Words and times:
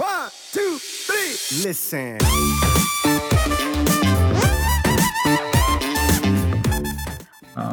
One, 0.00 0.30
two, 0.50 0.78
three. 1.06 1.68
Listen. 1.68 2.16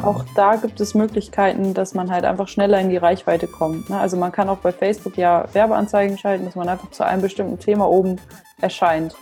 Auch 0.04 0.26
da 0.36 0.58
gibt 0.58 0.82
es 0.82 0.94
Möglichkeiten, 0.94 1.74
dass 1.74 1.94
man 1.94 2.12
halt 2.12 2.26
einfach 2.26 2.50
schneller 2.50 2.82
in 2.82 2.90
die 2.90 2.98
Reichweite 2.98 3.48
kommt. 3.48 3.90
ne? 3.90 3.98
Also 3.98 4.18
man 4.18 4.34
kann 4.34 4.50
auch 4.50 4.58
bei 4.58 4.74
Facebook 4.74 5.16
ja 5.16 5.46
Werbeanzeigen 5.54 6.18
schalten, 6.18 6.44
dass 6.44 6.56
man 6.56 6.68
einfach 6.68 6.92
zu 6.92 7.06
einem 7.06 7.22
bestimmten 7.22 7.60
Thema 7.60 7.88
oben 7.88 8.18
erscheint. 8.60 9.16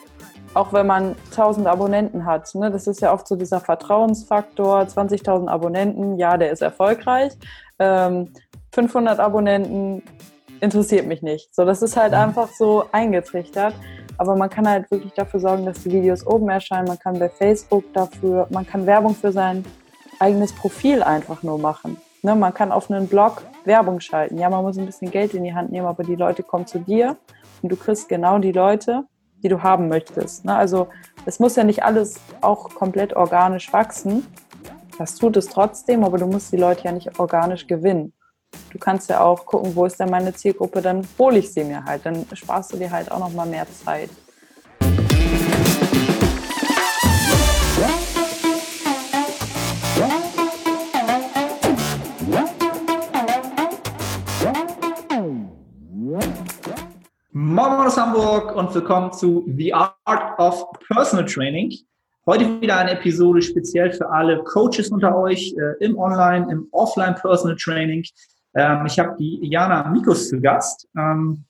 Auch 0.55 0.73
wenn 0.73 0.87
man 0.87 1.15
1000 1.29 1.67
Abonnenten 1.67 2.25
hat. 2.25 2.55
ne? 2.55 2.71
Das 2.71 2.87
ist 2.87 3.01
ja 3.01 3.13
oft 3.13 3.27
so 3.27 3.35
dieser 3.35 3.59
Vertrauensfaktor. 3.59 4.79
20.000 4.81 5.47
Abonnenten, 5.47 6.17
ja, 6.17 6.37
der 6.37 6.49
ist 6.49 6.63
erfolgreich. 6.63 7.33
Ähm, 7.77 8.33
500 8.73 9.19
Abonnenten 9.19 10.01
interessiert 10.61 11.07
mich 11.07 11.21
nicht. 11.21 11.53
So, 11.53 11.65
das 11.65 11.81
ist 11.81 11.97
halt 11.97 12.13
einfach 12.13 12.49
so 12.49 12.85
eingetrichtert. 12.91 13.73
Aber 14.17 14.35
man 14.35 14.49
kann 14.49 14.67
halt 14.67 14.89
wirklich 14.91 15.13
dafür 15.13 15.39
sorgen, 15.39 15.65
dass 15.65 15.83
die 15.83 15.91
Videos 15.91 16.25
oben 16.25 16.49
erscheinen. 16.49 16.87
Man 16.87 16.99
kann 16.99 17.19
bei 17.19 17.29
Facebook 17.29 17.83
dafür, 17.93 18.47
man 18.49 18.65
kann 18.65 18.85
Werbung 18.85 19.13
für 19.13 19.31
sein 19.31 19.65
eigenes 20.19 20.53
Profil 20.53 21.03
einfach 21.03 21.43
nur 21.43 21.57
machen. 21.59 21.97
Ne, 22.21 22.35
man 22.35 22.53
kann 22.53 22.71
auf 22.71 22.89
einen 22.89 23.07
Blog 23.07 23.43
Werbung 23.65 23.99
schalten. 23.99 24.37
Ja, 24.37 24.49
man 24.49 24.63
muss 24.63 24.77
ein 24.77 24.85
bisschen 24.85 25.11
Geld 25.11 25.33
in 25.33 25.43
die 25.43 25.53
Hand 25.53 25.71
nehmen, 25.71 25.85
aber 25.85 26.03
die 26.03 26.15
Leute 26.15 26.43
kommen 26.43 26.65
zu 26.65 26.79
dir 26.79 27.17
und 27.61 27.71
du 27.71 27.75
kriegst 27.75 28.09
genau 28.09 28.39
die 28.39 28.51
Leute, 28.51 29.03
die 29.43 29.49
du 29.49 29.61
haben 29.61 29.89
möchtest. 29.89 30.45
Ne? 30.45 30.55
Also 30.55 30.87
es 31.25 31.39
muss 31.39 31.55
ja 31.55 31.63
nicht 31.63 31.83
alles 31.83 32.19
auch 32.41 32.69
komplett 32.69 33.15
organisch 33.15 33.71
wachsen. 33.73 34.25
Das 34.97 35.15
tut 35.15 35.37
es 35.37 35.47
trotzdem, 35.47 36.03
aber 36.03 36.17
du 36.17 36.25
musst 36.25 36.51
die 36.51 36.57
Leute 36.57 36.85
ja 36.85 36.91
nicht 36.91 37.19
organisch 37.19 37.67
gewinnen. 37.67 38.13
Du 38.71 38.79
kannst 38.79 39.09
ja 39.09 39.21
auch 39.21 39.45
gucken, 39.45 39.75
wo 39.75 39.85
ist 39.85 39.99
denn 39.99 40.09
meine 40.09 40.33
Zielgruppe, 40.33 40.81
dann 40.81 41.07
hole 41.17 41.39
ich 41.39 41.51
sie 41.53 41.63
mir 41.63 41.83
halt. 41.83 42.05
Dann 42.05 42.25
sparst 42.33 42.73
du 42.73 42.77
dir 42.77 42.91
halt 42.91 43.11
auch 43.11 43.19
noch 43.19 43.31
mal 43.33 43.45
mehr 43.45 43.65
Zeit. 43.85 44.09
Moin 57.31 57.87
aus 57.87 57.97
Hamburg 57.97 58.55
und 58.55 58.73
willkommen 58.73 59.13
zu 59.13 59.45
The 59.55 59.73
Art 59.73 60.39
of 60.39 60.65
Personal 60.87 61.25
Training. 61.25 61.71
Heute 62.25 62.59
wieder 62.59 62.77
eine 62.77 62.91
Episode 62.91 63.41
speziell 63.41 63.91
für 63.91 64.09
alle 64.09 64.43
Coaches 64.43 64.89
unter 64.89 65.15
euch 65.15 65.53
äh, 65.57 65.85
im 65.85 65.97
Online, 65.97 66.51
im 66.51 66.67
Offline 66.71 67.13
Personal 67.15 67.55
Training. 67.55 68.03
Ähm, 68.55 68.85
ich 68.85 68.97
habe 68.99 69.15
die 69.19 69.39
Jana 69.47 69.89
Mikus 69.89 70.29
zu 70.29 70.39
Gast, 70.39 70.87
ähm, 70.97 71.43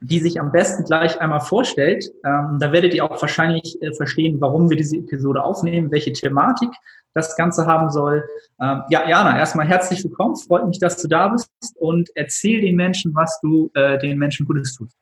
die 0.00 0.20
sich 0.20 0.40
am 0.40 0.52
besten 0.52 0.84
gleich 0.84 1.20
einmal 1.20 1.40
vorstellt. 1.40 2.10
Ähm, 2.24 2.58
da 2.58 2.72
werdet 2.72 2.94
ihr 2.94 3.04
auch 3.04 3.20
wahrscheinlich 3.20 3.80
äh, 3.82 3.92
verstehen, 3.94 4.40
warum 4.40 4.68
wir 4.68 4.76
diese 4.76 4.96
Episode 4.96 5.42
aufnehmen, 5.42 5.90
welche 5.90 6.12
Thematik 6.12 6.70
das 7.14 7.36
Ganze 7.36 7.66
haben 7.66 7.90
soll. 7.90 8.24
Ähm, 8.60 8.82
ja, 8.90 9.08
Jana, 9.08 9.38
erstmal 9.38 9.66
herzlich 9.66 10.04
willkommen. 10.04 10.36
Freut 10.36 10.66
mich, 10.66 10.78
dass 10.78 11.00
du 11.00 11.08
da 11.08 11.28
bist 11.28 11.50
und 11.76 12.10
erzähl 12.14 12.60
den 12.60 12.76
Menschen, 12.76 13.14
was 13.14 13.40
du 13.40 13.70
äh, 13.74 13.98
den 13.98 14.18
Menschen 14.18 14.46
Gutes 14.46 14.76
tust. 14.76 14.96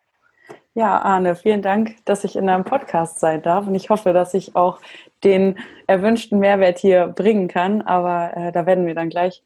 Ja, 0.76 0.98
Arne, 0.98 1.36
vielen 1.36 1.62
Dank, 1.62 1.96
dass 2.04 2.24
ich 2.24 2.34
in 2.34 2.48
deinem 2.48 2.64
Podcast 2.64 3.20
sein 3.20 3.42
darf. 3.42 3.66
Und 3.68 3.76
ich 3.76 3.90
hoffe, 3.90 4.12
dass 4.12 4.34
ich 4.34 4.56
auch 4.56 4.80
den 5.22 5.56
erwünschten 5.86 6.40
Mehrwert 6.40 6.78
hier 6.78 7.06
bringen 7.06 7.46
kann. 7.46 7.82
Aber 7.82 8.36
äh, 8.36 8.52
da 8.52 8.66
werden 8.66 8.86
wir 8.86 8.94
dann 8.94 9.08
gleich 9.08 9.42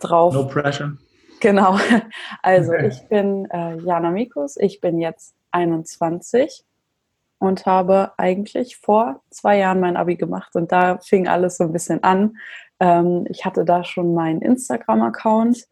drauf. 0.00 0.34
No 0.34 0.46
pressure. 0.46 0.96
Genau. 1.44 1.76
Also 2.42 2.72
ich 2.72 3.06
bin 3.08 3.44
äh, 3.50 3.76
Jana 3.76 4.10
Mikus. 4.10 4.56
Ich 4.56 4.80
bin 4.80 4.98
jetzt 4.98 5.34
21 5.50 6.64
und 7.38 7.66
habe 7.66 8.12
eigentlich 8.16 8.78
vor 8.78 9.22
zwei 9.30 9.58
Jahren 9.58 9.80
mein 9.80 9.98
Abi 9.98 10.16
gemacht. 10.16 10.56
Und 10.56 10.72
da 10.72 10.98
fing 10.98 11.28
alles 11.28 11.58
so 11.58 11.64
ein 11.64 11.72
bisschen 11.72 12.02
an. 12.02 12.38
Ähm, 12.80 13.26
ich 13.28 13.44
hatte 13.44 13.66
da 13.66 13.84
schon 13.84 14.14
meinen 14.14 14.40
Instagram-Account 14.40 15.66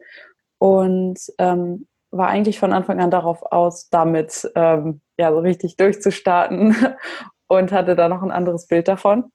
und 0.59 1.19
ähm, 1.39 1.87
war 2.11 2.27
eigentlich 2.27 2.59
von 2.59 2.71
Anfang 2.71 2.99
an 3.01 3.09
darauf 3.09 3.41
aus, 3.41 3.89
damit 3.89 4.47
ähm, 4.53 5.01
ja 5.17 5.31
so 5.31 5.39
richtig 5.39 5.75
durchzustarten 5.77 6.75
und 7.47 7.71
hatte 7.71 7.95
da 7.95 8.09
noch 8.09 8.21
ein 8.21 8.31
anderes 8.31 8.67
Bild 8.67 8.87
davon. 8.87 9.31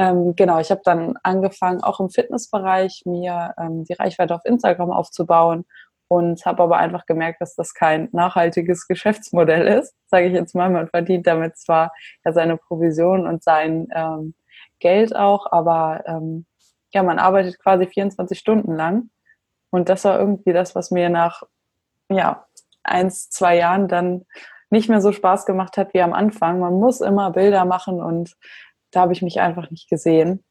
Ähm, 0.00 0.34
genau, 0.34 0.58
ich 0.60 0.70
habe 0.70 0.80
dann 0.82 1.18
angefangen, 1.22 1.82
auch 1.82 2.00
im 2.00 2.08
Fitnessbereich 2.08 3.02
mir 3.04 3.52
ähm, 3.58 3.84
die 3.84 3.92
Reichweite 3.92 4.34
auf 4.34 4.46
Instagram 4.46 4.90
aufzubauen 4.90 5.66
und 6.08 6.46
habe 6.46 6.62
aber 6.62 6.78
einfach 6.78 7.04
gemerkt, 7.04 7.42
dass 7.42 7.54
das 7.54 7.74
kein 7.74 8.08
nachhaltiges 8.12 8.86
Geschäftsmodell 8.88 9.66
ist, 9.66 9.94
sage 10.06 10.28
ich 10.28 10.32
jetzt 10.32 10.54
mal. 10.54 10.70
Man 10.70 10.88
verdient 10.88 11.26
damit 11.26 11.58
zwar 11.58 11.92
ja 12.24 12.32
seine 12.32 12.56
Provision 12.56 13.26
und 13.26 13.44
sein 13.44 13.88
ähm, 13.94 14.32
Geld 14.78 15.14
auch, 15.14 15.52
aber 15.52 16.02
ähm, 16.06 16.46
ja, 16.94 17.02
man 17.02 17.18
arbeitet 17.18 17.58
quasi 17.58 17.86
24 17.86 18.38
Stunden 18.38 18.74
lang 18.74 19.10
und 19.68 19.90
das 19.90 20.06
war 20.06 20.18
irgendwie 20.18 20.54
das, 20.54 20.74
was 20.74 20.90
mir 20.90 21.10
nach 21.10 21.42
ja, 22.08 22.46
eins, 22.84 23.28
zwei 23.28 23.58
Jahren 23.58 23.86
dann 23.86 24.24
nicht 24.70 24.88
mehr 24.88 25.02
so 25.02 25.12
Spaß 25.12 25.44
gemacht 25.44 25.76
hat 25.76 25.92
wie 25.92 26.00
am 26.00 26.14
Anfang. 26.14 26.58
Man 26.58 26.80
muss 26.80 27.02
immer 27.02 27.32
Bilder 27.32 27.66
machen 27.66 28.00
und 28.00 28.34
da 28.90 29.00
habe 29.00 29.12
ich 29.12 29.22
mich 29.22 29.40
einfach 29.40 29.70
nicht 29.70 29.88
gesehen. 29.88 30.44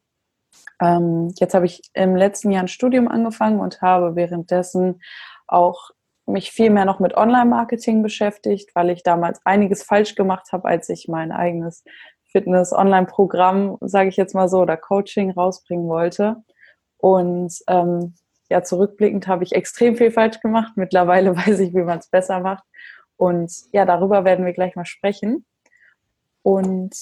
Ähm, 0.80 1.32
jetzt 1.38 1.54
habe 1.54 1.66
ich 1.66 1.82
im 1.94 2.16
letzten 2.16 2.50
Jahr 2.50 2.62
ein 2.62 2.68
Studium 2.68 3.08
angefangen 3.08 3.60
und 3.60 3.82
habe 3.82 4.16
währenddessen 4.16 5.00
auch 5.46 5.90
mich 6.26 6.52
viel 6.52 6.70
mehr 6.70 6.84
noch 6.84 7.00
mit 7.00 7.16
Online-Marketing 7.16 8.02
beschäftigt, 8.02 8.70
weil 8.74 8.90
ich 8.90 9.02
damals 9.02 9.40
einiges 9.44 9.82
falsch 9.82 10.14
gemacht 10.14 10.52
habe, 10.52 10.68
als 10.68 10.88
ich 10.88 11.08
mein 11.08 11.32
eigenes 11.32 11.84
Fitness-Online-Programm, 12.30 13.78
sage 13.80 14.08
ich 14.08 14.16
jetzt 14.16 14.34
mal 14.34 14.48
so, 14.48 14.60
oder 14.60 14.76
Coaching 14.76 15.32
rausbringen 15.32 15.88
wollte. 15.88 16.36
Und 16.98 17.52
ähm, 17.66 18.14
ja, 18.48 18.62
zurückblickend 18.62 19.26
habe 19.26 19.44
ich 19.44 19.54
extrem 19.54 19.96
viel 19.96 20.10
falsch 20.10 20.40
gemacht. 20.40 20.72
Mittlerweile 20.76 21.36
weiß 21.36 21.58
ich, 21.60 21.74
wie 21.74 21.82
man 21.82 21.98
es 21.98 22.08
besser 22.08 22.40
macht. 22.40 22.64
Und 23.16 23.52
ja, 23.72 23.84
darüber 23.84 24.24
werden 24.24 24.46
wir 24.46 24.52
gleich 24.52 24.76
mal 24.76 24.86
sprechen. 24.86 25.44
Und 26.42 26.94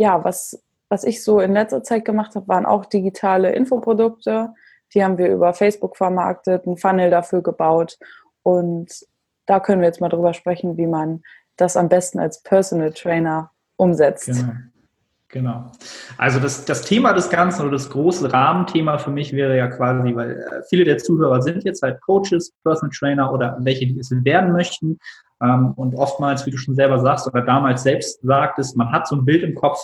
ja, 0.00 0.24
was, 0.24 0.58
was 0.88 1.04
ich 1.04 1.22
so 1.22 1.40
in 1.40 1.52
letzter 1.52 1.82
Zeit 1.82 2.06
gemacht 2.06 2.34
habe, 2.34 2.48
waren 2.48 2.64
auch 2.64 2.86
digitale 2.86 3.52
Infoprodukte. 3.52 4.54
Die 4.94 5.04
haben 5.04 5.18
wir 5.18 5.28
über 5.28 5.52
Facebook 5.52 5.96
vermarktet, 5.98 6.66
einen 6.66 6.78
Funnel 6.78 7.10
dafür 7.10 7.42
gebaut. 7.42 7.98
Und 8.42 8.90
da 9.44 9.60
können 9.60 9.82
wir 9.82 9.88
jetzt 9.88 10.00
mal 10.00 10.08
drüber 10.08 10.32
sprechen, 10.32 10.78
wie 10.78 10.86
man 10.86 11.22
das 11.56 11.76
am 11.76 11.90
besten 11.90 12.18
als 12.18 12.42
Personal 12.42 12.92
Trainer 12.92 13.50
umsetzt. 13.76 14.26
Genau. 14.26 14.52
Genau. 15.32 15.70
Also 16.18 16.40
das, 16.40 16.64
das 16.64 16.82
Thema 16.82 17.12
des 17.12 17.30
Ganzen 17.30 17.62
oder 17.62 17.70
das 17.70 17.88
große 17.90 18.32
Rahmenthema 18.32 18.98
für 18.98 19.10
mich 19.12 19.32
wäre 19.32 19.56
ja 19.56 19.68
quasi, 19.68 20.16
weil 20.16 20.32
äh, 20.32 20.62
viele 20.68 20.82
der 20.82 20.98
Zuhörer 20.98 21.40
sind 21.40 21.62
jetzt 21.62 21.82
halt 21.82 22.00
Coaches, 22.00 22.52
Personal 22.64 22.90
Trainer 22.90 23.32
oder 23.32 23.56
welche, 23.60 23.86
die 23.86 23.96
es 24.00 24.10
werden 24.10 24.50
möchten. 24.50 24.98
Ähm, 25.42 25.72
und 25.76 25.94
oftmals, 25.94 26.46
wie 26.46 26.50
du 26.50 26.58
schon 26.58 26.74
selber 26.74 26.98
sagst 27.00 27.26
oder 27.26 27.42
damals 27.42 27.82
selbst 27.82 28.20
sagtest, 28.22 28.76
man 28.76 28.92
hat 28.92 29.06
so 29.06 29.16
ein 29.16 29.24
Bild 29.24 29.42
im 29.42 29.54
Kopf, 29.54 29.78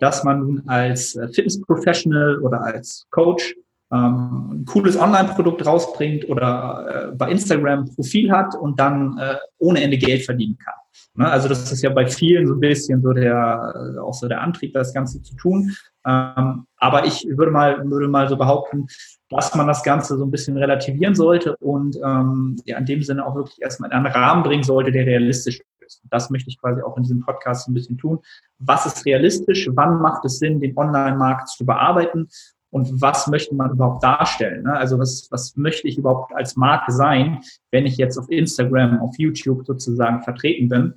dass 0.00 0.24
man 0.24 0.40
nun 0.40 0.62
als 0.66 1.14
äh, 1.14 1.28
Fitness-Professional 1.28 2.40
oder 2.40 2.62
als 2.62 3.06
Coach 3.10 3.54
ähm, 3.92 4.50
ein 4.52 4.64
cooles 4.64 4.98
Online-Produkt 4.98 5.64
rausbringt 5.66 6.28
oder 6.28 7.10
äh, 7.12 7.14
bei 7.14 7.30
Instagram 7.30 7.80
ein 7.80 7.94
Profil 7.94 8.32
hat 8.32 8.54
und 8.54 8.80
dann 8.80 9.20
ohne 9.58 9.82
Ende 9.82 9.98
Geld 9.98 10.24
verdienen 10.24 10.58
kann. 10.58 10.74
Ne? 11.14 11.30
Also 11.30 11.48
das 11.48 11.70
ist 11.70 11.82
ja 11.82 11.90
bei 11.90 12.06
vielen 12.06 12.46
so 12.46 12.54
ein 12.54 12.60
bisschen 12.60 13.02
so 13.02 13.12
der, 13.12 13.98
auch 14.02 14.14
so 14.14 14.26
der 14.26 14.40
Antrieb, 14.40 14.72
das 14.72 14.92
Ganze 14.92 15.22
zu 15.22 15.36
tun. 15.36 15.74
Ähm, 16.06 16.66
aber 16.76 17.06
ich 17.06 17.26
würde 17.28 17.52
mal, 17.52 17.88
würde 17.90 18.08
mal 18.08 18.28
so 18.28 18.36
behaupten, 18.36 18.88
dass 19.34 19.54
man 19.54 19.66
das 19.66 19.82
Ganze 19.82 20.16
so 20.16 20.24
ein 20.24 20.30
bisschen 20.30 20.56
relativieren 20.56 21.14
sollte 21.14 21.56
und 21.56 21.96
ähm, 21.96 22.56
ja, 22.64 22.78
in 22.78 22.86
dem 22.86 23.02
Sinne 23.02 23.26
auch 23.26 23.34
wirklich 23.34 23.60
erstmal 23.60 23.90
in 23.90 23.96
einen 23.96 24.06
Rahmen 24.06 24.42
bringen 24.44 24.62
sollte, 24.62 24.92
der 24.92 25.06
realistisch 25.06 25.60
ist. 25.80 26.02
Das 26.10 26.30
möchte 26.30 26.50
ich 26.50 26.58
quasi 26.58 26.82
auch 26.82 26.96
in 26.96 27.02
diesem 27.02 27.20
Podcast 27.20 27.68
ein 27.68 27.74
bisschen 27.74 27.98
tun. 27.98 28.20
Was 28.58 28.86
ist 28.86 29.04
realistisch? 29.04 29.68
Wann 29.72 30.00
macht 30.00 30.24
es 30.24 30.38
Sinn, 30.38 30.60
den 30.60 30.76
Online-Markt 30.76 31.48
zu 31.48 31.66
bearbeiten? 31.66 32.28
Und 32.70 33.00
was 33.00 33.26
möchte 33.28 33.54
man 33.54 33.72
überhaupt 33.72 34.02
darstellen? 34.02 34.64
Ne? 34.64 34.76
Also 34.76 34.98
was, 34.98 35.28
was 35.30 35.56
möchte 35.56 35.86
ich 35.86 35.98
überhaupt 35.98 36.34
als 36.34 36.56
Marke 36.56 36.92
sein, 36.92 37.40
wenn 37.70 37.86
ich 37.86 37.96
jetzt 37.96 38.18
auf 38.18 38.28
Instagram, 38.30 39.00
auf 39.00 39.14
YouTube 39.18 39.64
sozusagen 39.66 40.22
vertreten 40.22 40.68
bin? 40.68 40.94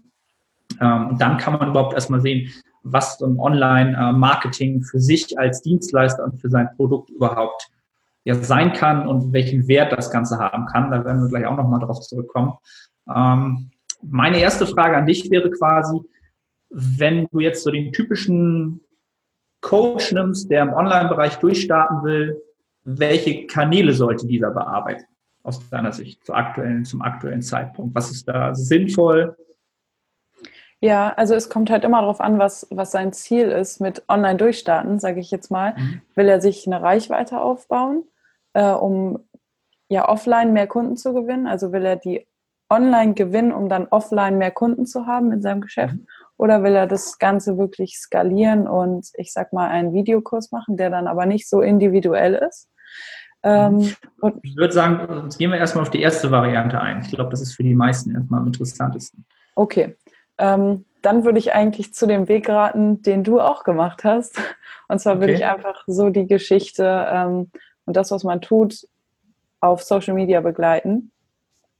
Ähm, 0.79 1.09
und 1.09 1.21
dann 1.21 1.37
kann 1.37 1.53
man 1.53 1.69
überhaupt 1.69 1.93
erstmal 1.93 2.21
sehen, 2.21 2.51
was 2.83 3.17
so 3.17 3.25
ein 3.25 3.39
Online-Marketing 3.39 4.81
für 4.83 4.99
sich 4.99 5.37
als 5.37 5.61
Dienstleister 5.61 6.23
und 6.23 6.39
für 6.39 6.49
sein 6.49 6.69
Produkt 6.75 7.09
überhaupt 7.09 7.69
ja, 8.27 8.35
sein 8.35 8.73
kann 8.73 9.07
und 9.07 9.31
welchen 9.31 9.69
Wert 9.69 9.93
das 9.93 10.11
Ganze 10.11 10.37
haben 10.37 10.65
kann. 10.65 10.91
Da 10.91 11.05
werden 11.05 11.21
wir 11.21 11.29
gleich 11.29 11.45
auch 11.45 11.55
nochmal 11.55 11.79
drauf 11.79 12.01
zurückkommen. 12.01 12.55
Ähm, 13.09 13.71
meine 14.01 14.39
erste 14.39 14.67
Frage 14.67 14.97
an 14.97 15.05
dich 15.05 15.31
wäre 15.31 15.49
quasi, 15.49 16.01
wenn 16.69 17.27
du 17.31 17.39
jetzt 17.39 17.63
so 17.63 17.71
den 17.71 17.93
typischen 17.93 18.81
Coach 19.61 20.11
nimmst, 20.11 20.51
der 20.51 20.63
im 20.63 20.73
Online-Bereich 20.73 21.37
durchstarten 21.37 22.03
will, 22.03 22.41
welche 22.83 23.47
Kanäle 23.47 23.93
sollte 23.93 24.27
dieser 24.27 24.51
bearbeiten 24.51 25.05
aus 25.43 25.69
deiner 25.69 25.93
Sicht 25.93 26.25
zum 26.25 26.35
aktuellen, 26.35 26.83
zum 26.83 27.01
aktuellen 27.01 27.41
Zeitpunkt? 27.41 27.95
Was 27.95 28.11
ist 28.11 28.27
da 28.27 28.53
sinnvoll? 28.53 29.37
Ja, 30.81 31.13
also 31.13 31.33
es 31.33 31.49
kommt 31.49 31.69
halt 31.69 31.85
immer 31.85 32.01
darauf 32.01 32.19
an, 32.19 32.39
was, 32.39 32.67
was 32.71 32.91
sein 32.91 33.13
Ziel 33.13 33.47
ist 33.47 33.79
mit 33.79 34.03
Online-Durchstarten, 34.09 34.99
sage 34.99 35.21
ich 35.21 35.31
jetzt 35.31 35.49
mal. 35.49 35.75
Mhm. 35.77 36.01
Will 36.15 36.27
er 36.27 36.41
sich 36.41 36.67
eine 36.67 36.81
Reichweite 36.81 37.39
aufbauen, 37.39 38.03
äh, 38.57 38.71
um 38.71 39.19
ja 39.87 40.09
offline 40.09 40.51
mehr 40.51 40.67
Kunden 40.67 40.97
zu 40.97 41.13
gewinnen? 41.13 41.45
Also 41.45 41.71
will 41.71 41.85
er 41.85 41.95
die 41.95 42.27
online 42.69 43.13
gewinnen, 43.13 43.53
um 43.53 43.69
dann 43.69 43.87
offline 43.87 44.37
mehr 44.37 44.51
Kunden 44.51 44.85
zu 44.85 45.05
haben 45.05 45.31
in 45.31 45.41
seinem 45.41 45.61
Geschäft? 45.61 45.93
Mhm. 45.93 46.07
Oder 46.37 46.63
will 46.63 46.75
er 46.75 46.87
das 46.87 47.19
Ganze 47.19 47.57
wirklich 47.57 47.97
skalieren 47.99 48.67
und 48.67 49.09
ich 49.13 49.31
sag 49.31 49.53
mal 49.53 49.69
einen 49.69 49.93
Videokurs 49.93 50.51
machen, 50.51 50.75
der 50.75 50.89
dann 50.89 51.07
aber 51.07 51.25
nicht 51.25 51.47
so 51.47 51.61
individuell 51.61 52.33
ist? 52.33 52.69
Ähm, 53.43 53.95
ich 54.41 54.57
würde 54.57 54.73
sagen, 54.73 55.23
jetzt 55.23 55.37
gehen 55.37 55.51
wir 55.51 55.59
erstmal 55.59 55.83
auf 55.83 55.91
die 55.91 56.01
erste 56.01 56.31
Variante 56.31 56.81
ein. 56.81 57.01
Ich 57.01 57.11
glaube, 57.11 57.29
das 57.29 57.41
ist 57.41 57.53
für 57.53 57.63
die 57.63 57.75
meisten 57.75 58.13
erstmal 58.13 58.41
am 58.41 58.47
interessantesten. 58.47 59.25
Okay. 59.55 59.95
Ähm, 60.39 60.85
dann 61.03 61.23
würde 61.23 61.39
ich 61.39 61.53
eigentlich 61.53 61.93
zu 61.93 62.07
dem 62.07 62.27
Weg 62.27 62.49
raten, 62.49 63.01
den 63.03 63.23
du 63.23 63.39
auch 63.39 63.63
gemacht 63.63 64.03
hast. 64.03 64.39
Und 64.87 64.99
zwar 64.99 65.13
okay. 65.13 65.21
würde 65.21 65.33
ich 65.33 65.45
einfach 65.45 65.83
so 65.87 66.09
die 66.09 66.27
Geschichte 66.27 67.07
ähm, 67.09 67.51
und 67.87 67.95
das, 67.95 68.11
was 68.11 68.23
man 68.23 68.41
tut, 68.41 68.87
auf 69.59 69.81
Social 69.81 70.13
Media 70.13 70.41
begleiten. 70.41 71.11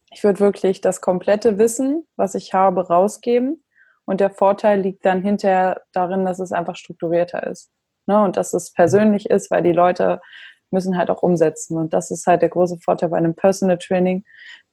Ich 0.09 0.24
würde 0.24 0.39
wirklich 0.39 0.81
das 0.81 1.01
komplette 1.01 1.59
Wissen, 1.59 2.07
was 2.15 2.33
ich 2.33 2.54
habe, 2.54 2.88
rausgeben. 2.88 3.63
Und 4.06 4.21
der 4.21 4.30
Vorteil 4.30 4.80
liegt 4.80 5.06
dann 5.06 5.21
hinterher 5.21 5.81
darin, 5.92 6.25
dass 6.25 6.39
es 6.39 6.54
einfach 6.54 6.77
strukturierter 6.77 7.45
ist. 7.45 7.69
Ne? 8.07 8.24
Und 8.24 8.38
dass 8.38 8.54
es 8.54 8.71
persönlich 8.71 9.30
ist, 9.30 9.51
weil 9.51 9.63
die 9.63 9.74
Leute 9.74 10.21
müssen 10.71 10.98
halt 10.98 11.09
auch 11.09 11.24
umsetzen. 11.24 11.77
Und 11.77 11.94
das 11.94 12.10
ist 12.10 12.25
halt 12.25 12.42
der 12.42 12.50
große 12.50 12.77
Vorteil 12.80 13.10
bei 13.10 13.18
einem 13.18 13.36
Personal 13.36 13.77
Training, 13.77 14.24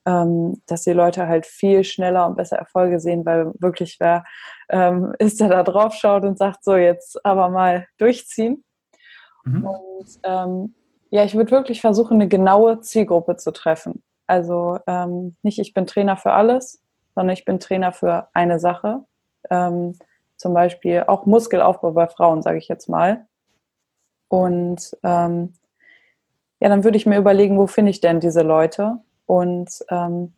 ähm, 0.07 0.63
dass 0.67 0.83
die 0.83 0.93
Leute 0.93 1.27
halt 1.27 1.47
viel 1.47 1.83
schneller 1.83 2.27
und 2.27 2.37
besser 2.37 2.59
Erfolge 2.59 3.01
sehen, 3.01 3.27
weil 3.27 3.53
wirklich 3.59 3.97
wer 3.99 4.25
ähm, 4.69 5.15
ist, 5.19 5.41
der 5.41 5.49
da 5.49 5.65
drauf 5.65 5.95
schaut 5.95 6.23
und 6.23 6.39
sagt, 6.39 6.63
so 6.63 6.77
jetzt 6.77 7.25
aber 7.27 7.49
mal 7.49 7.87
durchziehen. 7.99 8.65
Mhm. 9.45 9.67
Und 9.67 10.21
ähm, 10.23 10.75
ja, 11.15 11.23
ich 11.23 11.37
würde 11.37 11.53
wirklich 11.53 11.81
versuchen, 11.81 12.15
eine 12.15 12.27
genaue 12.27 12.81
Zielgruppe 12.81 13.37
zu 13.37 13.53
treffen. 13.53 14.03
Also 14.27 14.81
ähm, 14.89 15.37
nicht, 15.43 15.61
ich 15.61 15.73
bin 15.73 15.87
Trainer 15.87 16.17
für 16.17 16.33
alles, 16.33 16.83
sondern 17.15 17.35
ich 17.35 17.45
bin 17.45 17.61
Trainer 17.61 17.93
für 17.93 18.27
eine 18.33 18.59
Sache. 18.59 19.05
Ähm, 19.49 19.97
zum 20.37 20.55
Beispiel 20.55 21.05
auch 21.07 21.25
Muskelaufbau 21.25 21.93
bei 21.93 22.09
Frauen, 22.09 22.43
sage 22.43 22.59
ich 22.59 22.67
jetzt 22.67 22.89
mal. 22.89 23.29
Und 24.27 24.97
ähm, 25.05 25.53
ja, 26.59 26.69
dann 26.69 26.83
würde 26.83 26.97
ich 26.97 27.07
mir 27.07 27.19
überlegen, 27.19 27.59
wo 27.59 27.69
finde 27.69 27.93
ich 27.93 28.01
denn 28.01 28.19
diese 28.19 28.43
Leute? 28.43 28.97
Und 29.25 29.71
ähm, 29.91 30.35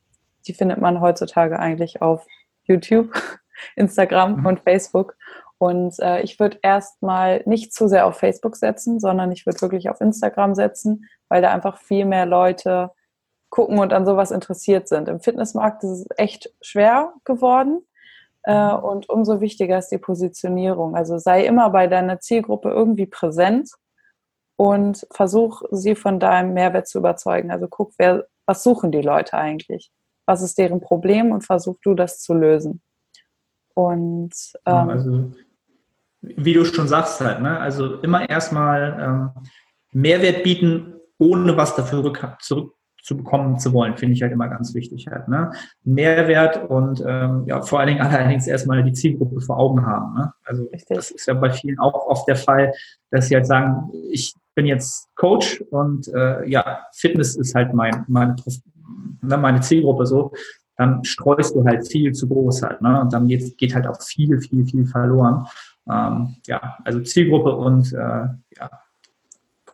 die 0.47 0.53
findet 0.53 0.79
man 0.79 1.01
heutzutage 1.01 1.59
eigentlich 1.59 2.03
auf 2.03 2.27
YouTube, 2.65 3.15
Instagram 3.77 4.41
mhm. 4.41 4.47
und 4.47 4.61
Facebook. 4.61 5.17
Und 5.59 5.99
äh, 6.01 6.21
ich 6.21 6.39
würde 6.39 6.59
erstmal 6.63 7.43
nicht 7.47 7.73
zu 7.73 7.89
sehr 7.89 8.07
auf 8.07 8.19
Facebook 8.19 8.57
setzen, 8.57 9.01
sondern 9.01 9.33
ich 9.33 9.47
würde 9.47 9.61
wirklich 9.63 9.89
auf 9.89 10.01
Instagram 10.01 10.55
setzen, 10.55 11.07
weil 11.29 11.41
da 11.41 11.51
einfach 11.51 11.79
viel 11.79 12.05
mehr 12.05 12.27
Leute 12.27 12.91
gucken 13.49 13.79
und 13.79 13.93
an 13.93 14.05
sowas 14.05 14.31
interessiert 14.31 14.89
sind. 14.89 15.09
Im 15.09 15.21
Fitnessmarkt 15.21 15.83
ist 15.85 15.91
es 15.91 16.07
echt 16.17 16.53
schwer 16.61 17.15
geworden. 17.25 17.87
Äh, 18.47 18.77
mhm. 18.77 18.85
und 18.85 19.09
umso 19.09 19.41
wichtiger 19.41 19.79
ist 19.79 19.89
die 19.89 19.99
Positionierung. 19.99 20.95
Also 20.95 21.19
sei 21.19 21.45
immer 21.45 21.71
bei 21.71 21.89
deiner 21.89 22.21
Zielgruppe 22.21 22.71
irgendwie 22.71 23.07
präsent 23.07 23.71
und 24.57 25.07
versuch 25.11 25.63
sie 25.73 25.97
von 25.97 26.21
deinem 26.21 26.55
Mehrwert 26.55 26.87
zu 26.87 26.99
überzeugen. 26.99 27.51
Also 27.51 27.67
guck, 27.69 27.93
wer, 27.99 28.27
was 28.47 28.63
suchen 28.63 28.93
die 28.93 29.03
Leute 29.03 29.35
eigentlich? 29.35 29.91
Was 30.27 30.43
ist 30.43 30.59
deren 30.59 30.81
Problem 30.81 31.33
und 31.33 31.45
versuch 31.45 31.79
du 31.83 31.95
das 31.95 32.21
zu 32.21 32.35
lösen. 32.35 32.83
Und 33.75 34.35
ähm, 34.65 34.89
also 34.91 35.33
wie 36.21 36.55
du 36.55 36.65
schon 36.65 36.89
sagst 36.89 37.21
halt, 37.21 37.41
ne? 37.41 37.59
Also 37.59 37.97
immer 38.01 38.29
erstmal 38.29 38.99
ähm, 39.01 39.31
Mehrwert 39.93 40.43
bieten, 40.43 40.95
ohne 41.19 41.57
was 41.57 41.77
dafür 41.77 42.03
zurück 42.41 42.77
zu 43.07 43.17
bekommen 43.17 43.57
zu 43.61 43.73
wollen, 43.73 43.97
finde 43.97 44.15
ich 44.15 44.23
halt 44.23 44.33
immer 44.33 44.49
ganz 44.49 44.75
wichtig 44.75 45.07
halt. 45.07 45.29
Ne? 45.29 45.53
Mehrwert 45.85 46.69
und 46.69 47.01
ähm, 47.07 47.45
ja, 47.47 47.63
vor 47.63 47.79
allen 47.79 47.91
Dingen 47.91 48.01
allerdings 48.01 48.49
erstmal 48.49 48.83
die 48.83 48.93
Zielgruppe 48.93 49.41
vor 49.41 49.59
Augen 49.59 49.87
haben. 49.87 50.15
Ne? 50.15 50.33
Also 50.45 50.65
Richtig. 50.65 50.97
das 50.97 51.13
ist 51.13 51.27
ja 51.27 51.35
bei 51.35 51.51
vielen 51.51 51.79
auch 51.79 52.09
oft 52.09 52.27
der 52.27 52.35
Fall, 52.35 52.73
dass 53.13 53.29
sie 53.29 53.37
halt 53.37 53.47
sagen, 53.47 53.93
ich 54.11 54.35
bin 54.57 54.67
jetzt 54.67 55.07
Coach 55.15 55.63
und 55.71 56.09
äh, 56.09 56.49
ja, 56.49 56.81
Fitness 56.95 57.37
ist 57.37 57.55
halt 57.55 57.75
mein, 57.75 58.05
meine, 58.09 58.35
ne, 59.23 59.37
meine 59.37 59.61
Zielgruppe 59.61 60.05
so, 60.05 60.33
dann 60.77 61.05
streust 61.05 61.55
du 61.55 61.65
halt 61.65 61.87
viel 61.87 62.11
zu 62.11 62.27
groß 62.27 62.63
halt. 62.63 62.83
Ne? 62.83 63.01
Und 63.01 63.13
dann 63.13 63.29
geht, 63.29 63.57
geht 63.57 63.73
halt 63.73 63.87
auch 63.87 64.03
viel, 64.03 64.41
viel, 64.41 64.67
viel 64.67 64.85
verloren. 64.85 65.47
Ähm, 65.89 66.37
ja, 66.47 66.79
also 66.85 67.01
Zielgruppe 67.01 67.55
und 67.55 67.93
äh, 67.93 67.97
ja, 67.97 68.71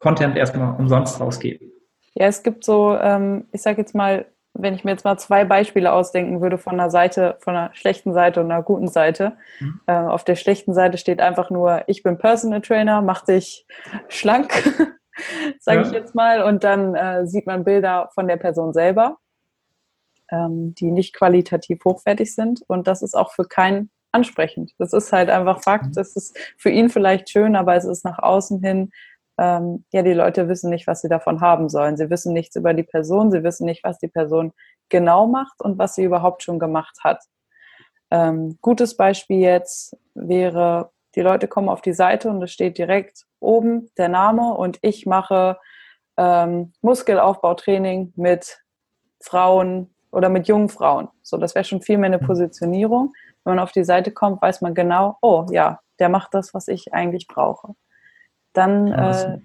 Content 0.01 0.37
erstmal 0.37 0.79
umsonst 0.79 1.21
rausgeben. 1.21 1.73
Ja, 2.15 2.27
es 2.27 2.43
gibt 2.43 2.65
so, 2.65 2.97
ähm, 2.99 3.47
ich 3.53 3.63
sage 3.63 3.81
jetzt 3.81 3.95
mal, 3.95 4.27
wenn 4.55 4.75
ich 4.75 4.85
mir 4.85 4.91
jetzt 4.91 5.05
mal 5.05 5.17
zwei 5.17 5.45
Beispiele 5.45 5.93
ausdenken 5.93 6.43
würde 6.43 6.59
von 6.59 6.75
einer 6.75 6.91
Seite, 6.91 7.37
von 7.41 7.57
einer 7.57 7.75
schlechten 7.75 8.13
Seite 8.13 8.41
und 8.41 8.51
einer 8.51 8.63
guten 8.63 8.89
Seite. 8.89 9.33
Mhm. 9.61 9.81
Äh, 9.87 9.93
auf 9.95 10.25
der 10.25 10.37
schlechten 10.37 10.75
Seite 10.75 10.99
steht 10.99 11.21
einfach 11.21 11.49
nur, 11.49 11.85
ich 11.87 12.03
bin 12.03 12.19
Personal 12.19 12.61
Trainer, 12.61 13.01
mach 13.01 13.25
dich 13.25 13.67
schlank, 14.09 14.53
sage 15.61 15.81
ja. 15.81 15.87
ich 15.87 15.93
jetzt 15.93 16.15
mal. 16.15 16.43
Und 16.43 16.65
dann 16.65 16.95
äh, 16.95 17.27
sieht 17.27 17.47
man 17.47 17.65
Bilder 17.65 18.11
von 18.15 18.29
der 18.29 18.37
Person 18.37 18.75
selber, 18.75 19.19
ähm, 20.31 20.75
die 20.75 20.91
nicht 20.91 21.15
qualitativ 21.15 21.83
hochwertig 21.85 22.35
sind. 22.35 22.63
Und 22.67 22.87
das 22.87 23.01
ist 23.01 23.15
auch 23.15 23.33
für 23.33 23.45
keinen 23.45 23.91
ansprechend. 24.13 24.73
Das 24.79 24.93
ist 24.93 25.13
halt 25.13 25.31
einfach 25.31 25.63
Fakt. 25.63 25.87
Mhm. 25.87 25.93
Das 25.95 26.15
ist 26.17 26.39
für 26.57 26.71
ihn 26.71 26.91
vielleicht 26.91 27.31
schön, 27.31 27.57
aber 27.57 27.75
es 27.75 27.85
ist 27.85 28.05
nach 28.05 28.19
außen 28.19 28.63
hin 28.63 28.93
ähm, 29.39 29.85
ja, 29.93 30.03
die 30.03 30.13
Leute 30.13 30.49
wissen 30.49 30.71
nicht, 30.71 30.87
was 30.87 31.01
sie 31.01 31.09
davon 31.09 31.41
haben 31.41 31.69
sollen. 31.69 31.97
Sie 31.97 32.11
wissen 32.11 32.33
nichts 32.33 32.57
über 32.57 32.75
die 32.75 32.83
Person, 32.83 33.31
sie 33.31 33.43
wissen 33.43 33.65
nicht, 33.65 33.83
was 33.85 33.99
die 33.99 34.09
Person 34.09 34.53
genau 34.89 35.27
macht 35.27 35.61
und 35.63 35.79
was 35.79 35.95
sie 35.95 36.05
überhaupt 36.05 36.43
schon 36.43 36.59
gemacht 36.59 36.99
hat. 37.03 37.25
Ähm, 38.11 38.59
gutes 38.61 38.97
Beispiel 38.97 39.41
jetzt 39.41 39.97
wäre, 40.15 40.91
die 41.15 41.23
Leute 41.23 41.49
kommen 41.49 41.69
auf 41.69 41.81
die 41.81 41.95
Seite 41.95 42.29
und 42.29 42.43
es 42.43 42.53
steht 42.53 42.77
direkt 42.77 43.25
oben 43.41 43.91
der 43.97 44.09
Name 44.09 44.55
und 44.55 44.79
ich 44.83 45.07
mache 45.07 45.59
ähm, 46.19 46.73
Muskelaufbautraining 46.83 48.13
mit 48.17 48.61
Frauen 49.21 49.95
oder 50.11 50.29
mit 50.29 50.47
jungen 50.47 50.69
Frauen. 50.69 51.09
So, 51.23 51.39
das 51.39 51.55
wäre 51.55 51.65
schon 51.65 51.81
viel 51.81 51.97
mehr 51.97 52.09
eine 52.09 52.23
mhm. 52.23 52.27
Positionierung. 52.27 53.15
Wenn 53.45 53.57
man 53.57 53.63
auf 53.63 53.73
die 53.73 53.85
Seite 53.85 54.13
kommt, 54.13 54.41
weiß 54.41 54.61
man 54.61 54.75
genau, 54.75 55.19
oh 55.21 55.47
ja, 55.51 55.81
der 55.99 56.09
macht 56.09 56.35
das, 56.35 56.55
was 56.55 56.69
ich 56.69 56.93
eigentlich 56.95 57.27
brauche 57.27 57.75
dann 58.53 58.89
äh, 58.89 59.39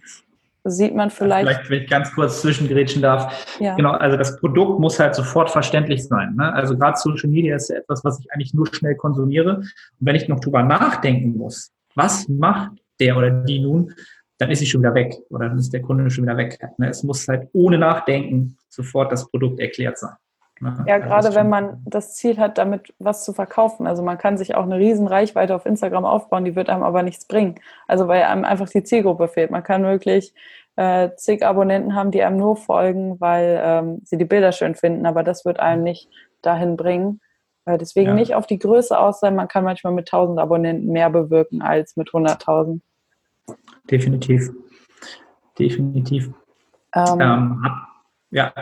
sieht 0.64 0.96
man 0.96 1.10
vielleicht. 1.10 1.48
Vielleicht, 1.48 1.70
wenn 1.70 1.84
ich 1.84 1.90
ganz 1.90 2.14
kurz 2.14 2.42
zwischengrätschen 2.42 3.02
darf. 3.02 3.58
Ja. 3.60 3.76
Genau, 3.76 3.92
also 3.92 4.18
das 4.18 4.40
Produkt 4.40 4.80
muss 4.80 5.00
halt 5.00 5.16
sofort 5.16 5.50
verständlich 5.50 6.06
sein. 6.06 6.36
Ne? 6.36 6.54
Also 6.54 6.78
gerade 6.78 6.98
Social 6.98 7.30
Media 7.30 7.56
ist 7.56 7.70
ja 7.70 7.78
etwas, 7.78 8.04
was 8.04 8.20
ich 8.20 8.32
eigentlich 8.32 8.54
nur 8.54 8.68
schnell 8.74 8.96
konsumiere. 8.96 9.58
Und 9.58 9.68
wenn 10.00 10.16
ich 10.16 10.28
noch 10.28 10.40
drüber 10.40 10.64
nachdenken 10.64 11.38
muss, 11.38 11.72
was 11.96 12.28
macht 12.28 12.74
der 13.00 13.18
oder 13.18 13.30
die 13.30 13.60
nun, 13.60 13.94
dann 14.40 14.52
ist 14.52 14.60
sie 14.60 14.66
schon 14.66 14.82
wieder 14.82 14.94
weg 14.94 15.16
oder 15.30 15.50
dann 15.50 15.58
ist 15.58 15.74
der 15.74 15.82
Kunde 15.82 16.10
schon 16.12 16.26
wieder 16.26 16.38
weg. 16.38 16.60
Ne? 16.78 16.90
Es 16.90 17.04
muss 17.04 17.28
halt 17.28 17.48
ohne 17.54 17.78
Nachdenken 17.78 18.58
sofort 18.70 19.12
das 19.12 19.30
Produkt 19.30 19.60
erklärt 19.60 19.98
sein. 19.98 20.14
Ja, 20.86 20.98
gerade 20.98 21.36
wenn 21.36 21.50
man 21.50 21.82
das 21.86 22.16
Ziel 22.16 22.38
hat, 22.38 22.58
damit 22.58 22.94
was 23.00 23.24
zu 23.24 23.34
verkaufen. 23.34 23.86
Also 23.86 24.02
man 24.02 24.18
kann 24.18 24.38
sich 24.38 24.56
auch 24.56 24.64
eine 24.64 24.78
riesen 24.78 25.08
Reichweite 25.08 25.56
auf 25.56 25.66
Instagram 25.66 26.06
aufbauen, 26.06 26.46
die 26.46 26.56
wird 26.56 26.70
einem 26.70 26.84
aber 26.84 27.04
nichts 27.04 27.26
bringen. 27.26 27.56
Also 27.88 28.08
weil 28.08 28.24
einem 28.24 28.44
einfach 28.44 28.70
die 28.70 28.84
Zielgruppe 28.84 29.28
fehlt. 29.28 29.52
Man 29.52 29.64
kann 29.64 29.84
wirklich 29.84 30.34
äh, 30.76 31.10
zig 31.16 31.46
Abonnenten 31.46 31.96
haben, 31.96 32.12
die 32.12 32.24
einem 32.24 32.38
nur 32.38 32.56
folgen, 32.56 33.20
weil 33.20 33.60
ähm, 33.62 34.02
sie 34.04 34.18
die 34.18 34.26
Bilder 34.26 34.52
schön 34.52 34.76
finden, 34.76 35.06
aber 35.06 35.24
das 35.24 35.46
wird 35.46 35.60
einem 35.60 35.84
nicht 35.84 36.10
dahin 36.42 36.78
bringen. 36.78 37.20
Äh, 37.66 37.78
deswegen 37.78 38.10
ja. 38.10 38.14
nicht 38.14 38.36
auf 38.36 38.48
die 38.48 38.60
Größe 38.60 38.98
aus 38.98 39.20
sein. 39.20 39.36
Man 39.36 39.48
kann 39.48 39.64
manchmal 39.64 39.94
mit 39.94 40.08
1000 40.08 40.40
Abonnenten 40.40 40.92
mehr 40.92 41.10
bewirken 41.10 41.62
als 41.62 41.98
mit 41.98 42.10
100.000. 42.10 42.80
Definitiv. 43.90 44.52
Definitiv. 45.60 46.32
Ähm, 46.96 47.20
ähm, 47.20 47.66
ja, 48.32 48.54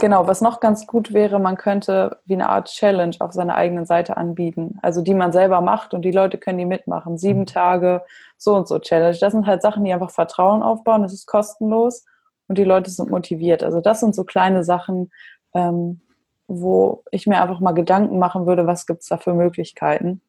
Genau, 0.00 0.28
was 0.28 0.40
noch 0.40 0.60
ganz 0.60 0.86
gut 0.86 1.12
wäre, 1.12 1.40
man 1.40 1.56
könnte 1.56 2.20
wie 2.24 2.34
eine 2.34 2.48
Art 2.48 2.68
Challenge 2.68 3.16
auf 3.18 3.32
seiner 3.32 3.56
eigenen 3.56 3.84
Seite 3.84 4.16
anbieten, 4.16 4.78
also 4.80 5.02
die 5.02 5.14
man 5.14 5.32
selber 5.32 5.60
macht 5.60 5.92
und 5.92 6.02
die 6.02 6.12
Leute 6.12 6.38
können 6.38 6.58
die 6.58 6.66
mitmachen. 6.66 7.18
Sieben 7.18 7.40
mhm. 7.40 7.46
Tage, 7.46 8.04
so 8.36 8.54
und 8.54 8.68
so 8.68 8.78
Challenge. 8.78 9.16
Das 9.20 9.32
sind 9.32 9.46
halt 9.46 9.60
Sachen, 9.60 9.84
die 9.84 9.92
einfach 9.92 10.12
Vertrauen 10.12 10.62
aufbauen, 10.62 11.02
das 11.02 11.12
ist 11.12 11.26
kostenlos 11.26 12.04
und 12.46 12.58
die 12.58 12.64
Leute 12.64 12.90
sind 12.90 13.10
motiviert. 13.10 13.64
Also 13.64 13.80
das 13.80 13.98
sind 13.98 14.14
so 14.14 14.22
kleine 14.22 14.62
Sachen, 14.62 15.10
ähm, 15.52 16.00
wo 16.46 17.02
ich 17.10 17.26
mir 17.26 17.42
einfach 17.42 17.58
mal 17.58 17.72
Gedanken 17.72 18.20
machen 18.20 18.46
würde, 18.46 18.68
was 18.68 18.86
gibt 18.86 19.02
es 19.02 19.08
da 19.08 19.16
für 19.16 19.34
Möglichkeiten. 19.34 20.22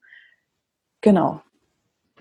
Genau 1.02 1.42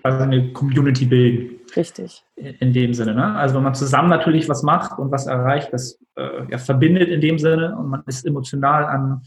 also 0.03 0.19
eine 0.19 0.51
Community 0.53 1.05
bilden. 1.05 1.59
Richtig. 1.75 2.23
In 2.35 2.73
dem 2.73 2.93
Sinne. 2.93 3.13
Ne? 3.13 3.35
Also 3.35 3.55
wenn 3.55 3.63
man 3.63 3.75
zusammen 3.75 4.09
natürlich 4.09 4.49
was 4.49 4.63
macht 4.63 4.97
und 4.97 5.11
was 5.11 5.27
erreicht, 5.27 5.69
das 5.71 5.99
äh, 6.15 6.49
ja, 6.49 6.57
verbindet 6.57 7.09
in 7.09 7.21
dem 7.21 7.37
Sinne 7.37 7.77
und 7.77 7.89
man 7.89 8.03
ist 8.07 8.25
emotional 8.25 8.85
an 8.85 9.21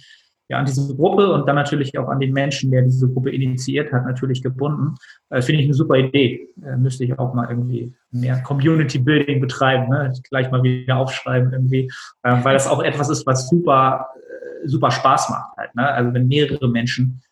ja, 0.52 0.58
an 0.58 0.66
diese 0.66 0.94
Gruppe 0.94 1.32
und 1.32 1.48
dann 1.48 1.56
natürlich 1.56 1.96
auch 1.96 2.08
an 2.08 2.20
den 2.20 2.34
Menschen, 2.34 2.70
der 2.70 2.82
diese 2.82 3.08
Gruppe 3.08 3.30
initiiert 3.30 3.90
hat, 3.90 4.04
natürlich 4.04 4.42
gebunden. 4.42 4.96
Äh, 5.30 5.40
Finde 5.40 5.62
ich 5.62 5.66
eine 5.66 5.74
super 5.74 5.96
Idee. 5.96 6.46
Äh, 6.62 6.76
müsste 6.76 7.04
ich 7.04 7.18
auch 7.18 7.32
mal 7.32 7.48
irgendwie 7.48 7.94
mehr 8.10 8.42
Community 8.42 8.98
Building 8.98 9.40
betreiben, 9.40 9.88
ne? 9.88 10.12
gleich 10.28 10.50
mal 10.50 10.62
wieder 10.62 10.98
aufschreiben 10.98 11.54
irgendwie, 11.54 11.90
äh, 12.22 12.44
weil 12.44 12.52
das 12.52 12.66
auch 12.66 12.82
etwas 12.82 13.08
ist, 13.08 13.26
was 13.26 13.48
super, 13.48 14.08
äh, 14.14 14.68
super 14.68 14.90
Spaß 14.90 15.30
macht 15.30 15.56
halt. 15.56 15.74
Ne? 15.74 15.88
Also 15.88 16.12
wenn 16.12 16.28
mehrere 16.28 16.68
Menschen 16.68 17.22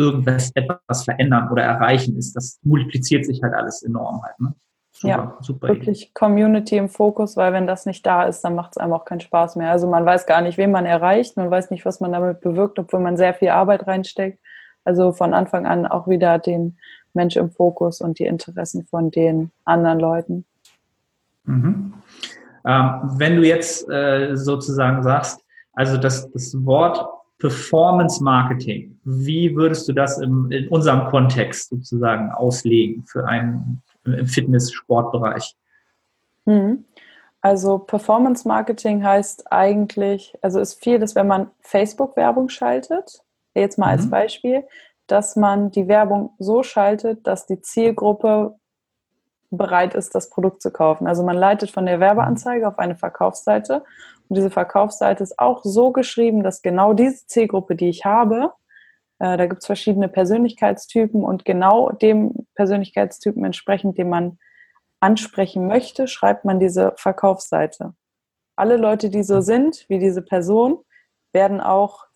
irgendwas 0.00 0.50
etwas 0.54 1.04
verändern 1.04 1.50
oder 1.50 1.62
erreichen, 1.62 2.16
ist 2.16 2.34
das 2.34 2.58
multipliziert 2.62 3.26
sich 3.26 3.42
halt 3.42 3.54
alles 3.54 3.82
enorm 3.82 4.22
halt. 4.22 4.40
Ne? 4.40 4.54
Super, 4.92 5.08
ja, 5.08 5.36
super 5.40 5.68
wirklich 5.68 6.02
Idee. 6.02 6.10
Community 6.14 6.76
im 6.76 6.88
Fokus, 6.88 7.36
weil 7.36 7.52
wenn 7.52 7.66
das 7.66 7.86
nicht 7.86 8.04
da 8.04 8.24
ist, 8.24 8.42
dann 8.42 8.54
macht 8.54 8.72
es 8.72 8.78
einem 8.78 8.92
auch 8.92 9.04
keinen 9.04 9.20
Spaß 9.20 9.56
mehr. 9.56 9.70
Also 9.70 9.86
man 9.88 10.04
weiß 10.04 10.26
gar 10.26 10.40
nicht, 10.40 10.58
wen 10.58 10.70
man 10.70 10.86
erreicht, 10.86 11.36
man 11.36 11.50
weiß 11.50 11.70
nicht, 11.70 11.84
was 11.84 12.00
man 12.00 12.12
damit 12.12 12.40
bewirkt, 12.40 12.78
obwohl 12.78 13.00
man 13.00 13.16
sehr 13.16 13.34
viel 13.34 13.50
Arbeit 13.50 13.86
reinsteckt. 13.86 14.40
Also 14.84 15.12
von 15.12 15.34
Anfang 15.34 15.66
an 15.66 15.86
auch 15.86 16.08
wieder 16.08 16.38
den 16.38 16.78
Mensch 17.12 17.36
im 17.36 17.50
Fokus 17.50 18.00
und 18.00 18.18
die 18.18 18.24
Interessen 18.24 18.86
von 18.86 19.10
den 19.10 19.50
anderen 19.64 20.00
Leuten. 20.00 20.44
Mhm. 21.44 21.94
Ähm, 22.66 23.00
wenn 23.16 23.36
du 23.36 23.46
jetzt 23.46 23.88
äh, 23.90 24.34
sozusagen 24.36 25.02
sagst, 25.02 25.40
also 25.72 25.96
das, 25.96 26.30
das 26.32 26.54
Wort 26.64 27.06
Performance 27.40 28.22
Marketing, 28.22 29.00
wie 29.02 29.56
würdest 29.56 29.88
du 29.88 29.92
das 29.92 30.18
im, 30.18 30.52
in 30.52 30.68
unserem 30.68 31.06
Kontext 31.06 31.70
sozusagen 31.70 32.30
auslegen 32.30 33.04
für 33.06 33.26
einen 33.26 33.82
im 34.04 34.26
Fitness-Sportbereich? 34.26 35.56
Mhm. 36.44 36.84
Also 37.40 37.78
Performance 37.78 38.46
Marketing 38.46 39.02
heißt 39.02 39.50
eigentlich, 39.50 40.36
also 40.42 40.60
ist 40.60 40.82
vieles, 40.84 41.14
wenn 41.14 41.26
man 41.26 41.50
Facebook-Werbung 41.60 42.50
schaltet, 42.50 43.22
jetzt 43.54 43.78
mal 43.78 43.86
mhm. 43.86 43.92
als 43.92 44.10
Beispiel, 44.10 44.64
dass 45.06 45.34
man 45.34 45.70
die 45.70 45.88
Werbung 45.88 46.34
so 46.38 46.62
schaltet, 46.62 47.26
dass 47.26 47.46
die 47.46 47.62
Zielgruppe 47.62 48.59
bereit 49.50 49.94
ist, 49.94 50.14
das 50.14 50.30
Produkt 50.30 50.62
zu 50.62 50.70
kaufen. 50.70 51.06
Also 51.06 51.22
man 51.22 51.36
leitet 51.36 51.70
von 51.70 51.86
der 51.86 52.00
Werbeanzeige 52.00 52.66
auf 52.66 52.78
eine 52.78 52.96
Verkaufsseite 52.96 53.84
und 54.28 54.36
diese 54.36 54.50
Verkaufsseite 54.50 55.22
ist 55.22 55.38
auch 55.38 55.62
so 55.64 55.90
geschrieben, 55.90 56.42
dass 56.42 56.62
genau 56.62 56.92
diese 56.92 57.26
Zielgruppe, 57.26 57.74
die 57.74 57.88
ich 57.88 58.04
habe, 58.04 58.52
äh, 59.18 59.36
da 59.36 59.46
gibt 59.46 59.62
es 59.62 59.66
verschiedene 59.66 60.08
Persönlichkeitstypen 60.08 61.24
und 61.24 61.44
genau 61.44 61.90
dem 61.90 62.46
Persönlichkeitstypen 62.54 63.44
entsprechend, 63.44 63.98
den 63.98 64.08
man 64.08 64.38
ansprechen 65.00 65.66
möchte, 65.66 66.06
schreibt 66.06 66.44
man 66.44 66.60
diese 66.60 66.92
Verkaufsseite. 66.96 67.94
Alle 68.54 68.76
Leute, 68.76 69.10
die 69.10 69.22
so 69.22 69.40
sind 69.40 69.84
wie 69.88 69.98
diese 69.98 70.22
Person, 70.22 70.78
werden 71.32 71.60
auch 71.60 72.06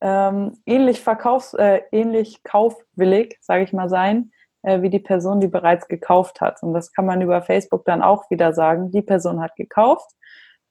ähm, 0.00 0.58
ähnlich, 0.66 1.00
verkaufs-, 1.00 1.54
äh, 1.54 1.82
ähnlich 1.92 2.42
kaufwillig, 2.42 3.38
sage 3.40 3.64
ich 3.64 3.72
mal, 3.72 3.88
sein, 3.88 4.32
äh, 4.66 4.82
wie 4.82 4.90
die 4.90 4.98
Person, 4.98 5.38
die 5.38 5.46
bereits 5.46 5.86
gekauft 5.86 6.40
hat. 6.40 6.60
Und 6.62 6.74
das 6.74 6.92
kann 6.92 7.06
man 7.06 7.22
über 7.22 7.40
Facebook 7.40 7.84
dann 7.84 8.02
auch 8.02 8.28
wieder 8.30 8.52
sagen. 8.52 8.90
Die 8.90 9.00
Person 9.00 9.40
hat 9.40 9.54
gekauft. 9.54 10.10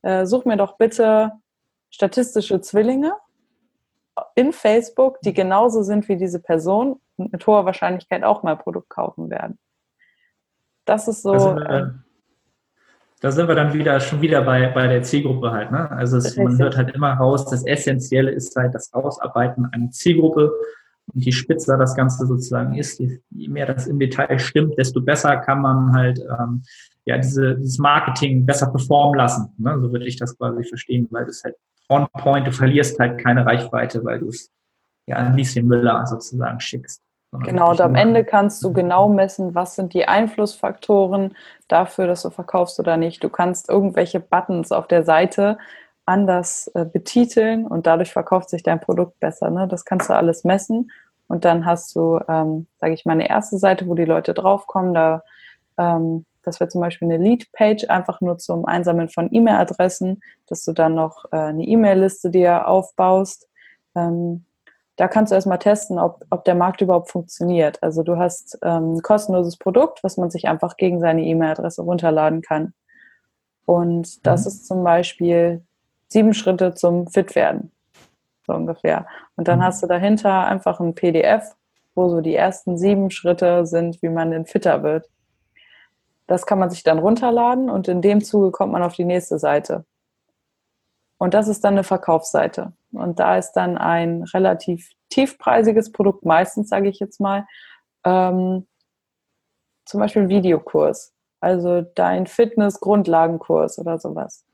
Äh, 0.01 0.25
such 0.25 0.43
mir 0.43 0.57
doch 0.57 0.77
bitte 0.77 1.31
statistische 1.89 2.59
Zwillinge 2.59 3.13
in 4.35 4.51
Facebook, 4.51 5.21
die 5.21 5.33
genauso 5.33 5.81
sind 5.81 6.09
wie 6.09 6.17
diese 6.17 6.41
Person 6.41 6.99
und 7.15 7.31
mit 7.31 7.47
hoher 7.47 7.65
Wahrscheinlichkeit 7.65 8.23
auch 8.25 8.43
mal 8.43 8.57
Produkt 8.57 8.89
kaufen 8.89 9.29
werden. 9.29 9.57
Das 10.83 11.07
ist 11.07 11.21
so. 11.21 11.31
Da 11.31 11.39
sind 11.39 11.55
wir, 11.55 11.69
ähm, 11.69 12.03
da 13.21 13.31
sind 13.31 13.47
wir 13.47 13.55
dann 13.55 13.73
wieder 13.73 13.99
schon 14.01 14.19
wieder 14.19 14.41
bei, 14.41 14.67
bei 14.67 14.87
der 14.87 15.03
Zielgruppe 15.03 15.51
halt. 15.51 15.71
Ne? 15.71 15.89
Also 15.89 16.17
es, 16.17 16.35
man 16.35 16.59
hört 16.59 16.75
halt 16.75 16.93
immer 16.93 17.13
raus, 17.13 17.45
das 17.45 17.65
Essentielle 17.65 18.31
ist 18.31 18.57
halt 18.57 18.75
das 18.75 18.93
Ausarbeiten 18.93 19.69
einer 19.71 19.89
Zielgruppe. 19.89 20.51
Und 21.13 21.23
je 21.23 21.31
spitzer 21.31 21.77
das 21.77 21.95
Ganze 21.95 22.25
sozusagen 22.25 22.75
ist, 22.75 22.99
je, 22.99 23.19
je 23.29 23.47
mehr 23.47 23.65
das 23.65 23.87
im 23.87 23.99
Detail 23.99 24.39
stimmt, 24.39 24.77
desto 24.77 25.01
besser 25.01 25.37
kann 25.37 25.61
man 25.61 25.93
halt 25.93 26.19
ähm, 26.19 26.63
ja 27.05 27.17
diese, 27.17 27.55
dieses 27.55 27.77
Marketing 27.77 28.45
besser 28.45 28.67
performen 28.67 29.15
lassen. 29.15 29.53
Ne? 29.57 29.79
So 29.79 29.91
würde 29.91 30.05
ich 30.05 30.17
das 30.17 30.37
quasi 30.37 30.63
verstehen, 30.63 31.07
weil 31.11 31.25
das 31.25 31.43
halt 31.43 31.55
on 31.89 32.07
point, 32.13 32.47
du 32.47 32.51
verlierst 32.51 32.99
halt 32.99 33.23
keine 33.23 33.45
Reichweite, 33.45 34.03
weil 34.03 34.19
du 34.19 34.29
es 34.29 34.51
ja 35.07 35.17
an 35.17 35.37
Lieschen 35.37 35.67
Müller 35.67 36.05
sozusagen 36.07 36.59
schickst. 36.59 37.01
Genau, 37.43 37.71
und 37.71 37.81
am 37.81 37.95
Ende 37.95 38.23
kannst 38.23 38.63
du 38.63 38.71
genau 38.71 39.09
messen, 39.09 39.55
was 39.55 39.75
sind 39.75 39.93
die 39.93 40.07
Einflussfaktoren 40.07 41.35
dafür, 41.67 42.07
dass 42.07 42.21
du 42.21 42.29
verkaufst 42.29 42.79
oder 42.79 42.97
nicht. 42.97 43.23
Du 43.23 43.29
kannst 43.29 43.69
irgendwelche 43.69 44.19
Buttons 44.19 44.71
auf 44.71 44.87
der 44.87 45.03
Seite 45.03 45.57
anders 46.05 46.67
äh, 46.75 46.85
betiteln 46.85 47.65
und 47.65 47.87
dadurch 47.87 48.11
verkauft 48.11 48.49
sich 48.49 48.63
dein 48.63 48.79
Produkt 48.79 49.19
besser. 49.19 49.49
Ne? 49.49 49.67
Das 49.67 49.85
kannst 49.85 50.09
du 50.09 50.13
alles 50.13 50.43
messen 50.43 50.91
und 51.27 51.45
dann 51.45 51.65
hast 51.65 51.95
du, 51.95 52.19
ähm, 52.27 52.67
sage 52.79 52.93
ich 52.93 53.05
mal, 53.05 53.13
eine 53.13 53.29
erste 53.29 53.57
Seite, 53.57 53.87
wo 53.87 53.95
die 53.95 54.05
Leute 54.05 54.33
draufkommen. 54.33 54.93
Da 54.93 55.23
ähm, 55.77 56.25
das 56.45 56.59
wäre 56.59 56.69
zum 56.69 56.81
Beispiel 56.81 57.11
eine 57.11 57.23
Lead-Page, 57.23 57.89
einfach 57.89 58.21
nur 58.21 58.37
zum 58.37 58.65
Einsammeln 58.65 59.09
von 59.09 59.29
E-Mail-Adressen, 59.31 60.21
dass 60.47 60.63
du 60.63 60.73
dann 60.73 60.95
noch 60.95 61.25
äh, 61.31 61.37
eine 61.37 61.63
E-Mail-Liste 61.63 62.29
dir 62.29 62.67
aufbaust. 62.67 63.49
Ähm, 63.95 64.45
da 64.95 65.07
kannst 65.07 65.31
du 65.31 65.35
erstmal 65.35 65.59
testen, 65.59 65.99
ob, 65.99 66.23
ob 66.29 66.45
der 66.45 66.55
Markt 66.55 66.81
überhaupt 66.81 67.09
funktioniert. 67.09 67.81
Also 67.83 68.03
du 68.03 68.17
hast 68.17 68.57
ähm, 68.61 68.95
ein 68.95 69.01
kostenloses 69.01 69.57
Produkt, 69.57 70.03
was 70.03 70.17
man 70.17 70.29
sich 70.29 70.47
einfach 70.47 70.77
gegen 70.77 70.99
seine 70.99 71.23
E-Mail-Adresse 71.23 71.81
runterladen 71.81 72.41
kann. 72.41 72.73
Und 73.65 74.25
das 74.25 74.41
mhm. 74.41 74.47
ist 74.47 74.67
zum 74.67 74.83
Beispiel 74.83 75.65
sieben 76.07 76.33
Schritte 76.33 76.73
zum 76.73 77.07
Fitwerden, 77.07 77.71
so 78.45 78.53
ungefähr. 78.53 79.07
Und 79.35 79.47
dann 79.47 79.59
mhm. 79.59 79.63
hast 79.63 79.83
du 79.83 79.87
dahinter 79.87 80.45
einfach 80.45 80.79
ein 80.79 80.95
PDF, 80.95 81.55
wo 81.93 82.09
so 82.09 82.21
die 82.21 82.35
ersten 82.35 82.77
sieben 82.77 83.09
Schritte 83.09 83.65
sind, 83.65 84.01
wie 84.01 84.09
man 84.09 84.31
denn 84.31 84.45
fitter 84.45 84.83
wird. 84.83 85.09
Das 86.27 86.45
kann 86.45 86.59
man 86.59 86.69
sich 86.69 86.83
dann 86.83 86.99
runterladen 86.99 87.69
und 87.69 87.87
in 87.87 88.01
dem 88.01 88.23
Zuge 88.23 88.51
kommt 88.51 88.71
man 88.71 88.83
auf 88.83 88.95
die 88.95 89.05
nächste 89.05 89.39
Seite. 89.39 89.85
Und 91.17 91.33
das 91.33 91.47
ist 91.47 91.63
dann 91.63 91.75
eine 91.75 91.83
Verkaufsseite. 91.83 92.73
Und 92.91 93.19
da 93.19 93.37
ist 93.37 93.53
dann 93.53 93.77
ein 93.77 94.23
relativ 94.23 94.91
tiefpreisiges 95.09 95.91
Produkt, 95.91 96.25
meistens 96.25 96.69
sage 96.69 96.89
ich 96.89 96.99
jetzt 96.99 97.21
mal, 97.21 97.47
ähm, 98.03 98.67
zum 99.85 99.99
Beispiel 99.99 100.23
ein 100.23 100.29
Videokurs, 100.29 101.13
also 101.39 101.81
dein 101.81 102.27
Fitness-Grundlagenkurs 102.27 103.79
oder 103.79 103.99
sowas. 103.99 104.44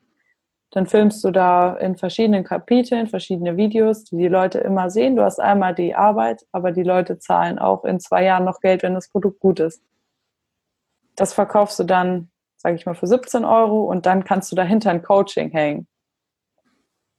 Dann 0.71 0.87
filmst 0.87 1.21
du 1.23 1.31
da 1.31 1.75
in 1.75 1.97
verschiedenen 1.97 2.45
Kapiteln 2.45 3.07
verschiedene 3.07 3.57
Videos, 3.57 4.05
die 4.05 4.17
die 4.17 4.29
Leute 4.29 4.59
immer 4.59 4.89
sehen. 4.89 5.17
Du 5.17 5.23
hast 5.23 5.39
einmal 5.39 5.75
die 5.75 5.95
Arbeit, 5.95 6.45
aber 6.53 6.71
die 6.71 6.83
Leute 6.83 7.19
zahlen 7.19 7.59
auch 7.59 7.83
in 7.83 7.99
zwei 7.99 8.23
Jahren 8.23 8.45
noch 8.45 8.61
Geld, 8.61 8.81
wenn 8.81 8.93
das 8.93 9.09
Produkt 9.09 9.41
gut 9.41 9.59
ist. 9.59 9.83
Das 11.17 11.33
verkaufst 11.33 11.77
du 11.77 11.83
dann, 11.83 12.31
sage 12.55 12.75
ich 12.75 12.85
mal, 12.85 12.95
für 12.95 13.07
17 13.07 13.43
Euro 13.43 13.83
und 13.83 14.05
dann 14.05 14.23
kannst 14.23 14.49
du 14.49 14.55
dahinter 14.55 14.91
ein 14.91 15.03
Coaching 15.03 15.51
hängen. 15.51 15.87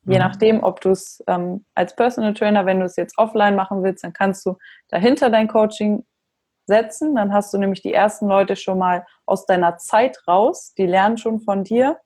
Je 0.04 0.14
mhm. 0.14 0.20
nachdem, 0.20 0.64
ob 0.64 0.80
du 0.80 0.90
es 0.90 1.22
ähm, 1.26 1.66
als 1.74 1.94
Personal 1.94 2.32
Trainer, 2.32 2.64
wenn 2.64 2.80
du 2.80 2.86
es 2.86 2.96
jetzt 2.96 3.18
offline 3.18 3.54
machen 3.54 3.82
willst, 3.82 4.02
dann 4.02 4.14
kannst 4.14 4.46
du 4.46 4.56
dahinter 4.88 5.28
dein 5.28 5.46
Coaching 5.46 6.06
setzen. 6.66 7.14
Dann 7.14 7.34
hast 7.34 7.52
du 7.52 7.58
nämlich 7.58 7.82
die 7.82 7.92
ersten 7.92 8.28
Leute 8.28 8.56
schon 8.56 8.78
mal 8.78 9.04
aus 9.26 9.44
deiner 9.44 9.76
Zeit 9.76 10.18
raus. 10.26 10.72
Die 10.78 10.86
lernen 10.86 11.18
schon 11.18 11.40
von 11.40 11.64
dir 11.64 11.98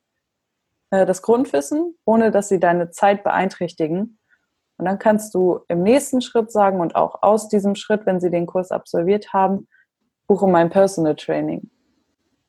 äh, 0.90 1.06
das 1.06 1.22
Grundwissen, 1.22 1.96
ohne 2.04 2.30
dass 2.30 2.48
sie 2.48 2.60
deine 2.60 2.90
Zeit 2.90 3.24
beeinträchtigen. 3.24 4.18
Und 4.78 4.84
dann 4.84 4.98
kannst 4.98 5.34
du 5.34 5.60
im 5.68 5.82
nächsten 5.82 6.20
Schritt 6.20 6.52
sagen 6.52 6.80
und 6.80 6.96
auch 6.96 7.22
aus 7.22 7.48
diesem 7.48 7.74
Schritt, 7.74 8.04
wenn 8.04 8.20
sie 8.20 8.30
den 8.30 8.46
Kurs 8.46 8.70
absolviert 8.70 9.32
haben, 9.32 9.68
buche 10.26 10.46
mein 10.46 10.70
Personal 10.70 11.16
Training. 11.16 11.70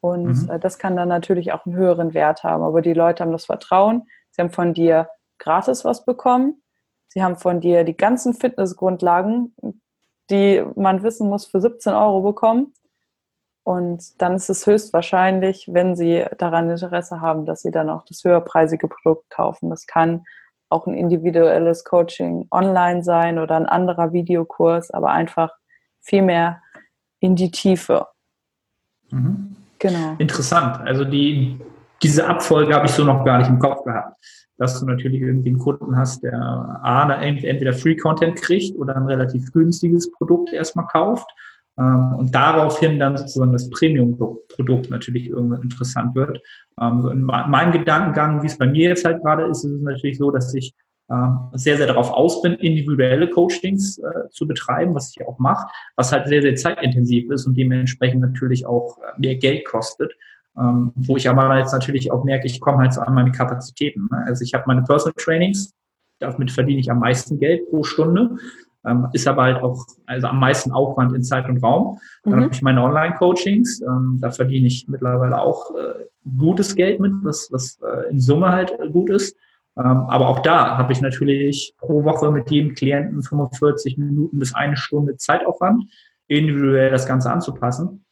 Und 0.01 0.43
mhm. 0.43 0.49
Äh, 0.49 0.59
das 0.59 0.77
kann 0.77 0.95
dann 0.95 1.09
natürlich 1.09 1.51
auch 1.51 1.65
einen 1.65 1.75
höheren 1.75 2.13
Wert 2.13 2.43
haben. 2.43 2.63
Aber 2.63 2.81
die 2.81 2.93
Leute 2.93 3.23
haben 3.23 3.31
das 3.31 3.45
Vertrauen. 3.45 4.07
Sie 4.31 4.41
haben 4.41 4.51
von 4.51 4.73
dir 4.73 5.09
gratis 5.39 5.85
was 5.85 6.05
bekommen. 6.05 6.61
Sie 7.07 7.23
haben 7.23 7.37
von 7.37 7.61
dir 7.61 7.83
die 7.83 7.95
ganzen 7.95 8.33
Fitnessgrundlagen, 8.33 9.55
die 10.29 10.63
man 10.75 11.03
wissen 11.03 11.29
muss, 11.29 11.45
für 11.45 11.61
17 11.61 11.93
Euro 11.93 12.21
bekommen. 12.21 12.73
Und 13.67 14.21
dann 14.21 14.35
ist 14.35 14.49
es 14.49 14.65
höchstwahrscheinlich, 14.65 15.67
wenn 15.69 15.97
Sie 15.97 16.23
daran 16.37 16.69
Interesse 16.69 17.19
haben, 17.19 17.45
dass 17.45 17.63
Sie 17.63 17.69
dann 17.69 17.89
auch 17.89 18.05
das 18.05 18.23
höherpreisige 18.23 18.87
Produkt 18.87 19.29
kaufen. 19.29 19.69
Das 19.69 19.85
kann 19.85 20.23
auch 20.69 20.87
ein 20.87 20.93
individuelles 20.93 21.83
Coaching 21.83 22.47
online 22.49 23.03
sein 23.03 23.39
oder 23.39 23.57
ein 23.57 23.65
anderer 23.65 24.13
Videokurs, 24.13 24.89
aber 24.91 25.09
einfach 25.09 25.51
viel 25.99 26.21
mehr 26.21 26.61
in 27.19 27.35
die 27.35 27.51
Tiefe. 27.51 28.07
Mhm. 29.09 29.57
Genau. 29.79 30.15
Interessant. 30.17 30.79
Also 30.87 31.03
die, 31.03 31.59
diese 32.01 32.25
Abfolge 32.25 32.73
habe 32.73 32.85
ich 32.85 32.93
so 32.93 33.03
noch 33.03 33.25
gar 33.25 33.39
nicht 33.39 33.49
im 33.49 33.59
Kopf 33.59 33.83
gehabt. 33.83 34.15
Dass 34.57 34.79
du 34.79 34.85
natürlich 34.85 35.19
irgendwie 35.19 35.49
einen 35.49 35.59
Kunden 35.59 35.97
hast, 35.97 36.23
der 36.23 36.39
A, 36.39 37.11
entweder 37.21 37.73
Free 37.73 37.97
Content 37.97 38.37
kriegt 38.37 38.77
oder 38.77 38.95
ein 38.95 39.07
relativ 39.07 39.51
günstiges 39.51 40.09
Produkt 40.09 40.53
erstmal 40.53 40.87
kauft 40.87 41.29
und 41.81 42.33
daraufhin 42.33 42.99
dann 42.99 43.17
sozusagen 43.17 43.53
das 43.53 43.69
Premium-Produkt 43.69 44.89
natürlich 44.89 45.29
irgendwann 45.29 45.61
interessant 45.61 46.15
wird. 46.15 46.41
Ähm, 46.81 47.07
in 47.11 47.23
meinem 47.23 47.71
Gedankengang, 47.71 48.41
wie 48.41 48.47
es 48.47 48.57
bei 48.57 48.65
mir 48.65 48.89
jetzt 48.89 49.05
halt 49.05 49.21
gerade 49.21 49.43
ist, 49.43 49.63
ist 49.63 49.71
es 49.71 49.81
natürlich 49.81 50.17
so, 50.17 50.31
dass 50.31 50.53
ich 50.55 50.73
ähm, 51.09 51.37
sehr, 51.53 51.77
sehr 51.77 51.87
darauf 51.87 52.11
aus 52.11 52.41
bin, 52.41 52.53
individuelle 52.55 53.29
Coachings 53.29 53.97
äh, 53.99 54.29
zu 54.29 54.45
betreiben, 54.45 54.93
was 54.93 55.13
ich 55.15 55.25
auch 55.25 55.39
mache, 55.39 55.67
was 55.95 56.11
halt 56.11 56.27
sehr, 56.27 56.41
sehr 56.41 56.55
zeitintensiv 56.55 57.31
ist 57.31 57.45
und 57.45 57.55
dementsprechend 57.55 58.21
natürlich 58.21 58.65
auch 58.65 58.97
äh, 58.97 59.19
mehr 59.19 59.35
Geld 59.35 59.65
kostet. 59.65 60.11
Ähm, 60.57 60.91
wo 60.95 61.15
ich 61.15 61.29
aber 61.29 61.59
jetzt 61.59 61.71
natürlich 61.71 62.11
auch 62.11 62.23
merke, 62.23 62.47
ich 62.47 62.59
komme 62.59 62.79
halt 62.79 62.93
so 62.93 63.01
an 63.01 63.13
meine 63.13 63.31
Kapazitäten. 63.31 64.09
Ne? 64.11 64.23
Also 64.25 64.43
ich 64.43 64.53
habe 64.53 64.63
meine 64.67 64.81
Personal 64.81 65.13
Trainings, 65.15 65.73
damit 66.19 66.51
verdiene 66.51 66.79
ich 66.79 66.89
am 66.89 66.99
meisten 66.99 67.37
Geld 67.37 67.69
pro 67.69 67.83
Stunde, 67.83 68.37
ähm, 68.85 69.07
ist 69.13 69.27
aber 69.27 69.43
halt 69.43 69.63
auch 69.63 69.85
also 70.05 70.27
am 70.27 70.39
meisten 70.39 70.71
Aufwand 70.71 71.13
in 71.13 71.23
Zeit 71.23 71.47
und 71.49 71.63
Raum. 71.63 71.99
Dann 72.23 72.33
mhm. 72.33 72.43
habe 72.43 72.53
ich 72.53 72.61
meine 72.61 72.83
Online-Coachings, 72.83 73.81
ähm, 73.81 74.17
da 74.21 74.31
verdiene 74.31 74.67
ich 74.67 74.87
mittlerweile 74.87 75.41
auch 75.41 75.75
äh, 75.75 76.05
gutes 76.37 76.75
Geld 76.75 76.99
mit, 76.99 77.13
was, 77.23 77.49
was 77.51 77.79
äh, 77.81 78.09
in 78.09 78.19
Summe 78.19 78.49
halt 78.49 78.73
gut 78.91 79.09
ist. 79.09 79.35
Ähm, 79.77 79.85
aber 80.07 80.27
auch 80.27 80.39
da 80.39 80.77
habe 80.77 80.91
ich 80.91 81.01
natürlich 81.01 81.75
pro 81.77 82.03
Woche 82.03 82.31
mit 82.31 82.49
jedem 82.49 82.73
Klienten 82.73 83.21
45 83.21 83.97
Minuten 83.97 84.39
bis 84.39 84.55
eine 84.55 84.75
Stunde 84.75 85.17
Zeitaufwand, 85.17 85.85
individuell 86.27 86.89
das 86.89 87.05
Ganze 87.05 87.31
anzupassen. 87.31 88.03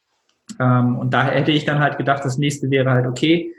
Ähm, 0.60 0.96
und 0.96 1.12
daher 1.12 1.32
hätte 1.32 1.50
ich 1.50 1.64
dann 1.64 1.80
halt 1.80 1.98
gedacht, 1.98 2.24
das 2.24 2.38
nächste 2.38 2.70
wäre 2.70 2.90
halt, 2.90 3.06
okay, 3.06 3.52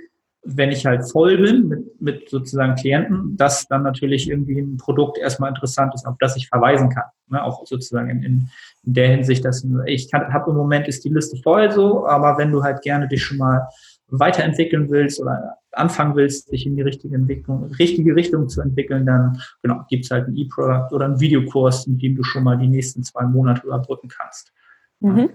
wenn 0.49 0.71
ich 0.71 0.85
halt 0.85 1.09
voll 1.09 1.37
bin 1.37 1.67
mit, 1.67 2.01
mit 2.01 2.29
sozusagen 2.29 2.75
Klienten, 2.75 3.35
dass 3.35 3.67
dann 3.67 3.83
natürlich 3.83 4.29
irgendwie 4.29 4.59
ein 4.59 4.77
Produkt 4.77 5.17
erstmal 5.17 5.49
interessant 5.49 5.93
ist, 5.93 6.05
auf 6.05 6.15
das 6.19 6.37
ich 6.37 6.47
verweisen 6.47 6.89
kann. 6.89 7.03
Ne? 7.27 7.43
Auch 7.43 7.65
sozusagen 7.65 8.09
in, 8.09 8.23
in, 8.23 8.49
der 8.83 9.09
Hinsicht, 9.09 9.43
dass 9.43 9.67
ich 9.85 10.09
habe 10.13 10.51
im 10.51 10.55
Moment 10.55 10.87
ist 10.87 11.03
die 11.03 11.09
Liste 11.09 11.35
voll 11.43 11.69
so, 11.71 12.07
aber 12.07 12.37
wenn 12.37 12.51
du 12.51 12.63
halt 12.63 12.81
gerne 12.81 13.09
dich 13.09 13.21
schon 13.21 13.37
mal 13.37 13.67
weiterentwickeln 14.07 14.89
willst 14.89 15.19
oder 15.19 15.57
anfangen 15.73 16.15
willst, 16.15 16.49
dich 16.53 16.65
in 16.65 16.77
die 16.77 16.81
richtige 16.81 17.15
Entwicklung, 17.15 17.65
richtige 17.77 18.15
Richtung 18.15 18.47
zu 18.47 18.61
entwickeln, 18.61 19.05
dann 19.05 19.41
genau, 19.61 19.81
gibt's 19.89 20.09
halt 20.09 20.29
ein 20.29 20.37
E-Product 20.37 20.93
oder 20.93 21.05
einen 21.05 21.19
Videokurs, 21.19 21.87
mit 21.87 22.01
dem 22.01 22.15
du 22.15 22.23
schon 22.23 22.45
mal 22.45 22.57
die 22.57 22.69
nächsten 22.69 23.03
zwei 23.03 23.23
Monate 23.23 23.67
überbrücken 23.67 24.07
kannst. 24.07 24.53
Mhm. 25.01 25.31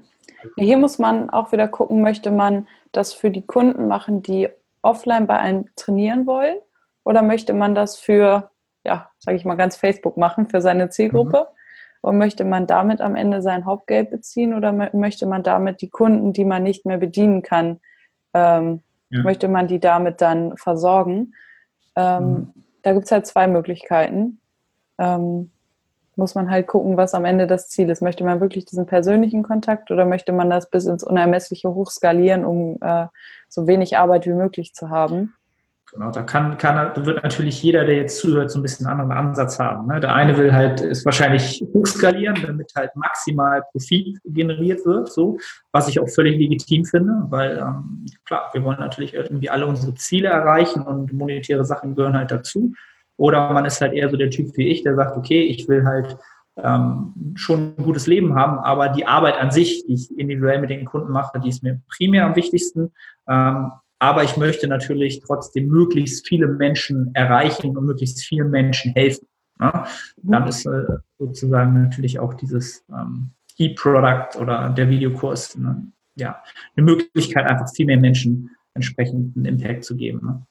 Hier 0.56 0.78
muss 0.78 0.98
man 0.98 1.28
auch 1.28 1.52
wieder 1.52 1.68
gucken, 1.68 2.00
möchte 2.00 2.30
man 2.30 2.66
das 2.92 3.12
für 3.12 3.30
die 3.30 3.42
Kunden 3.42 3.86
machen, 3.86 4.22
die 4.22 4.48
offline 4.82 5.26
bei 5.26 5.38
einem 5.38 5.66
trainieren 5.76 6.26
wollen? 6.26 6.56
Oder 7.04 7.22
möchte 7.22 7.54
man 7.54 7.74
das 7.74 7.98
für, 7.98 8.50
ja, 8.84 9.10
sage 9.18 9.36
ich 9.36 9.44
mal, 9.44 9.56
ganz 9.56 9.76
Facebook 9.76 10.16
machen, 10.16 10.48
für 10.48 10.60
seine 10.60 10.90
Zielgruppe? 10.90 11.48
Mhm. 11.50 11.56
Und 12.04 12.18
möchte 12.18 12.44
man 12.44 12.66
damit 12.66 13.00
am 13.00 13.14
Ende 13.14 13.42
sein 13.42 13.64
Hauptgeld 13.64 14.10
beziehen 14.10 14.54
oder 14.54 14.72
möchte 14.72 15.24
man 15.24 15.44
damit 15.44 15.82
die 15.82 15.88
Kunden, 15.88 16.32
die 16.32 16.44
man 16.44 16.64
nicht 16.64 16.84
mehr 16.84 16.98
bedienen 16.98 17.42
kann, 17.42 17.78
ähm, 18.34 18.82
ja. 19.08 19.22
möchte 19.22 19.46
man 19.46 19.68
die 19.68 19.78
damit 19.78 20.20
dann 20.20 20.56
versorgen. 20.56 21.34
Ähm, 21.94 22.24
mhm. 22.24 22.52
Da 22.82 22.92
gibt 22.92 23.04
es 23.04 23.12
halt 23.12 23.26
zwei 23.26 23.46
Möglichkeiten. 23.46 24.40
Ähm, 24.98 25.52
muss 26.16 26.34
man 26.34 26.50
halt 26.50 26.66
gucken, 26.66 26.96
was 26.96 27.14
am 27.14 27.24
Ende 27.24 27.46
das 27.46 27.68
Ziel 27.68 27.88
ist. 27.90 28.02
Möchte 28.02 28.24
man 28.24 28.40
wirklich 28.40 28.64
diesen 28.64 28.86
persönlichen 28.86 29.42
Kontakt 29.42 29.90
oder 29.90 30.04
möchte 30.04 30.32
man 30.32 30.50
das 30.50 30.68
bis 30.70 30.86
ins 30.86 31.04
Unermessliche 31.04 31.70
hochskalieren, 31.70 32.44
um 32.44 32.78
äh, 32.80 33.06
so 33.48 33.66
wenig 33.66 33.96
Arbeit 33.96 34.26
wie 34.26 34.34
möglich 34.34 34.74
zu 34.74 34.90
haben? 34.90 35.34
Genau, 35.92 36.10
da 36.10 36.22
kann, 36.22 36.56
kann, 36.56 37.04
wird 37.04 37.22
natürlich 37.22 37.62
jeder, 37.62 37.84
der 37.84 37.96
jetzt 37.96 38.18
zuhört, 38.18 38.50
so 38.50 38.58
ein 38.58 38.62
bisschen 38.62 38.86
einen 38.86 38.98
anderen 38.98 39.28
Ansatz 39.28 39.58
haben. 39.58 39.88
Ne? 39.88 40.00
Der 40.00 40.14
eine 40.14 40.38
will 40.38 40.50
halt, 40.50 40.80
ist 40.80 41.04
wahrscheinlich 41.04 41.62
hochskalieren, 41.74 42.38
damit 42.40 42.72
halt 42.74 42.96
maximal 42.96 43.62
Profit 43.72 44.18
generiert 44.24 44.86
wird, 44.86 45.12
so, 45.12 45.36
was 45.70 45.88
ich 45.88 46.00
auch 46.00 46.08
völlig 46.08 46.38
legitim 46.38 46.86
finde, 46.86 47.12
weil, 47.28 47.58
ähm, 47.58 48.06
klar, 48.24 48.48
wir 48.54 48.64
wollen 48.64 48.80
natürlich 48.80 49.12
irgendwie 49.12 49.50
alle 49.50 49.66
unsere 49.66 49.94
Ziele 49.94 50.28
erreichen 50.28 50.80
und 50.80 51.12
monetäre 51.12 51.66
Sachen 51.66 51.94
gehören 51.94 52.16
halt 52.16 52.30
dazu. 52.30 52.72
Oder 53.22 53.52
man 53.52 53.64
ist 53.64 53.80
halt 53.80 53.92
eher 53.92 54.10
so 54.10 54.16
der 54.16 54.30
Typ 54.30 54.56
wie 54.56 54.66
ich, 54.66 54.82
der 54.82 54.96
sagt, 54.96 55.16
okay, 55.16 55.42
ich 55.42 55.68
will 55.68 55.84
halt 55.84 56.18
ähm, 56.56 57.14
schon 57.36 57.74
ein 57.78 57.84
gutes 57.84 58.08
Leben 58.08 58.34
haben, 58.34 58.58
aber 58.58 58.88
die 58.88 59.06
Arbeit 59.06 59.36
an 59.36 59.52
sich, 59.52 59.86
die 59.86 59.94
ich 59.94 60.10
individuell 60.18 60.60
mit 60.60 60.70
den 60.70 60.84
Kunden 60.84 61.12
mache, 61.12 61.38
die 61.38 61.48
ist 61.48 61.62
mir 61.62 61.80
primär 61.86 62.26
am 62.26 62.34
wichtigsten. 62.34 62.90
Ähm, 63.28 63.70
aber 64.00 64.24
ich 64.24 64.36
möchte 64.36 64.66
natürlich 64.66 65.20
trotzdem 65.20 65.68
möglichst 65.68 66.26
viele 66.26 66.48
Menschen 66.48 67.14
erreichen 67.14 67.76
und 67.76 67.86
möglichst 67.86 68.24
vielen 68.24 68.50
Menschen 68.50 68.92
helfen. 68.94 69.28
Ja? 69.60 69.86
Dann 70.16 70.48
ist 70.48 70.66
äh, 70.66 70.82
sozusagen 71.20 71.80
natürlich 71.80 72.18
auch 72.18 72.34
dieses 72.34 72.84
ähm, 72.90 73.30
E-Product 73.56 74.36
oder 74.40 74.68
der 74.70 74.88
Videokurs 74.88 75.56
ne? 75.56 75.92
ja, 76.16 76.42
eine 76.76 76.86
Möglichkeit, 76.86 77.48
einfach 77.48 77.72
viel 77.72 77.86
mehr 77.86 78.00
Menschen 78.00 78.50
entsprechend 78.74 79.36
einen 79.36 79.44
Impact 79.44 79.84
zu 79.84 79.94
geben. 79.94 80.20
Ne? 80.24 80.46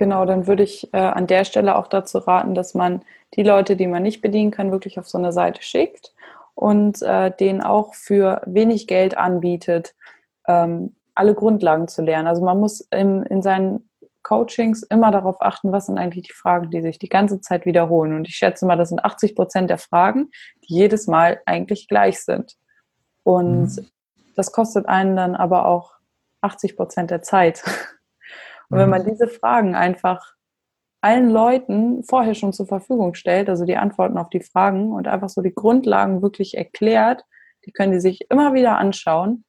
Genau, 0.00 0.24
dann 0.24 0.46
würde 0.46 0.62
ich 0.62 0.88
äh, 0.94 0.96
an 0.96 1.26
der 1.26 1.44
Stelle 1.44 1.76
auch 1.76 1.86
dazu 1.86 2.16
raten, 2.16 2.54
dass 2.54 2.72
man 2.72 3.02
die 3.34 3.42
Leute, 3.42 3.76
die 3.76 3.86
man 3.86 4.02
nicht 4.02 4.22
bedienen 4.22 4.50
kann, 4.50 4.72
wirklich 4.72 4.98
auf 4.98 5.06
so 5.06 5.18
eine 5.18 5.30
Seite 5.30 5.60
schickt 5.62 6.14
und 6.54 7.02
äh, 7.02 7.30
denen 7.38 7.60
auch 7.60 7.92
für 7.92 8.40
wenig 8.46 8.86
Geld 8.86 9.18
anbietet, 9.18 9.94
ähm, 10.48 10.96
alle 11.14 11.34
Grundlagen 11.34 11.86
zu 11.86 12.00
lernen. 12.00 12.28
Also 12.28 12.42
man 12.42 12.58
muss 12.58 12.80
in, 12.90 13.24
in 13.24 13.42
seinen 13.42 13.90
Coachings 14.22 14.84
immer 14.84 15.10
darauf 15.10 15.42
achten, 15.42 15.70
was 15.70 15.84
sind 15.84 15.98
eigentlich 15.98 16.28
die 16.28 16.32
Fragen, 16.32 16.70
die 16.70 16.80
sich 16.80 16.98
die 16.98 17.10
ganze 17.10 17.42
Zeit 17.42 17.66
wiederholen. 17.66 18.14
Und 18.14 18.26
ich 18.26 18.36
schätze 18.36 18.64
mal, 18.64 18.76
das 18.76 18.88
sind 18.88 19.04
80 19.04 19.36
Prozent 19.36 19.68
der 19.68 19.76
Fragen, 19.76 20.30
die 20.66 20.76
jedes 20.76 21.08
Mal 21.08 21.42
eigentlich 21.44 21.88
gleich 21.88 22.22
sind. 22.22 22.56
Und 23.22 23.76
mhm. 23.76 23.86
das 24.34 24.50
kostet 24.50 24.88
einen 24.88 25.14
dann 25.14 25.36
aber 25.36 25.66
auch 25.66 25.92
80 26.40 26.74
Prozent 26.74 27.10
der 27.10 27.20
Zeit. 27.20 27.62
Und 28.70 28.78
wenn 28.78 28.90
man 28.90 29.04
diese 29.04 29.28
Fragen 29.28 29.74
einfach 29.74 30.34
allen 31.00 31.30
Leuten 31.30 32.04
vorher 32.04 32.34
schon 32.34 32.52
zur 32.52 32.66
Verfügung 32.66 33.14
stellt, 33.14 33.48
also 33.48 33.64
die 33.64 33.76
Antworten 33.76 34.18
auf 34.18 34.30
die 34.30 34.42
Fragen 34.42 34.92
und 34.92 35.08
einfach 35.08 35.28
so 35.28 35.42
die 35.42 35.54
Grundlagen 35.54 36.22
wirklich 36.22 36.56
erklärt, 36.56 37.24
die 37.66 37.72
können 37.72 37.92
die 37.92 38.00
sich 38.00 38.30
immer 38.30 38.54
wieder 38.54 38.78
anschauen 38.78 39.44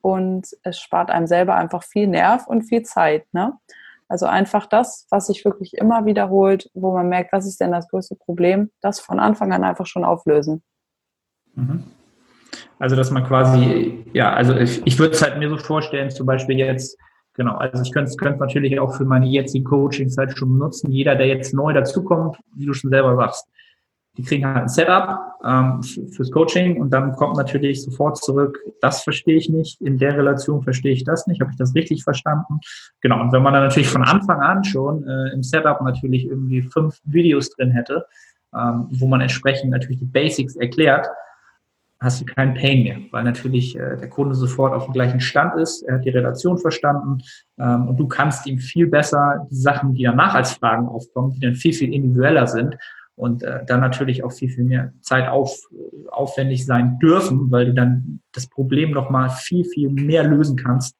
und 0.00 0.48
es 0.62 0.78
spart 0.78 1.10
einem 1.10 1.26
selber 1.26 1.56
einfach 1.56 1.82
viel 1.82 2.06
Nerv 2.06 2.46
und 2.46 2.62
viel 2.62 2.82
Zeit. 2.82 3.26
Ne? 3.32 3.52
Also 4.08 4.26
einfach 4.26 4.66
das, 4.66 5.06
was 5.10 5.26
sich 5.26 5.44
wirklich 5.44 5.74
immer 5.74 6.04
wiederholt, 6.04 6.70
wo 6.74 6.92
man 6.92 7.08
merkt, 7.08 7.32
was 7.32 7.46
ist 7.46 7.60
denn 7.60 7.72
das 7.72 7.88
größte 7.88 8.16
Problem, 8.16 8.70
das 8.80 9.00
von 9.00 9.20
Anfang 9.20 9.52
an 9.52 9.64
einfach 9.64 9.86
schon 9.86 10.04
auflösen. 10.04 10.62
Mhm. 11.54 11.84
Also 12.78 12.96
dass 12.96 13.10
man 13.10 13.24
quasi, 13.24 14.04
ja, 14.12 14.32
also 14.32 14.54
ich, 14.56 14.86
ich 14.86 14.98
würde 14.98 15.14
es 15.14 15.22
halt 15.22 15.38
mir 15.38 15.48
so 15.48 15.56
vorstellen, 15.56 16.10
zum 16.10 16.26
Beispiel 16.26 16.58
jetzt, 16.58 16.98
genau, 17.34 17.56
also 17.56 17.82
ich 17.82 17.92
könnte 17.92 18.10
es 18.10 18.16
natürlich 18.16 18.78
auch 18.78 18.94
für 18.94 19.04
meine 19.04 19.26
jetzigen 19.26 19.64
Coachings 19.64 20.16
halt 20.16 20.36
schon 20.36 20.52
benutzen. 20.52 20.90
Jeder, 20.90 21.14
der 21.14 21.26
jetzt 21.26 21.54
neu 21.54 21.72
dazukommt, 21.72 22.36
wie 22.54 22.66
du 22.66 22.74
schon 22.74 22.90
selber 22.90 23.16
sagst, 23.16 23.46
die 24.16 24.22
kriegen 24.22 24.46
halt 24.46 24.64
ein 24.64 24.68
Setup 24.68 25.18
ähm, 25.44 25.82
fürs 25.82 26.30
Coaching 26.30 26.80
und 26.80 26.90
dann 26.90 27.12
kommt 27.12 27.36
natürlich 27.36 27.82
sofort 27.82 28.18
zurück, 28.18 28.58
das 28.80 29.02
verstehe 29.02 29.36
ich 29.36 29.48
nicht, 29.48 29.80
in 29.80 29.96
der 29.98 30.16
Relation 30.16 30.62
verstehe 30.62 30.92
ich 30.92 31.04
das 31.04 31.26
nicht, 31.26 31.40
habe 31.40 31.50
ich 31.50 31.56
das 31.56 31.74
richtig 31.74 32.04
verstanden? 32.04 32.60
Genau, 33.00 33.20
und 33.20 33.32
wenn 33.32 33.42
man 33.42 33.54
dann 33.54 33.64
natürlich 33.64 33.88
von 33.88 34.02
Anfang 34.02 34.40
an 34.40 34.64
schon 34.64 35.06
äh, 35.06 35.32
im 35.32 35.42
Setup 35.42 35.80
natürlich 35.80 36.26
irgendwie 36.26 36.62
fünf 36.62 36.98
Videos 37.04 37.50
drin 37.50 37.70
hätte, 37.70 38.04
ähm, 38.54 38.86
wo 38.90 39.06
man 39.06 39.22
entsprechend 39.22 39.70
natürlich 39.70 39.98
die 39.98 40.04
Basics 40.04 40.56
erklärt, 40.56 41.06
hast 42.02 42.20
du 42.20 42.24
keinen 42.24 42.54
Pain 42.54 42.82
mehr, 42.82 42.98
weil 43.10 43.24
natürlich 43.24 43.76
äh, 43.76 43.96
der 43.96 44.08
Kunde 44.08 44.34
sofort 44.34 44.74
auf 44.74 44.86
dem 44.86 44.92
gleichen 44.92 45.20
Stand 45.20 45.54
ist, 45.60 45.82
er 45.82 45.96
hat 45.96 46.04
die 46.04 46.10
Relation 46.10 46.58
verstanden 46.58 47.18
ähm, 47.58 47.88
und 47.88 47.96
du 47.96 48.08
kannst 48.08 48.46
ihm 48.46 48.58
viel 48.58 48.88
besser 48.88 49.46
die 49.50 49.56
Sachen, 49.56 49.94
die 49.94 50.02
danach 50.02 50.34
als 50.34 50.52
Fragen 50.54 50.88
aufkommen, 50.88 51.32
die 51.32 51.40
dann 51.40 51.54
viel, 51.54 51.72
viel 51.72 51.94
individueller 51.94 52.46
sind, 52.46 52.76
und 53.14 53.42
äh, 53.42 53.64
dann 53.66 53.80
natürlich 53.80 54.24
auch 54.24 54.32
viel, 54.32 54.48
viel 54.48 54.64
mehr 54.64 54.92
Zeit 55.00 55.28
auf, 55.28 55.68
aufwendig 56.08 56.64
sein 56.66 56.98
dürfen, 56.98 57.50
weil 57.50 57.66
du 57.66 57.74
dann 57.74 58.20
das 58.32 58.46
Problem 58.46 58.92
nochmal 58.92 59.30
viel, 59.30 59.64
viel 59.64 59.90
mehr 59.90 60.24
lösen 60.24 60.56
kannst. 60.56 60.96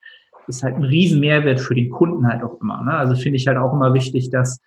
Das 0.46 0.56
ist 0.56 0.62
halt 0.62 0.76
ein 0.76 0.84
riesen 0.84 1.20
Mehrwert 1.20 1.60
für 1.60 1.74
den 1.74 1.90
Kunden 1.90 2.26
halt 2.26 2.42
auch 2.42 2.60
immer. 2.60 2.82
Ne? 2.82 2.92
Also 2.92 3.14
finde 3.14 3.36
ich 3.36 3.46
halt 3.46 3.58
auch 3.58 3.72
immer 3.72 3.94
wichtig, 3.94 4.30
dass 4.30 4.60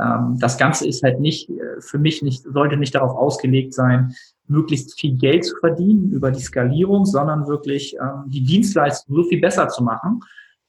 ähm, 0.00 0.38
das 0.40 0.56
Ganze 0.56 0.88
ist 0.88 1.02
halt 1.02 1.20
nicht, 1.20 1.50
äh, 1.50 1.80
für 1.80 1.98
mich 1.98 2.22
nicht, 2.22 2.42
sollte 2.42 2.76
nicht 2.76 2.94
darauf 2.94 3.14
ausgelegt 3.14 3.74
sein, 3.74 4.14
möglichst 4.48 4.98
viel 4.98 5.16
Geld 5.16 5.44
zu 5.44 5.56
verdienen 5.56 6.12
über 6.12 6.30
die 6.30 6.40
Skalierung, 6.40 7.04
sondern 7.04 7.46
wirklich 7.46 7.96
ähm, 8.00 8.24
die 8.26 8.44
Dienstleistung 8.44 9.16
so 9.16 9.24
viel 9.24 9.40
besser 9.40 9.68
zu 9.68 9.82
machen, 9.82 10.20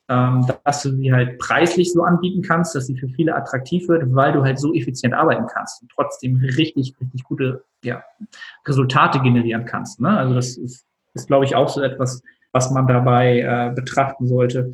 ähm, 0.10 0.48
dass 0.63 0.84
du 0.84 0.96
sie 0.96 1.12
halt 1.12 1.38
preislich 1.38 1.92
so 1.92 2.04
anbieten 2.04 2.42
kannst, 2.42 2.76
dass 2.76 2.88
sie 2.88 2.98
für 2.98 3.10
viele 3.10 3.36
attraktiv 3.36 3.88
wird, 3.88 4.04
weil 4.16 4.32
du 4.32 4.44
halt 4.44 4.60
so 4.60 4.74
effizient 4.74 5.13
arbeiten 5.13 5.48
kannst 5.48 5.82
und 5.82 5.92
trotzdem 5.94 6.38
richtig, 6.38 6.96
richtig 7.00 7.24
gute 7.24 7.63
ja, 7.84 8.04
Resultate 8.66 9.20
generieren 9.20 9.66
kannst. 9.66 10.00
Ne? 10.00 10.10
Also 10.10 10.34
das 10.34 10.58
ist, 10.58 10.86
ist 11.13 11.28
glaube 11.28 11.46
ich, 11.46 11.56
auch 11.56 11.70
so 11.70 11.82
etwas, 11.82 12.22
was 12.54 12.72
man 12.72 12.88
dabei 12.88 13.42
äh, 13.42 13.74
betrachten 13.76 14.28
sollte. 14.28 14.74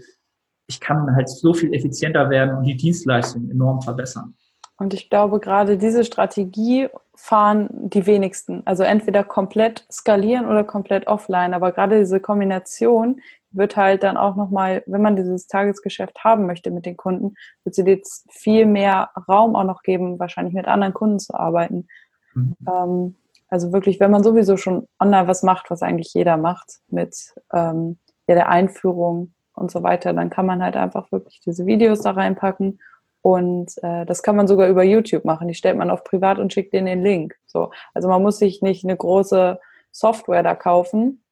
Ich 0.67 0.79
kann 0.79 1.15
halt 1.15 1.29
so 1.29 1.53
viel 1.53 1.73
effizienter 1.73 2.29
werden 2.29 2.55
und 2.55 2.63
die 2.63 2.77
Dienstleistung 2.77 3.49
enorm 3.49 3.81
verbessern. 3.81 4.35
Und 4.77 4.93
ich 4.93 5.09
glaube, 5.09 5.39
gerade 5.39 5.77
diese 5.77 6.03
Strategie 6.03 6.89
fahren 7.15 7.69
die 7.71 8.05
wenigsten. 8.05 8.63
Also 8.65 8.83
entweder 8.83 9.23
komplett 9.23 9.85
skalieren 9.91 10.45
oder 10.45 10.63
komplett 10.63 11.07
offline. 11.07 11.53
Aber 11.53 11.71
gerade 11.71 11.99
diese 11.99 12.19
Kombination 12.19 13.21
wird 13.51 13.77
halt 13.77 14.03
dann 14.03 14.17
auch 14.17 14.35
nochmal, 14.35 14.83
wenn 14.87 15.01
man 15.01 15.15
dieses 15.15 15.47
Tagesgeschäft 15.47 16.23
haben 16.23 16.47
möchte 16.47 16.71
mit 16.71 16.85
den 16.85 16.97
Kunden, 16.97 17.35
wird 17.63 17.75
sie 17.75 17.83
jetzt 17.83 18.25
viel 18.31 18.65
mehr 18.65 19.11
Raum 19.27 19.55
auch 19.55 19.63
noch 19.63 19.83
geben, 19.83 20.19
wahrscheinlich 20.19 20.55
mit 20.55 20.67
anderen 20.67 20.93
Kunden 20.93 21.19
zu 21.19 21.35
arbeiten. 21.35 21.87
Mhm. 22.33 22.55
Ähm, 22.67 23.15
also 23.47 23.71
wirklich, 23.71 23.99
wenn 23.99 24.09
man 24.09 24.23
sowieso 24.23 24.57
schon 24.57 24.87
online 24.99 25.27
was 25.27 25.43
macht, 25.43 25.69
was 25.69 25.83
eigentlich 25.83 26.13
jeder 26.15 26.37
macht, 26.37 26.79
mit 26.87 27.35
ähm, 27.53 27.99
ja, 28.27 28.33
der 28.33 28.49
Einführung 28.49 29.33
und 29.53 29.69
so 29.69 29.83
weiter, 29.83 30.13
dann 30.13 30.31
kann 30.31 30.47
man 30.47 30.63
halt 30.63 30.75
einfach 30.75 31.11
wirklich 31.11 31.39
diese 31.41 31.67
Videos 31.67 32.01
da 32.01 32.11
reinpacken 32.11 32.79
und 33.23 33.81
äh, 33.81 34.05
das 34.05 34.21
kann 34.21 34.35
man 34.35 34.47
sogar 34.47 34.67
über 34.67 34.83
YouTube 34.83 35.23
machen. 35.23 35.47
Die 35.47 35.53
stellt 35.53 35.77
man 35.77 35.89
auf 35.89 36.03
privat 36.03 36.39
und 36.39 36.51
schickt 36.51 36.73
denen 36.73 36.87
den 36.87 37.01
Link. 37.01 37.39
So. 37.45 37.71
Also 37.93 38.09
man 38.09 38.21
muss 38.21 38.37
sich 38.37 38.61
nicht 38.61 38.83
eine 38.83 38.97
große 38.97 39.61
Software 39.91 40.43
da 40.43 40.55
kaufen, 40.55 41.23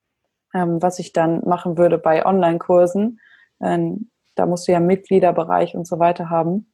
ähm, 0.54 0.82
was 0.82 1.00
ich 1.00 1.12
dann 1.12 1.42
machen 1.44 1.78
würde 1.78 1.98
bei 1.98 2.26
Online-Kursen. 2.26 3.20
Ähm, 3.62 4.10
da 4.36 4.46
musst 4.46 4.70
du 4.70 4.72
ja 4.72 4.80
Mitgliederbereich 4.80 5.76
und 5.76 5.86
so 5.86 6.00
weiter 6.00 6.30
haben. 6.30 6.72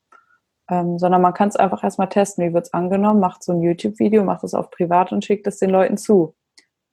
Ähm, 0.69 0.99
sondern 0.99 1.23
man 1.23 1.33
kann 1.33 1.49
es 1.49 1.55
einfach 1.55 1.83
erstmal 1.83 2.09
testen, 2.09 2.47
wie 2.47 2.53
wird 2.53 2.67
es 2.67 2.73
angenommen, 2.73 3.19
macht 3.19 3.41
so 3.41 3.53
ein 3.53 3.61
YouTube-Video, 3.61 4.23
macht 4.23 4.43
es 4.43 4.53
auf 4.53 4.69
privat 4.69 5.11
und 5.11 5.25
schickt 5.25 5.47
es 5.47 5.57
den 5.57 5.71
Leuten 5.71 5.97
zu. 5.97 6.35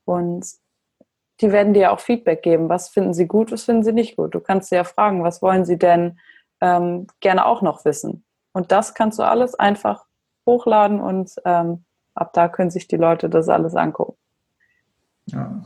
Und 0.06 0.46
die 1.42 1.52
werden 1.52 1.74
dir 1.74 1.92
auch 1.92 2.00
Feedback 2.00 2.42
geben. 2.42 2.70
Was 2.70 2.88
finden 2.88 3.12
sie 3.12 3.26
gut, 3.26 3.52
was 3.52 3.64
finden 3.64 3.82
sie 3.82 3.92
nicht 3.92 4.16
gut? 4.16 4.34
Du 4.34 4.40
kannst 4.40 4.70
sie 4.70 4.76
ja 4.76 4.84
fragen, 4.84 5.22
was 5.24 5.42
wollen 5.42 5.66
sie 5.66 5.78
denn 5.78 6.18
ähm, 6.64 7.06
gerne 7.20 7.44
auch 7.44 7.60
noch 7.60 7.84
wissen. 7.84 8.24
Und 8.52 8.72
das 8.72 8.94
kannst 8.94 9.18
du 9.18 9.22
alles 9.22 9.54
einfach 9.54 10.06
hochladen 10.46 11.00
und 11.00 11.30
ähm, 11.44 11.84
ab 12.14 12.32
da 12.32 12.48
können 12.48 12.70
sich 12.70 12.88
die 12.88 12.96
Leute 12.96 13.28
das 13.28 13.50
alles 13.50 13.74
angucken. 13.74 14.16
Ja. 15.26 15.62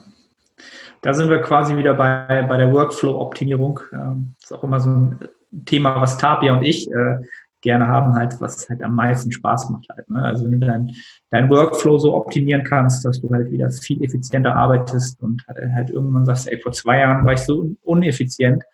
Da 1.03 1.15
sind 1.15 1.31
wir 1.31 1.41
quasi 1.41 1.77
wieder 1.77 1.95
bei, 1.95 2.43
bei 2.49 2.57
der 2.57 2.73
Workflow-Optimierung. 2.73 3.79
Ähm, 3.93 4.35
ist 4.43 4.53
auch 4.53 4.65
immer 4.65 4.81
so 4.81 4.91
ein 4.91 5.29
Thema, 5.67 6.01
was 6.01 6.19
Tapia 6.19 6.53
und 6.53 6.65
ich 6.65 6.91
äh, 6.91 7.19
gerne 7.61 7.87
haben, 7.87 8.15
halt, 8.15 8.41
was 8.41 8.69
halt 8.69 8.83
am 8.83 8.97
meisten 8.97 9.31
Spaß 9.31 9.71
macht 9.71 9.89
halt. 9.91 10.11
Ne? 10.11 10.21
Also 10.21 10.45
wenn 10.45 10.61
du 10.61 10.67
deinen 10.67 10.97
dein 11.31 11.49
Workflow 11.49 11.99
so 11.99 12.15
optimieren 12.15 12.65
kannst, 12.65 13.05
dass 13.05 13.21
du 13.21 13.31
halt 13.31 13.53
wieder 13.53 13.71
viel 13.71 14.03
effizienter 14.03 14.57
arbeitest 14.57 15.23
und 15.23 15.45
halt, 15.47 15.73
halt 15.73 15.91
irgendwann 15.91 16.25
sagst, 16.25 16.49
ey, 16.49 16.61
vor 16.61 16.73
zwei 16.73 16.99
Jahren 16.99 17.25
war 17.25 17.35
ich 17.35 17.41
so 17.41 17.77
uneffizient, 17.83 18.65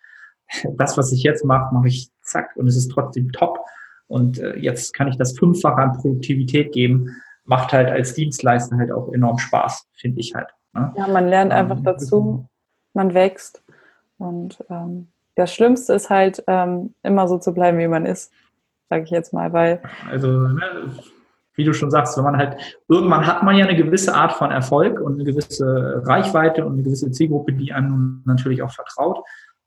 das, 0.77 0.97
was 0.97 1.11
ich 1.11 1.23
jetzt 1.23 1.43
mache, 1.43 1.73
mache 1.73 1.87
ich 1.87 2.09
zack 2.21 2.55
und 2.55 2.67
es 2.67 2.75
ist 2.75 2.89
trotzdem 2.89 3.31
top. 3.31 3.59
Und 4.07 4.39
äh, 4.39 4.55
jetzt 4.57 4.93
kann 4.93 5.07
ich 5.07 5.17
das 5.17 5.37
Fünffache 5.37 5.81
an 5.81 5.93
Produktivität 5.93 6.71
geben. 6.71 7.15
Macht 7.43 7.73
halt 7.73 7.89
als 7.89 8.13
Dienstleister 8.13 8.77
halt 8.77 8.91
auch 8.91 9.11
enorm 9.13 9.37
Spaß, 9.37 9.87
finde 9.93 10.19
ich 10.19 10.35
halt. 10.35 10.49
Ne? 10.73 10.93
Ja, 10.95 11.07
man 11.07 11.27
lernt 11.27 11.51
ähm, 11.51 11.57
einfach 11.57 11.79
dazu, 11.81 12.47
man 12.93 13.13
wächst. 13.13 13.63
Und 14.17 14.63
ähm, 14.69 15.07
das 15.35 15.53
Schlimmste 15.53 15.93
ist 15.93 16.09
halt, 16.09 16.43
ähm, 16.47 16.93
immer 17.03 17.27
so 17.27 17.37
zu 17.37 17.53
bleiben, 17.53 17.77
wie 17.79 17.87
man 17.87 18.05
ist, 18.05 18.31
sage 18.89 19.03
ich 19.03 19.09
jetzt 19.09 19.33
mal, 19.33 19.51
weil. 19.53 19.81
Also, 20.09 20.29
ne, 20.29 20.91
wie 21.55 21.63
du 21.63 21.73
schon 21.73 21.91
sagst, 21.91 22.17
wenn 22.17 22.23
man 22.23 22.37
halt, 22.37 22.57
irgendwann 22.87 23.25
hat 23.25 23.43
man 23.43 23.55
ja 23.55 23.65
eine 23.65 23.77
gewisse 23.77 24.13
Art 24.13 24.33
von 24.33 24.51
Erfolg 24.51 24.99
und 24.99 25.13
eine 25.13 25.23
gewisse 25.23 26.01
Reichweite 26.05 26.65
und 26.65 26.73
eine 26.73 26.83
gewisse 26.83 27.11
Zielgruppe, 27.11 27.53
die 27.53 27.71
einem 27.71 28.21
natürlich 28.25 28.61
auch 28.61 28.71
vertraut. 28.71 29.23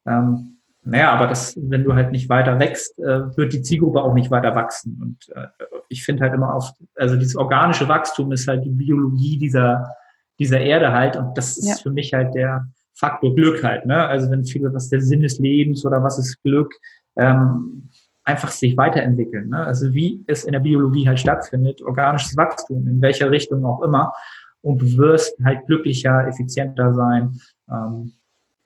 Ähm, 0.07 0.58
naja, 0.85 1.13
aber 1.13 1.27
das, 1.27 1.57
wenn 1.61 1.85
du 1.85 1.95
halt 1.95 2.13
nicht 2.13 2.29
weiter 2.29 2.59
wächst, 2.59 2.99
äh, 2.99 3.37
wird 3.37 3.53
die 3.53 3.63
Zielgruppe 3.63 4.03
auch 4.03 4.15
nicht 4.15 4.31
weiter 4.31 4.55
wachsen. 4.55 4.99
Und 5.03 5.37
äh, 5.37 5.49
ich 5.89 6.05
finde 6.05 6.23
halt 6.23 6.35
immer 6.35 6.55
oft, 6.55 6.75
also 6.95 7.17
dieses 7.17 7.37
organische 7.37 7.89
Wachstum 7.89 8.33
ist 8.33 8.49
halt 8.49 8.65
die 8.65 8.71
Biologie 8.71 9.39
dieser, 9.39 9.95
dieser 10.39 10.61
Erde 10.61 10.93
halt. 10.93 11.17
Und 11.17 11.37
das 11.37 11.59
ist 11.59 11.69
ja. 11.69 11.75
für 11.77 11.91
mich 11.91 12.15
halt 12.15 12.35
der 12.35 12.69
Faktor 12.95 13.35
Glück 13.35 13.63
halt. 13.63 13.87
Ne? 13.87 14.07
Also 14.07 14.31
wenn 14.31 14.45
viele, 14.45 14.73
was 14.73 14.89
der 14.89 15.01
Sinn 15.01 15.21
des 15.21 15.39
Lebens 15.39 15.85
oder 15.85 16.03
was 16.03 16.19
ist 16.19 16.43
Glück, 16.43 16.73
ähm, 17.17 17.91
einfach 18.25 18.51
sich 18.51 18.77
weiterentwickeln. 18.77 19.49
Ne? 19.49 19.65
Also 19.65 19.93
wie 19.95 20.23
es 20.27 20.45
in 20.45 20.53
der 20.53 20.61
Biologie 20.61 21.09
halt 21.09 21.19
stattfindet, 21.19 21.83
organisches 21.83 22.37
Wachstum, 22.37 22.87
in 22.87 23.01
welcher 23.01 23.31
Richtung 23.31 23.65
auch 23.65 23.83
immer. 23.83 24.13
Und 24.61 24.83
du 24.83 24.97
wirst 24.97 25.35
halt 25.45 25.67
glücklicher, 25.67 26.27
effizienter 26.27 26.93
sein. 26.93 27.41
Ähm, 27.71 28.13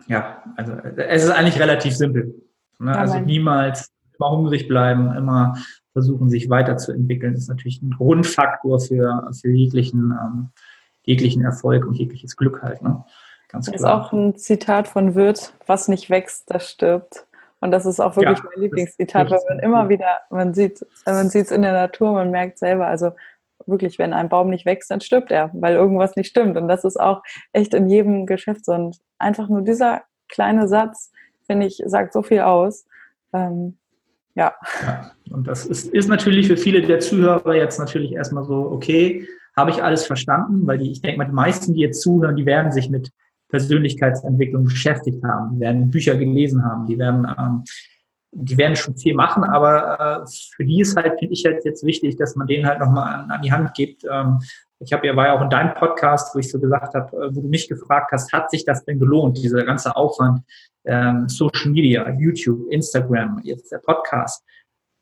ja, 0.09 0.43
also 0.57 0.73
es 0.73 1.25
ist 1.25 1.31
eigentlich 1.31 1.61
relativ 1.61 1.97
simpel. 1.97 2.35
Ne? 2.79 2.97
Also 2.97 3.19
niemals 3.19 3.91
immer 4.19 4.31
hungrig 4.31 4.69
bleiben, 4.69 5.15
immer 5.15 5.57
versuchen, 5.93 6.31
sich 6.31 6.49
weiterzuentwickeln, 6.49 7.35
ist 7.35 7.49
natürlich 7.49 7.83
ein 7.83 7.91
Grundfaktor 7.91 8.81
für, 8.81 9.31
für 9.41 9.51
jeglichen, 9.51 10.13
ähm, 10.13 10.49
jeglichen 11.03 11.45
Erfolg 11.45 11.87
und 11.87 11.95
jegliches 11.95 12.37
Glück 12.37 12.63
halt. 12.63 12.83
Ne? 12.83 13.05
Ganz 13.49 13.67
klar. 13.67 13.73
Das 13.73 13.81
ist 13.83 13.87
auch 13.87 14.13
ein 14.13 14.37
Zitat 14.37 14.89
von 14.89 15.15
Wirth, 15.15 15.53
was 15.67 15.89
nicht 15.89 16.09
wächst, 16.11 16.51
das 16.51 16.71
stirbt. 16.71 17.27
Und 17.61 17.71
das 17.71 17.87
ist 17.87 18.01
auch 18.01 18.17
wirklich 18.17 18.39
ja, 18.39 18.45
mein 18.53 18.63
Lieblingszitat, 18.63 19.31
weil 19.31 19.39
man 19.49 19.61
immer 19.61 19.89
wieder, 19.89 20.21
man 20.31 20.53
sieht, 20.53 20.85
man 21.07 21.29
sieht 21.29 21.47
es 21.47 21.53
in 21.53 21.63
der 21.63 21.73
Natur, 21.73 22.13
man 22.13 22.33
merkt 22.33 22.59
selber, 22.59 22.89
also 22.89 23.13
wirklich, 23.67 23.99
wenn 23.99 24.13
ein 24.13 24.29
Baum 24.29 24.51
nicht 24.51 24.67
wächst, 24.67 24.91
dann 24.91 25.01
stirbt 25.01 25.31
er, 25.31 25.51
weil 25.55 25.75
irgendwas 25.75 26.17
nicht 26.17 26.29
stimmt. 26.29 26.57
Und 26.57 26.69
das 26.69 26.85
ist 26.85 26.99
auch 26.99 27.23
echt 27.53 27.75
in 27.75 27.89
jedem 27.89 28.27
Geschäft 28.27 28.65
so. 28.65 28.73
Und 28.73 28.99
einfach 29.19 29.49
nur 29.49 29.63
dieser 29.63 30.03
kleine 30.29 30.69
Satz, 30.69 31.13
finde 31.47 31.67
ich, 31.67 31.83
sagt 31.87 32.13
so 32.13 32.23
viel 32.23 32.41
aus. 32.41 32.87
Ähm, 33.33 33.77
ja. 34.35 34.55
ja. 34.83 35.13
Und 35.31 35.47
das 35.47 35.67
ist, 35.67 35.89
ist 35.89 36.09
natürlich 36.09 36.47
für 36.47 36.57
viele 36.57 36.83
der 36.83 37.01
Zuhörer 37.01 37.55
jetzt 37.55 37.79
natürlich 37.79 38.13
erstmal 38.13 38.45
so, 38.45 38.71
okay, 38.71 39.27
habe 39.57 39.71
ich 39.71 39.83
alles 39.83 40.07
verstanden, 40.07 40.67
weil 40.67 40.79
die, 40.79 40.93
ich 40.93 41.03
denke 41.03 41.19
mal, 41.19 41.27
die 41.27 41.33
meisten, 41.33 41.75
die 41.75 41.81
jetzt 41.81 42.01
zuhören, 42.01 42.37
die 42.37 42.47
werden 42.47 42.73
sich 42.73 42.89
mit 42.89 43.11
Persönlichkeitsentwicklung 43.49 44.65
beschäftigt 44.65 45.23
haben, 45.23 45.55
die 45.55 45.61
werden 45.61 45.91
Bücher 45.91 46.17
gelesen 46.17 46.65
haben, 46.65 46.87
die 46.87 46.99
werden 46.99 47.27
ähm, 47.39 47.65
die 48.35 48.57
werden 48.57 48.77
schon 48.77 48.97
viel 48.97 49.15
machen, 49.15 49.45
aber 49.45 50.25
äh, 50.25 50.27
für 50.57 50.65
die 50.65 50.81
ist 50.81 50.97
halt, 50.97 51.19
finde 51.19 51.35
ich 51.35 51.45
halt 51.45 51.65
jetzt 51.65 51.85
wichtig, 51.85 52.17
dass 52.17 52.35
man 52.35 52.47
denen 52.47 52.67
halt 52.67 52.81
nochmal 52.81 53.15
an, 53.15 53.31
an 53.31 53.43
die 53.43 53.53
Hand 53.53 53.75
gibt. 53.75 54.05
Ähm, 54.11 54.41
ich 54.81 54.93
habe 54.93 55.07
ja, 55.07 55.15
war 55.15 55.27
ja 55.27 55.33
auch 55.35 55.43
in 55.43 55.51
deinem 55.51 55.75
Podcast, 55.75 56.35
wo 56.35 56.39
ich 56.39 56.51
so 56.51 56.59
gesagt 56.59 56.95
habe, 56.95 57.15
äh, 57.17 57.37
wo 57.37 57.43
du 57.43 57.49
mich 57.49 57.69
gefragt 57.69 58.11
hast, 58.11 58.33
hat 58.33 58.51
sich 58.51 58.65
das 58.65 58.85
denn 58.85 58.99
gelohnt, 58.99 59.37
dieser 59.37 59.65
ganze 59.65 59.95
Aufwand, 59.95 60.41
ähm, 60.85 61.29
Social 61.29 61.71
Media, 61.71 62.09
YouTube, 62.19 62.71
Instagram, 62.71 63.41
jetzt 63.45 63.71
der 63.71 63.79
Podcast, 63.79 64.43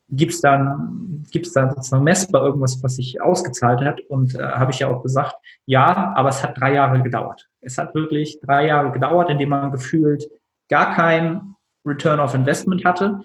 gibt 0.09 0.33
es 0.33 0.41
dann, 0.41 1.23
gibt's 1.31 1.53
da 1.53 1.69
sozusagen 1.69 2.03
messbar 2.03 2.45
irgendwas, 2.45 2.83
was 2.83 2.97
sich 2.97 3.21
ausgezahlt 3.21 3.79
hat? 3.81 4.01
Und 4.01 4.35
äh, 4.35 4.43
habe 4.43 4.71
ich 4.71 4.79
ja 4.79 4.89
auch 4.89 5.01
gesagt, 5.01 5.35
ja, 5.65 6.13
aber 6.15 6.29
es 6.29 6.43
hat 6.43 6.59
drei 6.59 6.73
Jahre 6.73 7.01
gedauert. 7.01 7.49
Es 7.61 7.77
hat 7.77 7.95
wirklich 7.95 8.39
drei 8.41 8.67
Jahre 8.67 8.91
gedauert, 8.91 9.29
indem 9.29 9.49
man 9.49 9.71
gefühlt 9.71 10.29
gar 10.69 10.93
kein 10.93 11.50
Return 11.85 12.19
of 12.19 12.33
Investment 12.33 12.85
hatte. 12.85 13.21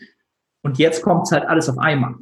Und 0.62 0.79
jetzt 0.79 1.03
kommt 1.03 1.27
es 1.27 1.33
halt 1.33 1.47
alles 1.47 1.69
auf 1.69 1.79
einmal. 1.79 2.14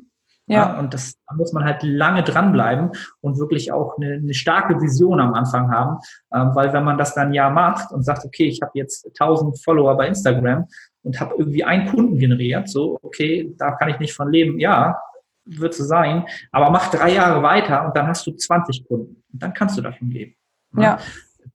Ja. 0.47 0.57
ja. 0.57 0.79
und 0.79 0.93
das, 0.93 1.15
da 1.27 1.35
muss 1.37 1.53
man 1.53 1.65
halt 1.65 1.83
lange 1.83 2.23
dranbleiben 2.23 2.91
und 3.21 3.39
wirklich 3.39 3.73
auch 3.73 3.97
eine, 3.97 4.15
eine 4.15 4.35
starke 4.35 4.81
Vision 4.81 5.21
am 5.21 5.33
Anfang 5.33 5.71
haben, 5.71 5.99
ähm, 6.35 6.51
weil 6.55 6.73
wenn 6.73 6.85
man 6.85 6.99
das 6.99 7.15
dann 7.15 7.33
ja 7.33 7.49
macht 7.49 7.93
und 7.93 8.03
sagt, 8.03 8.25
okay, 8.25 8.47
ich 8.47 8.61
habe 8.61 8.73
jetzt 8.75 9.07
1000 9.19 9.63
Follower 9.63 9.97
bei 9.97 10.07
Instagram 10.07 10.67
und 11.03 11.19
habe 11.19 11.35
irgendwie 11.39 11.65
einen 11.65 11.89
Kunden 11.89 12.19
generiert, 12.19 12.69
so, 12.69 12.99
okay, 13.03 13.55
da 13.57 13.73
kann 13.73 13.89
ich 13.89 13.99
nicht 13.99 14.13
von 14.13 14.31
leben, 14.31 14.59
ja, 14.59 15.01
wird 15.47 15.75
so 15.75 15.85
sein, 15.85 16.27
aber 16.53 16.71
mach 16.71 16.91
drei 16.91 17.15
Jahre 17.15 17.43
weiter 17.43 17.87
und 17.87 17.97
dann 17.97 18.07
hast 18.07 18.27
du 18.27 18.33
20 18.33 18.87
Kunden 18.87 19.23
und 19.33 19.43
dann 19.43 19.55
kannst 19.55 19.79
du 19.79 19.83
davon 19.83 20.11
leben. 20.11 20.35
Ja. 20.77 20.83
ja. 20.83 20.99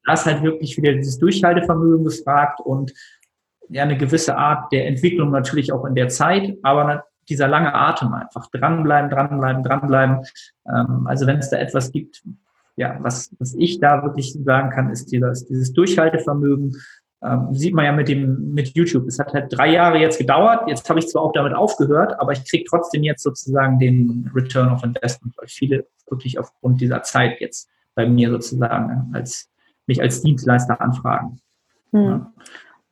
Da 0.06 0.14
ist 0.14 0.26
halt 0.26 0.42
wirklich 0.42 0.78
wieder 0.78 0.94
dieses 0.94 1.20
Durchhaltevermögen 1.20 2.06
gefragt 2.06 2.60
und 2.62 2.94
ja 3.70 3.84
eine 3.84 3.98
gewisse 3.98 4.38
Art 4.38 4.72
der 4.72 4.88
Entwicklung 4.88 5.32
natürlich 5.32 5.72
auch 5.72 5.86
in 5.86 5.96
der 5.96 6.10
Zeit, 6.10 6.58
aber 6.64 7.06
dieser 7.30 7.48
lange 7.48 7.74
Atem 7.74 8.14
einfach 8.14 8.50
dranbleiben, 8.52 9.10
dranbleiben, 9.10 9.64
dranbleiben. 9.64 10.26
Ähm, 10.68 11.06
also 11.08 11.28
wenn 11.28 11.38
es 11.38 11.50
da 11.50 11.58
etwas 11.58 11.92
gibt, 11.92 12.24
ja, 12.76 12.98
was, 13.02 13.36
was 13.40 13.56
ich 13.56 13.80
da 13.80 14.04
wirklich 14.04 14.34
sagen 14.44 14.70
kann, 14.72 14.90
ist 14.90 15.12
dieses, 15.12 15.46
dieses 15.46 15.74
Durchhaltevermögen. 15.74 16.76
Ähm, 17.22 17.54
sieht 17.54 17.74
man 17.74 17.84
ja 17.84 17.92
mit 17.92 18.08
dem 18.08 18.54
mit 18.54 18.70
YouTube. 18.70 19.06
Es 19.06 19.20
hat 19.20 19.34
halt 19.34 19.48
drei 19.50 19.74
Jahre 19.74 19.98
jetzt 20.00 20.18
gedauert. 20.18 20.70
Jetzt 20.70 20.90
habe 20.90 21.00
ich 21.00 21.10
zwar 21.10 21.22
auch 21.24 21.34
damit 21.34 21.54
aufgehört, 21.54 22.18
aber 22.18 22.32
ich 22.32 22.50
kriege 22.50 22.64
trotzdem 22.68 23.04
jetzt 23.04 23.24
sozusagen 23.24 23.78
den 23.78 24.32
Return 24.34 24.72
of 24.72 24.84
Investment, 24.84 25.36
weil 25.38 25.48
viele 25.48 25.86
wirklich 26.10 26.40
aufgrund 26.40 26.80
dieser 26.80 27.04
Zeit 27.04 27.42
jetzt 27.42 27.70
bei 27.94 28.08
mir 28.08 28.30
sozusagen 28.30 29.12
als 29.14 29.50
mich 29.86 30.02
als 30.02 30.22
Dienstleister 30.22 30.80
anfragen. 30.80 31.42
Hm. 31.92 32.02
Ja. 32.02 32.34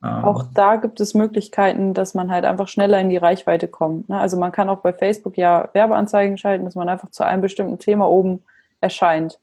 Auch 0.01 0.43
da 0.53 0.75
gibt 0.75 0.99
es 0.99 1.15
Möglichkeiten, 1.15 1.95
dass 1.95 2.13
man 2.13 2.31
halt 2.31 2.45
einfach 2.45 2.67
schneller 2.67 2.99
in 2.99 3.09
die 3.09 3.17
Reichweite 3.17 3.67
kommt. 3.67 4.09
Ne? 4.09 4.19
Also 4.19 4.37
man 4.37 4.51
kann 4.51 4.69
auch 4.69 4.81
bei 4.81 4.93
Facebook 4.93 5.37
ja 5.37 5.69
Werbeanzeigen 5.73 6.37
schalten, 6.37 6.65
dass 6.65 6.75
man 6.75 6.87
einfach 6.87 7.09
zu 7.09 7.25
einem 7.25 7.41
bestimmten 7.41 7.79
Thema 7.79 8.07
oben 8.07 8.43
erscheint. 8.79 9.39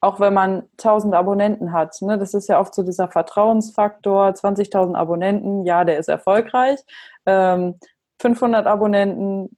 Auch 0.00 0.18
wenn 0.18 0.34
man 0.34 0.64
1000 0.72 1.14
Abonnenten 1.14 1.72
hat. 1.72 2.02
Ne? 2.02 2.18
Das 2.18 2.34
ist 2.34 2.48
ja 2.48 2.58
oft 2.58 2.74
so 2.74 2.82
dieser 2.82 3.06
Vertrauensfaktor. 3.08 4.30
20.000 4.30 4.96
Abonnenten, 4.96 5.64
ja, 5.64 5.84
der 5.84 5.98
ist 5.98 6.08
erfolgreich. 6.08 6.80
500 7.24 7.86
ähm, 8.26 8.66
Abonnenten 8.66 9.56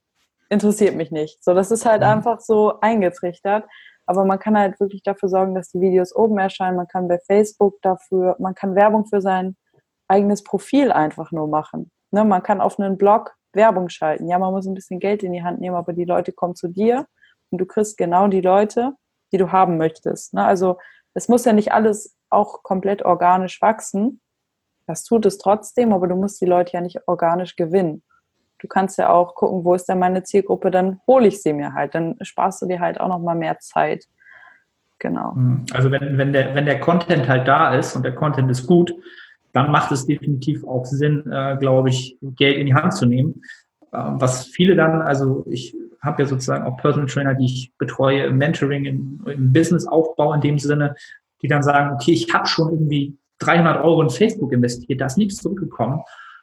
interessiert 0.50 0.94
mich 0.94 1.10
nicht. 1.10 1.42
So, 1.42 1.54
das 1.54 1.70
ist 1.70 1.86
halt 1.86 2.02
mhm. 2.02 2.08
einfach 2.08 2.40
so 2.40 2.80
eingetrichtert. 2.82 3.64
Aber 4.04 4.26
man 4.26 4.38
kann 4.38 4.58
halt 4.58 4.78
wirklich 4.78 5.02
dafür 5.02 5.30
sorgen, 5.30 5.54
dass 5.54 5.70
die 5.70 5.80
Videos 5.80 6.14
oben 6.14 6.36
erscheinen. 6.38 6.76
Man 6.76 6.88
kann 6.88 7.08
bei 7.08 7.18
Facebook 7.18 7.80
dafür, 7.80 8.36
man 8.38 8.54
kann 8.54 8.74
Werbung 8.74 9.06
für 9.06 9.22
sein 9.22 9.56
eigenes 10.08 10.44
Profil 10.44 10.92
einfach 10.92 11.32
nur 11.32 11.48
machen. 11.48 11.90
Ne, 12.10 12.24
man 12.24 12.42
kann 12.42 12.60
auf 12.60 12.78
einen 12.78 12.96
Blog 12.96 13.34
Werbung 13.54 13.88
schalten. 13.88 14.28
Ja, 14.28 14.38
man 14.38 14.52
muss 14.52 14.66
ein 14.66 14.74
bisschen 14.74 15.00
Geld 15.00 15.22
in 15.22 15.32
die 15.32 15.42
Hand 15.42 15.60
nehmen, 15.60 15.76
aber 15.76 15.92
die 15.92 16.04
Leute 16.04 16.32
kommen 16.32 16.54
zu 16.54 16.68
dir 16.68 17.06
und 17.50 17.58
du 17.58 17.66
kriegst 17.66 17.96
genau 17.96 18.28
die 18.28 18.40
Leute, 18.40 18.92
die 19.32 19.38
du 19.38 19.52
haben 19.52 19.78
möchtest. 19.78 20.34
Ne? 20.34 20.44
Also 20.44 20.78
es 21.14 21.28
muss 21.28 21.44
ja 21.44 21.52
nicht 21.52 21.72
alles 21.72 22.16
auch 22.30 22.62
komplett 22.62 23.04
organisch 23.04 23.62
wachsen. 23.62 24.20
Das 24.86 25.04
tut 25.04 25.24
es 25.26 25.38
trotzdem, 25.38 25.92
aber 25.92 26.08
du 26.08 26.16
musst 26.16 26.40
die 26.40 26.46
Leute 26.46 26.72
ja 26.72 26.80
nicht 26.80 27.06
organisch 27.06 27.56
gewinnen. 27.56 28.02
Du 28.58 28.68
kannst 28.68 28.98
ja 28.98 29.10
auch 29.10 29.34
gucken, 29.34 29.64
wo 29.64 29.74
ist 29.74 29.88
denn 29.88 29.98
meine 29.98 30.22
Zielgruppe, 30.22 30.70
dann 30.70 31.00
hole 31.06 31.28
ich 31.28 31.42
sie 31.42 31.52
mir 31.52 31.74
halt. 31.74 31.94
Dann 31.94 32.16
sparst 32.22 32.62
du 32.62 32.66
dir 32.66 32.80
halt 32.80 33.00
auch 33.00 33.08
noch 33.08 33.18
mal 33.18 33.34
mehr 33.34 33.58
Zeit. 33.58 34.06
Genau. 34.98 35.32
Mhm. 35.32 35.66
Also 35.72 35.90
wenn, 35.90 36.18
wenn, 36.18 36.32
der, 36.32 36.54
wenn 36.54 36.64
der 36.64 36.80
Content 36.80 37.28
halt 37.28 37.46
da 37.46 37.74
ist 37.74 37.94
und 37.94 38.04
der 38.04 38.14
Content 38.14 38.50
ist 38.50 38.66
gut, 38.66 38.94
dann 39.54 39.70
macht 39.70 39.92
es 39.92 40.04
definitiv 40.04 40.64
auch 40.64 40.84
Sinn, 40.84 41.24
äh, 41.30 41.56
glaube 41.58 41.88
ich, 41.88 42.18
Geld 42.20 42.58
in 42.58 42.66
die 42.66 42.74
Hand 42.74 42.92
zu 42.92 43.06
nehmen. 43.06 43.42
Ähm, 43.92 44.20
was 44.20 44.46
viele 44.46 44.74
dann, 44.74 45.00
also 45.00 45.46
ich 45.48 45.74
habe 46.02 46.22
ja 46.22 46.28
sozusagen 46.28 46.64
auch 46.64 46.76
Personal 46.76 47.08
Trainer, 47.08 47.34
die 47.34 47.46
ich 47.46 47.72
betreue 47.78 48.24
im 48.24 48.36
Mentoring, 48.36 48.84
im, 48.84 49.24
im 49.26 49.52
Businessaufbau 49.52 50.34
in 50.34 50.40
dem 50.40 50.58
Sinne, 50.58 50.96
die 51.40 51.48
dann 51.48 51.62
sagen, 51.62 51.94
okay, 51.94 52.12
ich 52.12 52.34
habe 52.34 52.48
schon 52.48 52.72
irgendwie 52.72 53.16
300 53.38 53.82
Euro 53.84 54.02
in 54.02 54.10
Facebook 54.10 54.52
investiert, 54.52 55.00
da 55.00 55.06
ist 55.06 55.18
nichts 55.18 55.36
zurückgekommen. 55.36 56.00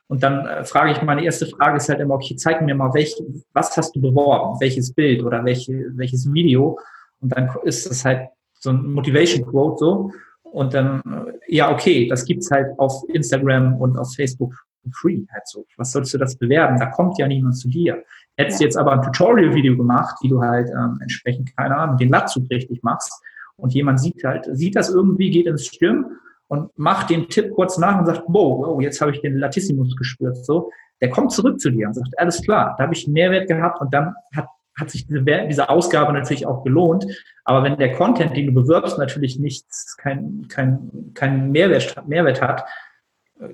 Und 0.07 0.23
dann 0.23 0.45
äh, 0.45 0.63
frage 0.63 0.91
ich, 0.91 1.01
meine 1.01 1.23
erste 1.23 1.47
Frage 1.47 1.77
ist 1.77 1.89
halt 1.89 1.99
immer, 1.99 2.15
okay, 2.15 2.37
zeig 2.37 2.61
mir 2.61 2.75
mal, 2.75 2.93
welch, 2.93 3.21
was 3.53 3.75
hast 3.75 3.93
du 3.93 4.01
beworben, 4.01 4.57
welches 4.61 4.93
Bild 4.93 5.21
oder 5.21 5.43
welche, 5.43 5.91
welches 5.97 6.31
Video. 6.31 6.79
Und 7.19 7.35
dann 7.35 7.49
ist 7.63 7.89
das 7.89 8.05
halt 8.05 8.29
so 8.59 8.69
ein 8.69 8.93
Motivation 8.93 9.45
Quote 9.45 9.77
so. 9.77 10.11
Und 10.51 10.73
dann, 10.73 11.01
äh, 11.05 11.55
ja, 11.55 11.71
okay, 11.71 12.07
das 12.07 12.25
gibt's 12.25 12.51
halt 12.51 12.67
auf 12.77 13.03
Instagram 13.09 13.77
und 13.77 13.97
auf 13.97 14.13
Facebook 14.15 14.53
free 14.91 15.23
halt 15.31 15.47
so. 15.47 15.65
Was 15.77 15.91
sollst 15.91 16.13
du 16.13 16.17
das 16.17 16.35
bewerben? 16.35 16.77
Da 16.77 16.87
kommt 16.87 17.17
ja 17.17 17.27
niemand 17.27 17.57
zu 17.57 17.69
dir. 17.69 18.03
Hättest 18.37 18.59
du 18.59 18.63
ja. 18.63 18.67
jetzt 18.67 18.77
aber 18.77 18.93
ein 18.93 19.01
Tutorial-Video 19.01 19.77
gemacht, 19.77 20.17
wie 20.21 20.29
du 20.29 20.41
halt 20.41 20.69
ähm, 20.69 20.97
entsprechend, 21.01 21.55
keine 21.55 21.77
Ahnung, 21.77 21.97
den 21.97 22.09
Latzug 22.09 22.49
richtig 22.49 22.81
machst 22.83 23.11
und 23.57 23.73
jemand 23.73 23.99
sieht 23.99 24.23
halt, 24.23 24.47
sieht 24.51 24.75
das 24.75 24.89
irgendwie, 24.89 25.29
geht 25.29 25.45
ins 25.45 25.67
Stirn 25.67 26.17
und 26.47 26.77
macht 26.77 27.09
den 27.09 27.29
Tipp 27.29 27.51
kurz 27.53 27.77
nach 27.77 27.99
und 27.99 28.05
sagt, 28.05 28.23
wow, 28.27 28.65
wow 28.65 28.81
jetzt 28.81 28.99
habe 29.01 29.11
ich 29.11 29.21
den 29.21 29.37
Latissimus 29.37 29.95
gespürt, 29.95 30.37
so. 30.45 30.71
Der 30.99 31.09
kommt 31.09 31.31
zurück 31.31 31.59
zu 31.59 31.71
dir 31.71 31.87
und 31.87 31.95
sagt, 31.95 32.17
alles 32.19 32.41
klar, 32.43 32.75
da 32.77 32.83
habe 32.83 32.93
ich 32.93 33.05
einen 33.05 33.13
Mehrwert 33.13 33.47
gehabt 33.47 33.81
und 33.81 33.91
dann 33.93 34.13
hat, 34.35 34.47
hat 34.79 34.89
sich 34.89 35.05
diese, 35.05 35.21
diese 35.21 35.69
Ausgabe 35.69 36.13
natürlich 36.13 36.45
auch 36.45 36.63
gelohnt. 36.63 37.05
Aber 37.43 37.63
wenn 37.63 37.77
der 37.77 37.93
Content, 37.93 38.35
den 38.35 38.47
du 38.47 38.53
bewirbst, 38.53 38.97
natürlich 38.97 39.39
nichts, 39.39 39.97
kein, 39.97 40.47
kein, 40.47 41.11
kein 41.13 41.51
Mehrwert, 41.51 42.07
Mehrwert 42.07 42.41
hat, 42.41 42.65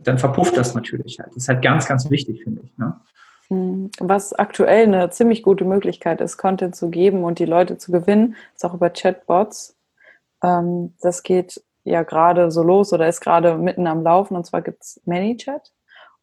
dann 0.03 0.17
verpufft 0.17 0.58
das 0.58 0.75
natürlich 0.75 1.19
halt. 1.19 1.30
Das 1.30 1.43
ist 1.43 1.49
halt 1.49 1.62
ganz, 1.62 1.88
ganz 1.88 2.10
wichtig, 2.10 2.43
finde 2.43 2.62
ich. 2.63 2.77
Ne? 2.77 2.99
Hm, 3.49 3.89
was 3.99 4.34
aktuell 4.34 4.86
eine 4.86 5.10
ziemlich 5.10 5.43
gute 5.43 5.65
Möglichkeit 5.65 6.21
ist, 6.21 6.38
Content 6.38 6.75
zu 6.75 6.89
geben 6.89 7.23
und 7.23 7.39
die 7.39 7.45
Leute 7.45 7.77
zu 7.77 7.91
gewinnen, 7.91 8.36
ist 8.56 8.65
auch 8.65 8.73
über 8.73 8.89
Chatbots. 8.89 9.77
Ähm, 10.43 10.93
das 11.01 11.23
geht 11.23 11.63
ja 11.84 12.03
gerade 12.03 12.51
so 12.51 12.63
los 12.63 12.91
oder 12.91 13.08
ist 13.08 13.21
gerade 13.21 13.58
mitten 13.58 13.88
am 13.88 14.03
Laufen 14.03 14.36
und 14.36 14.45
zwar 14.45 14.62
gibt 14.62 14.84
es 14.84 15.01
ManyChat. 15.06 15.71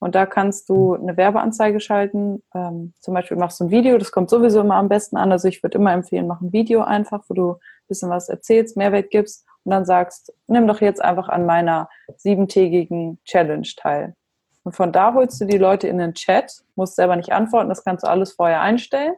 Und 0.05 0.15
da 0.15 0.27
kannst 0.27 0.69
du 0.69 0.97
eine 0.97 1.17
Werbeanzeige 1.17 1.81
schalten. 1.81 2.43
Ähm, 2.55 2.93
zum 3.01 3.15
Beispiel 3.15 3.39
machst 3.39 3.59
du 3.59 3.65
ein 3.65 3.71
Video, 3.71 3.97
das 3.97 4.13
kommt 4.13 4.29
sowieso 4.29 4.61
immer 4.61 4.75
am 4.75 4.91
besten 4.91 5.17
an. 5.17 5.33
Also 5.33 5.49
ich 5.49 5.63
würde 5.63 5.79
immer 5.79 5.95
empfehlen, 5.95 6.27
mach 6.27 6.43
ein 6.43 6.53
Video 6.53 6.83
einfach, 6.83 7.25
wo 7.27 7.33
du 7.33 7.53
ein 7.53 7.89
bisschen 7.89 8.11
was 8.11 8.29
erzählst, 8.29 8.77
Mehrwert 8.77 9.09
gibst 9.09 9.47
und 9.63 9.71
dann 9.71 9.87
sagst, 9.87 10.31
nimm 10.47 10.67
doch 10.67 10.83
jetzt 10.83 11.03
einfach 11.03 11.31
an 11.31 11.47
meiner 11.47 11.89
siebentägigen 12.19 13.19
Challenge 13.25 13.67
teil. 13.79 14.15
Und 14.63 14.77
von 14.77 14.93
da 14.93 15.15
holst 15.15 15.41
du 15.41 15.47
die 15.47 15.57
Leute 15.57 15.89
in 15.89 15.97
den 15.97 16.13
Chat, 16.13 16.53
musst 16.75 16.97
selber 16.97 17.17
nicht 17.17 17.33
antworten, 17.33 17.71
das 17.71 17.83
kannst 17.83 18.05
du 18.05 18.09
alles 18.09 18.33
vorher 18.33 18.61
einstellen. 18.61 19.15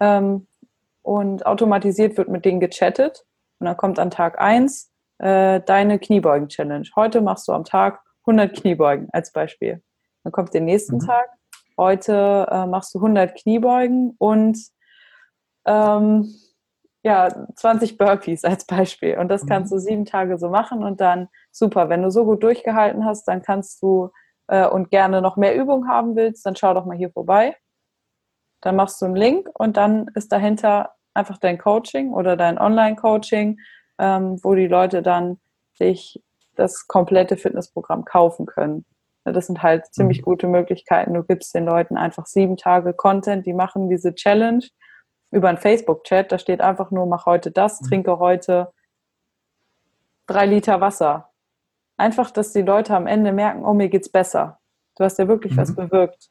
Ähm, 0.00 0.48
und 1.02 1.46
automatisiert 1.46 2.16
wird 2.16 2.28
mit 2.28 2.44
denen 2.44 2.58
gechattet. 2.58 3.24
Und 3.60 3.66
dann 3.66 3.76
kommt 3.76 4.00
an 4.00 4.10
Tag 4.10 4.40
1 4.40 4.90
äh, 5.18 5.60
deine 5.60 6.00
Kniebeugen-Challenge. 6.00 6.88
Heute 6.96 7.20
machst 7.20 7.46
du 7.46 7.52
am 7.52 7.62
Tag 7.62 8.00
100 8.26 8.52
Kniebeugen 8.52 9.08
als 9.12 9.30
Beispiel. 9.30 9.80
Dann 10.28 10.32
kommt 10.32 10.52
der 10.52 10.60
nächsten 10.60 10.96
mhm. 10.96 11.06
Tag. 11.06 11.30
Heute 11.78 12.46
äh, 12.50 12.66
machst 12.66 12.94
du 12.94 12.98
100 12.98 13.34
Kniebeugen 13.34 14.14
und 14.18 14.58
ähm, 15.64 16.34
ja, 17.02 17.46
20 17.56 17.96
Burpees 17.96 18.44
als 18.44 18.66
Beispiel. 18.66 19.16
Und 19.16 19.28
das 19.28 19.46
kannst 19.46 19.72
mhm. 19.72 19.76
du 19.76 19.80
sieben 19.80 20.04
Tage 20.04 20.38
so 20.38 20.50
machen 20.50 20.84
und 20.84 21.00
dann 21.00 21.28
super. 21.50 21.88
Wenn 21.88 22.02
du 22.02 22.10
so 22.10 22.26
gut 22.26 22.42
durchgehalten 22.42 23.06
hast, 23.06 23.24
dann 23.24 23.40
kannst 23.40 23.80
du 23.82 24.10
äh, 24.48 24.68
und 24.68 24.90
gerne 24.90 25.22
noch 25.22 25.38
mehr 25.38 25.56
Übung 25.56 25.88
haben 25.88 26.14
willst, 26.14 26.44
dann 26.44 26.56
schau 26.56 26.74
doch 26.74 26.84
mal 26.84 26.98
hier 26.98 27.10
vorbei. 27.10 27.56
Dann 28.60 28.76
machst 28.76 29.00
du 29.00 29.06
einen 29.06 29.16
Link 29.16 29.48
und 29.54 29.78
dann 29.78 30.08
ist 30.14 30.30
dahinter 30.30 30.92
einfach 31.14 31.38
dein 31.38 31.56
Coaching 31.56 32.12
oder 32.12 32.36
dein 32.36 32.58
Online-Coaching, 32.58 33.60
ähm, 33.98 34.38
wo 34.42 34.54
die 34.54 34.68
Leute 34.68 35.00
dann 35.00 35.40
sich 35.72 36.22
das 36.54 36.86
komplette 36.86 37.38
Fitnessprogramm 37.38 38.04
kaufen 38.04 38.44
können. 38.44 38.84
Das 39.32 39.46
sind 39.46 39.62
halt 39.62 39.86
ziemlich 39.92 40.20
mhm. 40.20 40.24
gute 40.24 40.46
Möglichkeiten. 40.46 41.14
Du 41.14 41.22
gibst 41.22 41.54
den 41.54 41.64
Leuten 41.64 41.96
einfach 41.96 42.26
sieben 42.26 42.56
Tage 42.56 42.92
Content, 42.92 43.46
die 43.46 43.52
machen 43.52 43.88
diese 43.88 44.14
Challenge 44.14 44.64
über 45.30 45.48
einen 45.48 45.58
Facebook-Chat. 45.58 46.32
Da 46.32 46.38
steht 46.38 46.60
einfach 46.60 46.90
nur, 46.90 47.06
mach 47.06 47.26
heute 47.26 47.50
das, 47.50 47.80
mhm. 47.80 47.86
trinke 47.86 48.18
heute 48.18 48.72
drei 50.26 50.46
Liter 50.46 50.80
Wasser. 50.80 51.30
Einfach, 51.96 52.30
dass 52.30 52.52
die 52.52 52.62
Leute 52.62 52.94
am 52.94 53.06
Ende 53.06 53.32
merken, 53.32 53.64
oh, 53.64 53.74
mir 53.74 53.88
geht's 53.88 54.08
besser. 54.08 54.60
Du 54.96 55.04
hast 55.04 55.18
ja 55.18 55.28
wirklich 55.28 55.52
mhm. 55.52 55.56
was 55.58 55.74
bewirkt. 55.74 56.30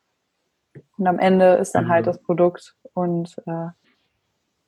Und 0.98 1.08
am 1.08 1.20
Ende 1.20 1.56
ist 1.56 1.74
dann 1.74 1.90
halt 1.90 2.08
das 2.08 2.22
Produkt 2.22 2.76
und 2.94 3.36
äh, 3.48 3.70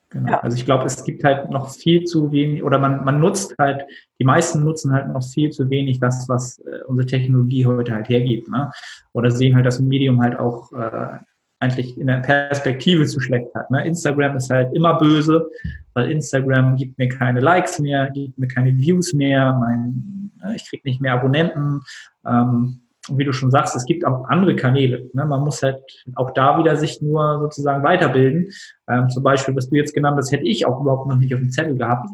Genau. 0.10 0.32
Ja. 0.32 0.40
Also 0.40 0.58
ich 0.58 0.66
glaube, 0.66 0.86
es 0.86 1.04
gibt 1.04 1.24
halt 1.24 1.52
noch 1.52 1.70
viel 1.70 2.04
zu 2.04 2.32
wenig, 2.32 2.64
oder 2.64 2.80
man, 2.80 3.06
man 3.06 3.20
nutzt 3.20 3.56
halt, 3.60 3.86
die 4.20 4.26
meisten 4.26 4.64
nutzen 4.64 4.92
halt 4.92 5.08
noch 5.08 5.24
viel 5.24 5.52
zu 5.52 5.70
wenig 5.70 6.00
das, 6.00 6.28
was 6.28 6.60
äh, 6.60 6.84
unsere 6.88 7.06
Technologie 7.06 7.66
heute 7.66 7.94
halt 7.94 8.10
hergibt. 8.10 8.50
Ne? 8.50 8.72
Oder 9.14 9.30
sehen 9.30 9.56
halt 9.56 9.68
das 9.68 9.80
Medium 9.80 10.22
halt 10.22 10.40
auch 10.40 10.72
äh, 10.74 11.20
eigentlich 11.60 11.98
in 11.98 12.08
der 12.08 12.22
Perspektive 12.22 13.06
zu 13.06 13.20
schlecht 13.20 13.54
hat. 13.54 13.70
Ne? 13.70 13.86
Instagram 13.86 14.38
ist 14.38 14.50
halt 14.50 14.74
immer 14.74 14.98
böse, 14.98 15.50
weil 15.94 16.10
Instagram 16.10 16.76
gibt 16.76 16.98
mir 16.98 17.10
keine 17.10 17.42
Likes 17.42 17.80
mehr, 17.80 18.10
gibt 18.10 18.38
mir 18.38 18.48
keine 18.48 18.76
Views 18.78 19.14
mehr, 19.14 19.54
mein, 19.60 20.32
ne, 20.42 20.56
ich 20.56 20.68
kriege 20.68 20.88
nicht 20.88 21.02
mehr 21.02 21.14
Abonnenten. 21.14 21.82
Ähm, 22.26 22.82
und 23.10 23.18
wie 23.18 23.26
du 23.26 23.34
schon 23.34 23.52
sagst, 23.52 23.76
es 23.76 23.86
gibt 23.86 24.06
auch 24.06 24.26
andere 24.30 24.56
Kanäle. 24.56 25.10
Ne? 25.14 25.26
Man 25.26 25.42
muss 25.42 25.62
halt 25.64 25.82
auch 26.16 26.32
da 26.32 26.58
wieder 26.58 26.76
sich 26.76 27.02
nur 27.02 27.40
sozusagen 27.40 27.84
weiterbilden. 27.84 28.52
Ähm, 28.88 29.10
zum 29.10 29.24
Beispiel, 29.24 29.56
was 29.56 29.70
du 29.70 29.76
jetzt 29.76 29.94
genannt 29.94 30.18
hast, 30.18 30.32
hätte 30.32 30.46
ich 30.46 30.66
auch 30.66 30.82
überhaupt 30.82 31.08
noch 31.08 31.16
nicht 31.16 31.34
auf 31.34 31.40
dem 31.40 31.50
Zettel 31.50 31.78
gehabt. 31.78 32.10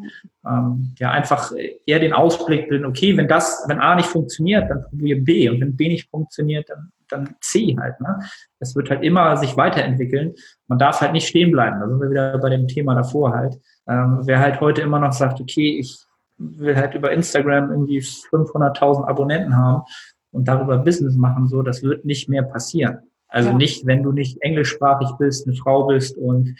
Ähm, 0.46 0.94
ja, 0.98 1.10
einfach 1.10 1.52
eher 1.86 2.00
den 2.00 2.12
Ausblick 2.12 2.68
bilden, 2.68 2.86
okay, 2.86 3.16
wenn 3.16 3.28
das, 3.28 3.64
wenn 3.68 3.80
A 3.80 3.94
nicht 3.94 4.08
funktioniert, 4.08 4.70
dann 4.70 4.82
probiere 4.82 5.20
B. 5.20 5.48
Und 5.48 5.60
wenn 5.60 5.76
B 5.76 5.88
nicht 5.88 6.08
funktioniert, 6.10 6.68
dann, 6.68 6.90
dann 7.08 7.36
C 7.40 7.76
halt. 7.78 8.00
Ne? 8.00 8.18
Es 8.58 8.74
wird 8.74 8.90
halt 8.90 9.02
immer 9.02 9.36
sich 9.36 9.56
weiterentwickeln. 9.56 10.34
Man 10.68 10.78
darf 10.78 11.00
halt 11.00 11.12
nicht 11.12 11.28
stehen 11.28 11.52
bleiben. 11.52 11.80
Da 11.80 11.88
sind 11.88 12.00
wir 12.00 12.10
wieder 12.10 12.38
bei 12.38 12.50
dem 12.50 12.68
Thema 12.68 12.94
davor 12.94 13.32
halt. 13.32 13.56
Ähm, 13.88 14.20
wer 14.24 14.40
halt 14.40 14.60
heute 14.60 14.82
immer 14.82 14.98
noch 14.98 15.12
sagt, 15.12 15.40
okay, 15.40 15.78
ich 15.78 16.06
will 16.38 16.76
halt 16.76 16.94
über 16.94 17.12
Instagram 17.12 17.70
irgendwie 17.70 18.00
500.000 18.00 19.06
Abonnenten 19.06 19.56
haben, 19.56 19.82
und 20.32 20.48
darüber 20.48 20.78
Business 20.78 21.16
machen, 21.16 21.46
so, 21.46 21.62
das 21.62 21.82
wird 21.82 22.04
nicht 22.04 22.28
mehr 22.28 22.42
passieren. 22.42 22.98
Also 23.28 23.50
ja. 23.50 23.56
nicht, 23.56 23.86
wenn 23.86 24.02
du 24.02 24.12
nicht 24.12 24.38
englischsprachig 24.40 25.10
bist, 25.18 25.46
eine 25.46 25.56
Frau 25.56 25.86
bist 25.86 26.16
und 26.16 26.56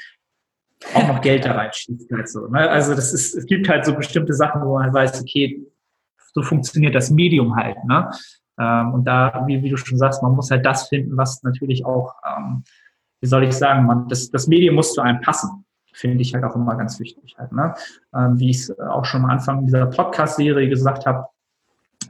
auch 0.95 1.09
noch 1.09 1.21
Geld 1.21 1.45
da 1.45 1.53
reinschießt. 1.53 2.11
Halt 2.13 2.29
so, 2.29 2.49
ne? 2.49 2.69
Also 2.69 2.95
das 2.95 3.13
ist, 3.13 3.35
es 3.35 3.47
gibt 3.47 3.69
halt 3.69 3.85
so 3.85 3.95
bestimmte 3.95 4.35
Sachen, 4.35 4.63
wo 4.63 4.79
man 4.79 4.93
weiß, 4.93 5.21
okay, 5.21 5.63
so 6.35 6.43
funktioniert 6.43 6.95
das 6.95 7.11
Medium 7.11 7.57
halt. 7.57 7.83
Ne? 7.85 8.11
Ähm, 8.59 8.93
und 8.93 9.05
da, 9.05 9.45
wie, 9.47 9.63
wie, 9.63 9.71
du 9.71 9.77
schon 9.77 9.99
sagst, 9.99 10.23
man 10.23 10.33
muss 10.33 10.51
halt 10.51 10.67
das 10.67 10.89
finden, 10.89 11.17
was 11.17 11.43
natürlich 11.43 11.85
auch, 11.85 12.15
ähm, 12.27 12.63
wie 13.21 13.27
soll 13.27 13.45
ich 13.45 13.55
sagen, 13.55 13.87
man, 13.87 14.09
das, 14.09 14.31
das 14.31 14.47
Medium 14.47 14.75
muss 14.75 14.93
zu 14.93 15.01
einem 15.01 15.21
passen. 15.21 15.65
Finde 15.95 16.21
ich 16.21 16.35
halt 16.35 16.45
auch 16.45 16.55
immer 16.55 16.77
ganz 16.77 17.01
wichtig 17.01 17.37
halt. 17.39 17.53
Ne? 17.53 17.75
Ähm, 18.15 18.39
wie 18.39 18.51
ich 18.51 18.59
es 18.59 18.79
auch 18.79 19.07
schon 19.07 19.25
am 19.25 19.31
Anfang 19.31 19.65
dieser 19.65 19.87
Podcast-Serie 19.87 20.69
gesagt 20.69 21.07
habe, 21.07 21.27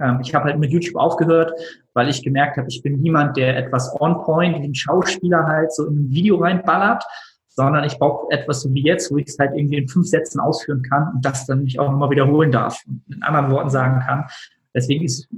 ähm, 0.00 0.20
ich 0.22 0.34
habe 0.34 0.46
halt 0.46 0.58
mit 0.58 0.70
YouTube 0.70 0.96
aufgehört, 0.96 1.52
weil 1.94 2.08
ich 2.08 2.22
gemerkt 2.22 2.56
habe, 2.56 2.68
ich 2.68 2.82
bin 2.82 3.00
niemand, 3.00 3.36
der 3.36 3.56
etwas 3.56 3.94
on 4.00 4.22
point 4.22 4.58
wie 4.58 4.64
ein 4.64 4.74
Schauspieler 4.74 5.46
halt 5.46 5.72
so 5.72 5.86
in 5.86 6.06
ein 6.06 6.10
Video 6.10 6.36
reinballert, 6.36 7.04
sondern 7.48 7.84
ich 7.84 7.98
brauche 7.98 8.30
etwas 8.30 8.62
so 8.62 8.72
wie 8.74 8.82
jetzt, 8.82 9.10
wo 9.10 9.16
ich 9.16 9.28
es 9.28 9.38
halt 9.38 9.52
irgendwie 9.54 9.78
in 9.78 9.88
fünf 9.88 10.06
Sätzen 10.06 10.40
ausführen 10.40 10.82
kann 10.82 11.14
und 11.14 11.24
das 11.24 11.46
dann 11.46 11.62
nicht 11.62 11.78
auch 11.78 11.90
nochmal 11.90 12.10
wiederholen 12.10 12.52
darf 12.52 12.82
und 12.86 13.02
in 13.14 13.22
anderen 13.22 13.50
Worten 13.50 13.70
sagen 13.70 14.00
kann. 14.06 14.26
Deswegen 14.74 15.04
ist 15.04 15.28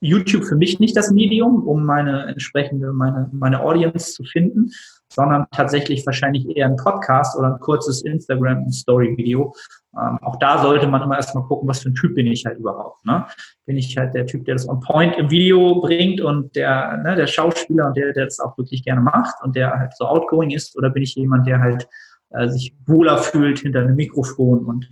YouTube 0.00 0.44
für 0.44 0.56
mich 0.56 0.78
nicht 0.78 0.96
das 0.96 1.10
Medium, 1.10 1.66
um 1.66 1.84
meine 1.84 2.26
entsprechende, 2.26 2.92
meine, 2.92 3.28
meine 3.32 3.60
Audience 3.60 4.12
zu 4.12 4.24
finden, 4.24 4.70
sondern 5.16 5.46
tatsächlich 5.50 6.04
wahrscheinlich 6.04 6.46
eher 6.54 6.66
ein 6.66 6.76
Podcast 6.76 7.38
oder 7.38 7.54
ein 7.54 7.58
kurzes 7.58 8.02
Instagram-Story-Video. 8.02 9.54
Ähm, 9.98 10.18
auch 10.20 10.36
da 10.36 10.58
sollte 10.62 10.86
man 10.86 11.00
immer 11.00 11.16
erstmal 11.16 11.44
gucken, 11.44 11.66
was 11.66 11.80
für 11.80 11.88
ein 11.88 11.94
Typ 11.94 12.14
bin 12.14 12.26
ich 12.26 12.44
halt 12.44 12.58
überhaupt. 12.58 13.02
Ne? 13.06 13.24
Bin 13.64 13.78
ich 13.78 13.96
halt 13.96 14.14
der 14.14 14.26
Typ, 14.26 14.44
der 14.44 14.56
das 14.56 14.68
on 14.68 14.80
point 14.80 15.16
im 15.16 15.30
Video 15.30 15.80
bringt 15.80 16.20
und 16.20 16.54
der, 16.54 16.98
ne, 16.98 17.16
der 17.16 17.26
Schauspieler 17.26 17.86
und 17.86 17.96
der, 17.96 18.12
der 18.12 18.26
das 18.26 18.40
auch 18.40 18.58
wirklich 18.58 18.84
gerne 18.84 19.00
macht 19.00 19.42
und 19.42 19.56
der 19.56 19.70
halt 19.78 19.96
so 19.96 20.04
outgoing 20.04 20.50
ist, 20.50 20.76
oder 20.76 20.90
bin 20.90 21.02
ich 21.02 21.14
jemand, 21.14 21.46
der 21.46 21.60
halt 21.60 21.88
äh, 22.30 22.48
sich 22.48 22.76
wohler 22.84 23.16
fühlt 23.16 23.60
hinter 23.60 23.80
einem 23.80 23.96
Mikrofon 23.96 24.66
und 24.66 24.90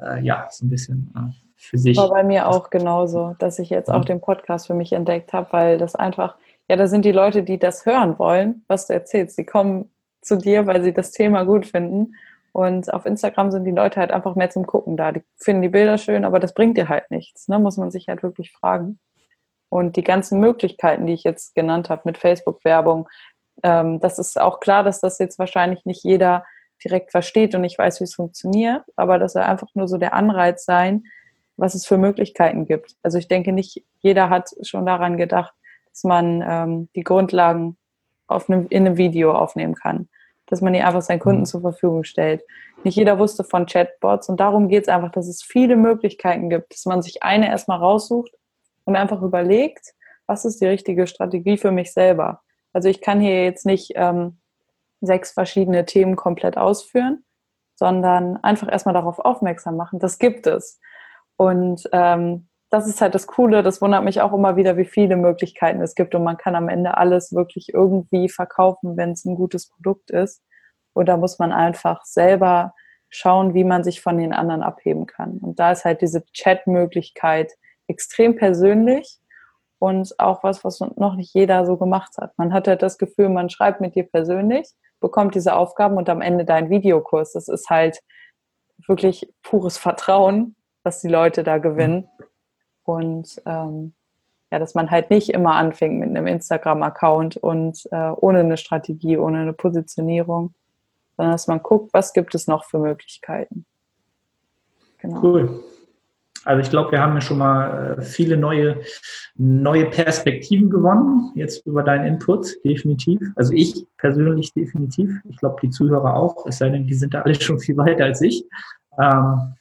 äh, 0.00 0.22
ja, 0.22 0.48
so 0.50 0.66
ein 0.66 0.68
bisschen 0.68 1.14
äh, 1.16 1.32
für 1.56 1.78
sich. 1.78 1.96
War 1.96 2.10
bei 2.10 2.24
mir 2.24 2.46
auch 2.46 2.68
genauso, 2.68 3.36
dass 3.38 3.58
ich 3.58 3.70
jetzt 3.70 3.90
auch 3.90 4.04
den 4.04 4.20
Podcast 4.20 4.66
für 4.66 4.74
mich 4.74 4.92
entdeckt 4.92 5.32
habe, 5.32 5.46
weil 5.52 5.78
das 5.78 5.94
einfach, 5.94 6.36
ja, 6.68 6.76
da 6.76 6.86
sind 6.86 7.04
die 7.04 7.12
Leute, 7.12 7.42
die 7.42 7.58
das 7.58 7.86
hören 7.86 8.18
wollen, 8.18 8.64
was 8.68 8.86
du 8.86 8.94
erzählst. 8.94 9.36
Die 9.38 9.44
kommen 9.44 9.90
zu 10.20 10.36
dir, 10.36 10.66
weil 10.66 10.82
sie 10.82 10.92
das 10.92 11.10
Thema 11.10 11.44
gut 11.44 11.66
finden. 11.66 12.14
Und 12.52 12.92
auf 12.92 13.06
Instagram 13.06 13.50
sind 13.50 13.64
die 13.64 13.70
Leute 13.70 13.98
halt 13.98 14.12
einfach 14.12 14.34
mehr 14.34 14.50
zum 14.50 14.66
Gucken 14.66 14.96
da. 14.96 15.12
Die 15.12 15.22
finden 15.36 15.62
die 15.62 15.68
Bilder 15.68 15.98
schön, 15.98 16.24
aber 16.24 16.38
das 16.38 16.54
bringt 16.54 16.76
dir 16.76 16.88
halt 16.88 17.10
nichts. 17.10 17.48
Ne? 17.48 17.58
Muss 17.58 17.76
man 17.76 17.90
sich 17.90 18.08
halt 18.08 18.22
wirklich 18.22 18.52
fragen. 18.52 18.98
Und 19.68 19.96
die 19.96 20.04
ganzen 20.04 20.38
Möglichkeiten, 20.38 21.06
die 21.06 21.14
ich 21.14 21.24
jetzt 21.24 21.54
genannt 21.54 21.88
habe 21.88 22.02
mit 22.04 22.18
Facebook-Werbung, 22.18 23.08
ähm, 23.62 24.00
das 24.00 24.18
ist 24.18 24.38
auch 24.40 24.60
klar, 24.60 24.84
dass 24.84 25.00
das 25.00 25.18
jetzt 25.18 25.38
wahrscheinlich 25.38 25.86
nicht 25.86 26.04
jeder 26.04 26.44
direkt 26.84 27.10
versteht 27.10 27.54
und 27.54 27.62
nicht 27.62 27.78
weiß, 27.78 28.00
wie 28.00 28.04
es 28.04 28.14
funktioniert, 28.14 28.82
aber 28.96 29.18
das 29.18 29.34
soll 29.34 29.42
einfach 29.42 29.68
nur 29.74 29.88
so 29.88 29.98
der 29.98 30.14
Anreiz 30.14 30.64
sein, 30.64 31.04
was 31.56 31.74
es 31.74 31.86
für 31.86 31.96
Möglichkeiten 31.96 32.66
gibt. 32.66 32.96
Also 33.02 33.18
ich 33.18 33.28
denke, 33.28 33.52
nicht 33.52 33.84
jeder 34.00 34.30
hat 34.30 34.50
schon 34.62 34.84
daran 34.84 35.16
gedacht, 35.16 35.54
dass 35.92 36.04
man 36.04 36.42
ähm, 36.46 36.88
die 36.96 37.04
Grundlagen 37.04 37.76
auf 38.26 38.48
einem, 38.48 38.66
in 38.68 38.86
einem 38.86 38.96
Video 38.96 39.32
aufnehmen 39.32 39.74
kann, 39.74 40.08
dass 40.46 40.60
man 40.60 40.72
die 40.72 40.80
einfach 40.80 41.02
seinen 41.02 41.20
Kunden 41.20 41.42
mhm. 41.42 41.46
zur 41.46 41.60
Verfügung 41.60 42.04
stellt. 42.04 42.42
Nicht 42.84 42.96
jeder 42.96 43.18
wusste 43.18 43.44
von 43.44 43.66
Chatbots 43.66 44.28
und 44.28 44.40
darum 44.40 44.68
geht 44.68 44.82
es 44.82 44.88
einfach, 44.88 45.12
dass 45.12 45.28
es 45.28 45.42
viele 45.42 45.76
Möglichkeiten 45.76 46.50
gibt, 46.50 46.72
dass 46.72 46.86
man 46.86 47.02
sich 47.02 47.22
eine 47.22 47.48
erstmal 47.48 47.78
raussucht 47.78 48.32
und 48.84 48.96
einfach 48.96 49.22
überlegt, 49.22 49.94
was 50.26 50.44
ist 50.44 50.60
die 50.60 50.66
richtige 50.66 51.06
Strategie 51.06 51.58
für 51.58 51.70
mich 51.70 51.92
selber. 51.92 52.40
Also 52.72 52.88
ich 52.88 53.00
kann 53.00 53.20
hier 53.20 53.44
jetzt 53.44 53.66
nicht 53.66 53.92
ähm, 53.96 54.38
sechs 55.00 55.32
verschiedene 55.32 55.84
Themen 55.84 56.16
komplett 56.16 56.56
ausführen, 56.56 57.24
sondern 57.74 58.36
einfach 58.38 58.70
erstmal 58.70 58.94
darauf 58.94 59.18
aufmerksam 59.18 59.76
machen. 59.76 59.98
Das 59.98 60.18
gibt 60.18 60.46
es. 60.46 60.80
Und 61.36 61.88
ähm, 61.92 62.48
das 62.72 62.88
ist 62.88 63.02
halt 63.02 63.14
das 63.14 63.26
Coole, 63.26 63.62
das 63.62 63.82
wundert 63.82 64.02
mich 64.02 64.22
auch 64.22 64.32
immer 64.32 64.56
wieder, 64.56 64.78
wie 64.78 64.86
viele 64.86 65.16
Möglichkeiten 65.16 65.82
es 65.82 65.94
gibt 65.94 66.14
und 66.14 66.24
man 66.24 66.38
kann 66.38 66.56
am 66.56 66.70
Ende 66.70 66.96
alles 66.96 67.34
wirklich 67.34 67.74
irgendwie 67.74 68.30
verkaufen, 68.30 68.96
wenn 68.96 69.10
es 69.10 69.26
ein 69.26 69.34
gutes 69.34 69.68
Produkt 69.68 70.10
ist. 70.10 70.42
Oder 70.94 71.18
muss 71.18 71.38
man 71.38 71.52
einfach 71.52 72.06
selber 72.06 72.72
schauen, 73.10 73.52
wie 73.52 73.64
man 73.64 73.84
sich 73.84 74.00
von 74.00 74.16
den 74.16 74.32
anderen 74.32 74.62
abheben 74.62 75.04
kann. 75.04 75.36
Und 75.36 75.60
da 75.60 75.72
ist 75.72 75.84
halt 75.84 76.00
diese 76.00 76.24
Chat-Möglichkeit 76.32 77.52
extrem 77.88 78.36
persönlich 78.36 79.18
und 79.78 80.18
auch 80.18 80.42
was, 80.42 80.64
was 80.64 80.80
noch 80.80 81.14
nicht 81.14 81.34
jeder 81.34 81.66
so 81.66 81.76
gemacht 81.76 82.16
hat. 82.16 82.32
Man 82.38 82.54
hat 82.54 82.68
halt 82.68 82.80
das 82.80 82.96
Gefühl, 82.96 83.28
man 83.28 83.50
schreibt 83.50 83.82
mit 83.82 83.96
dir 83.96 84.04
persönlich, 84.04 84.66
bekommt 84.98 85.34
diese 85.34 85.56
Aufgaben 85.56 85.98
und 85.98 86.08
am 86.08 86.22
Ende 86.22 86.46
dein 86.46 86.70
Videokurs. 86.70 87.34
Das 87.34 87.48
ist 87.48 87.68
halt 87.68 88.00
wirklich 88.86 89.30
pures 89.42 89.76
Vertrauen, 89.76 90.56
was 90.84 91.02
die 91.02 91.08
Leute 91.08 91.42
da 91.42 91.58
gewinnen. 91.58 92.08
Und 92.84 93.40
ähm, 93.46 93.92
ja, 94.50 94.58
dass 94.58 94.74
man 94.74 94.90
halt 94.90 95.10
nicht 95.10 95.30
immer 95.30 95.54
anfängt 95.54 95.98
mit 95.98 96.10
einem 96.10 96.26
Instagram-Account 96.26 97.38
und 97.38 97.88
äh, 97.90 98.10
ohne 98.10 98.40
eine 98.40 98.58
Strategie, 98.58 99.16
ohne 99.16 99.38
eine 99.38 99.54
Positionierung, 99.54 100.52
sondern 101.16 101.32
dass 101.32 101.46
man 101.46 101.62
guckt, 101.62 101.94
was 101.94 102.12
gibt 102.12 102.34
es 102.34 102.46
noch 102.46 102.64
für 102.64 102.78
Möglichkeiten. 102.78 103.64
Genau. 104.98 105.22
Cool. 105.22 105.62
Also 106.44 106.60
ich 106.60 106.70
glaube, 106.70 106.92
wir 106.92 107.00
haben 107.00 107.14
ja 107.14 107.20
schon 107.20 107.38
mal 107.38 107.96
äh, 107.98 108.02
viele 108.02 108.36
neue, 108.36 108.80
neue 109.36 109.86
Perspektiven 109.86 110.70
gewonnen, 110.70 111.32
jetzt 111.34 111.64
über 111.66 111.82
deinen 111.82 112.04
Input, 112.06 112.46
definitiv. 112.64 113.20
Also 113.36 113.52
ich 113.54 113.86
persönlich 113.96 114.52
definitiv. 114.52 115.20
Ich 115.28 115.36
glaube, 115.36 115.56
die 115.62 115.70
Zuhörer 115.70 116.14
auch, 116.14 116.46
es 116.46 116.58
sei 116.58 116.68
denn, 116.68 116.86
die 116.86 116.94
sind 116.94 117.14
da 117.14 117.22
alle 117.22 117.40
schon 117.40 117.60
viel 117.60 117.76
weiter 117.76 118.04
als 118.04 118.20
ich. 118.20 118.44
Ähm, 119.00 119.54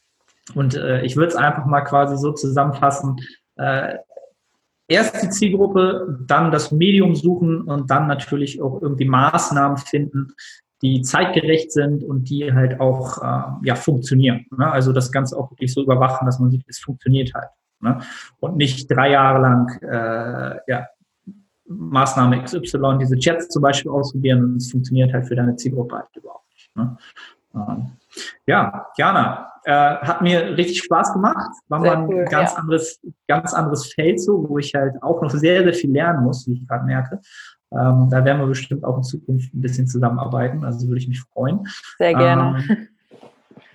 und 0.55 0.75
äh, 0.75 1.01
ich 1.03 1.15
würde 1.15 1.29
es 1.29 1.35
einfach 1.35 1.65
mal 1.65 1.81
quasi 1.81 2.17
so 2.17 2.31
zusammenfassen. 2.31 3.17
Äh, 3.55 3.95
erst 4.87 5.21
die 5.23 5.29
Zielgruppe, 5.29 6.19
dann 6.27 6.51
das 6.51 6.71
Medium 6.71 7.15
suchen 7.15 7.61
und 7.61 7.89
dann 7.89 8.07
natürlich 8.07 8.61
auch 8.61 8.81
irgendwie 8.81 9.05
Maßnahmen 9.05 9.77
finden, 9.77 10.33
die 10.81 11.01
zeitgerecht 11.01 11.71
sind 11.71 12.03
und 12.03 12.29
die 12.29 12.53
halt 12.53 12.79
auch 12.79 13.19
äh, 13.19 13.67
ja, 13.67 13.75
funktionieren. 13.75 14.45
Ne? 14.57 14.69
Also 14.69 14.93
das 14.93 15.11
Ganze 15.11 15.37
auch 15.37 15.51
wirklich 15.51 15.73
so 15.73 15.83
überwachen, 15.83 16.25
dass 16.25 16.39
man 16.39 16.49
sieht, 16.49 16.63
es 16.67 16.79
funktioniert 16.79 17.33
halt. 17.33 17.49
Ne? 17.79 17.99
Und 18.39 18.57
nicht 18.57 18.89
drei 18.89 19.11
Jahre 19.11 19.41
lang 19.41 19.81
äh, 19.81 20.59
ja, 20.67 20.87
Maßnahme 21.67 22.43
XY, 22.43 22.97
diese 22.99 23.17
Chats 23.17 23.47
zum 23.49 23.61
Beispiel 23.61 23.91
ausprobieren 23.91 24.55
es 24.57 24.71
funktioniert 24.71 25.13
halt 25.13 25.25
für 25.27 25.35
deine 25.35 25.55
Zielgruppe 25.55 25.95
halt 25.95 26.07
überhaupt 26.15 26.49
nicht. 26.53 26.75
Ne? 26.75 26.97
Ähm, 27.55 27.91
ja, 28.47 28.87
Jana, 28.97 29.50
äh, 29.65 29.71
hat 29.71 30.21
mir 30.21 30.57
richtig 30.57 30.83
Spaß 30.83 31.13
gemacht. 31.13 31.51
War 31.67 31.79
mal 31.79 31.95
ein 31.95 32.07
cool, 32.07 32.25
ganz 32.25 32.53
ja. 32.53 32.57
anderes, 32.57 32.99
ganz 33.27 33.53
anderes 33.53 33.93
Feld 33.93 34.19
so, 34.19 34.47
wo 34.47 34.57
ich 34.57 34.73
halt 34.73 34.95
auch 35.01 35.21
noch 35.21 35.29
sehr, 35.29 35.63
sehr 35.63 35.73
viel 35.73 35.91
lernen 35.91 36.23
muss, 36.23 36.47
wie 36.47 36.53
ich 36.53 36.67
gerade 36.67 36.85
merke. 36.85 37.19
Ähm, 37.71 38.09
da 38.09 38.23
werden 38.25 38.39
wir 38.39 38.47
bestimmt 38.47 38.83
auch 38.83 38.97
in 38.97 39.03
Zukunft 39.03 39.53
ein 39.53 39.61
bisschen 39.61 39.87
zusammenarbeiten. 39.87 40.63
Also 40.63 40.87
würde 40.87 40.99
ich 40.99 41.07
mich 41.07 41.21
freuen. 41.33 41.59
Sehr 41.97 42.13
gerne. 42.13 42.63
Ähm, 42.69 42.87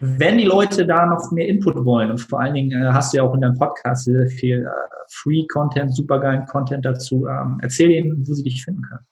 wenn 0.00 0.36
die 0.36 0.44
Leute 0.44 0.86
da 0.86 1.06
noch 1.06 1.30
mehr 1.30 1.48
Input 1.48 1.82
wollen 1.84 2.10
und 2.10 2.18
vor 2.18 2.40
allen 2.40 2.54
Dingen 2.54 2.82
äh, 2.82 2.92
hast 2.92 3.12
du 3.12 3.18
ja 3.18 3.22
auch 3.22 3.34
in 3.34 3.40
deinem 3.40 3.56
Podcast 3.56 4.04
sehr 4.04 4.26
viel 4.26 4.66
äh, 4.66 4.70
Free-Content, 5.08 5.94
supergeilen 5.94 6.44
Content 6.46 6.84
dazu, 6.84 7.26
ähm, 7.26 7.58
erzähl 7.62 7.90
ihnen, 7.90 8.26
wo 8.26 8.34
sie 8.34 8.42
dich 8.42 8.62
finden 8.62 8.82
können. 8.82 9.06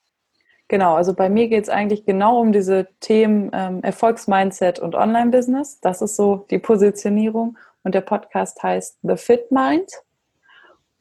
Genau, 0.68 0.94
also 0.94 1.12
bei 1.14 1.28
mir 1.28 1.48
geht 1.48 1.64
es 1.64 1.68
eigentlich 1.68 2.06
genau 2.06 2.40
um 2.40 2.52
diese 2.52 2.88
Themen 3.00 3.50
ähm, 3.52 3.82
Erfolgsmindset 3.82 4.78
und 4.78 4.94
Online-Business. 4.94 5.80
Das 5.80 6.00
ist 6.00 6.16
so 6.16 6.46
die 6.50 6.58
Positionierung. 6.58 7.58
Und 7.82 7.94
der 7.94 8.00
Podcast 8.00 8.62
heißt 8.62 8.98
The 9.02 9.16
Fit 9.16 9.50
Mind. 9.52 9.90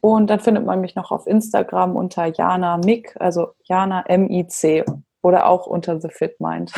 Und 0.02 0.30
dann 0.30 0.41
findet 0.41 0.65
man 0.65 0.82
mich 0.82 0.95
noch 0.95 1.12
auf 1.12 1.28
Instagram 1.28 1.95
unter 1.95 2.26
Jana 2.26 2.78
Mick, 2.78 3.15
also 3.21 3.54
Jana 3.63 4.04
M-I-C 4.06 4.84
oder 5.21 5.47
auch 5.47 5.65
unter 5.65 6.02
The 6.02 6.10
Fit 6.10 6.41
Mind. 6.41 6.73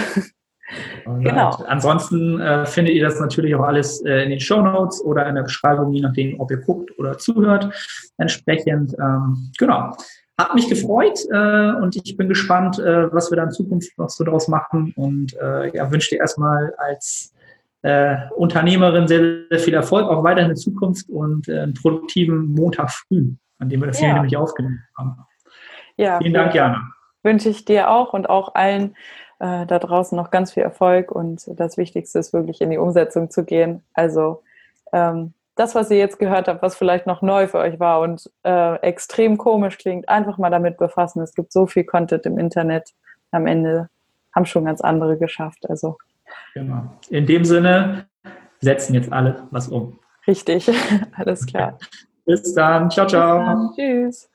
genau. 1.06 1.50
Ansonsten 1.66 2.40
äh, 2.40 2.68
findet 2.68 2.94
ihr 2.94 3.04
das 3.04 3.20
natürlich 3.20 3.56
auch 3.56 3.64
alles 3.64 4.06
äh, 4.06 4.24
in 4.24 4.30
den 4.30 4.40
Show 4.40 4.62
Notes 4.62 5.04
oder 5.04 5.28
in 5.28 5.34
der 5.34 5.42
Beschreibung, 5.42 5.92
je 5.92 6.02
nachdem, 6.02 6.40
ob 6.40 6.52
ihr 6.52 6.58
guckt 6.58 6.92
oder 7.00 7.18
zuhört. 7.18 7.74
Entsprechend, 8.20 8.96
ähm, 9.00 9.52
genau. 9.58 9.96
Hat 10.38 10.54
mich 10.54 10.68
gefreut 10.68 11.20
äh, 11.32 11.72
und 11.82 11.96
ich 11.96 12.18
bin 12.18 12.28
gespannt, 12.28 12.78
äh, 12.78 13.12
was 13.14 13.32
wir 13.32 13.38
da 13.38 13.44
in 13.44 13.52
Zukunft 13.52 13.98
noch 13.98 14.10
so 14.10 14.24
draus 14.26 14.50
machen 14.50 14.94
und 14.98 15.34
äh, 15.42 15.74
ja, 15.76 15.90
wünsche 15.90 16.10
dir 16.10 16.20
erstmal 16.20 16.74
als 16.78 17.34
äh, 17.84 18.18
Unternehmerin 18.36 19.08
sehr, 19.08 19.46
sehr 19.50 19.60
viel 19.60 19.74
Erfolg, 19.74 20.10
auch 20.10 20.24
weiterhin 20.24 20.52
in 20.52 20.58
Zukunft 20.58 21.08
und 21.10 21.48
äh, 21.48 21.60
einen 21.60 21.74
produktiven 21.74 22.54
Montag 22.54 22.92
früh, 22.92 23.32
an 23.60 23.70
dem 23.70 23.80
wir 23.80 23.88
das 23.88 24.02
ja. 24.02 24.08
hier 24.08 24.14
nämlich 24.16 24.36
aufgenommen 24.36 24.84
haben. 24.98 25.16
Ja, 25.96 26.20
Vielen 26.20 26.34
Dank, 26.34 26.54
Jana. 26.54 26.82
Wünsche 27.24 27.50
ich 27.50 27.64
dir 27.64 27.90
auch 27.90 28.14
und 28.14 28.30
auch 28.30 28.56
allen 28.56 28.96
äh, 29.40 29.66
da 29.66 29.80
draußen 29.80 30.16
noch 30.18 30.32
ganz 30.32 30.54
viel 30.54 30.64
Erfolg 30.64 31.12
und 31.12 31.44
das 31.56 31.78
Wichtigste 31.78 32.20
ist 32.20 32.34
wirklich 32.34 32.60
in 32.60 32.72
die 32.72 32.78
Umsetzung 32.78 33.30
zu 33.30 33.46
gehen. 33.46 33.84
Also 33.94 34.44
ähm, 34.92 35.34
das, 35.56 35.76
was 35.76 35.90
ihr 35.90 35.98
jetzt 35.98 36.20
gehört 36.20 36.48
habt, 36.48 36.62
was 36.62 36.76
vielleicht 36.76 37.08
noch 37.08 37.22
neu 37.22 37.48
für 37.48 37.60
euch 37.60 37.80
war 37.80 38.02
und 38.02 38.30
äh, 38.44 38.76
extrem 38.82 39.38
komisch 39.38 39.78
klingt, 39.78 40.10
einfach 40.10 40.38
mal 40.38 40.50
damit 40.50 40.78
befassen. 40.78 41.22
Es 41.22 41.34
gibt 41.34 41.52
so 41.52 41.66
viel 41.66 41.84
Content 41.84 42.26
im 42.26 42.38
Internet. 42.38 42.92
Am 43.32 43.48
Ende 43.48 43.90
haben 44.34 44.46
schon 44.46 44.66
ganz 44.66 44.82
andere 44.82 45.18
geschafft. 45.18 45.70
Also 45.70 45.98
Genau. 46.54 46.84
In 47.10 47.26
dem 47.26 47.46
Sinne 47.46 48.08
setzen 48.62 48.94
jetzt 48.94 49.12
alle 49.12 49.48
was 49.52 49.68
um. 49.68 50.00
Richtig, 50.28 50.70
alles 51.16 51.46
klar. 51.46 51.78
Bis 52.26 52.54
dann. 52.54 52.90
Ciao, 52.90 53.06
ciao. 53.06 53.40
Dann. 53.40 53.72
Tschüss. 53.76 54.30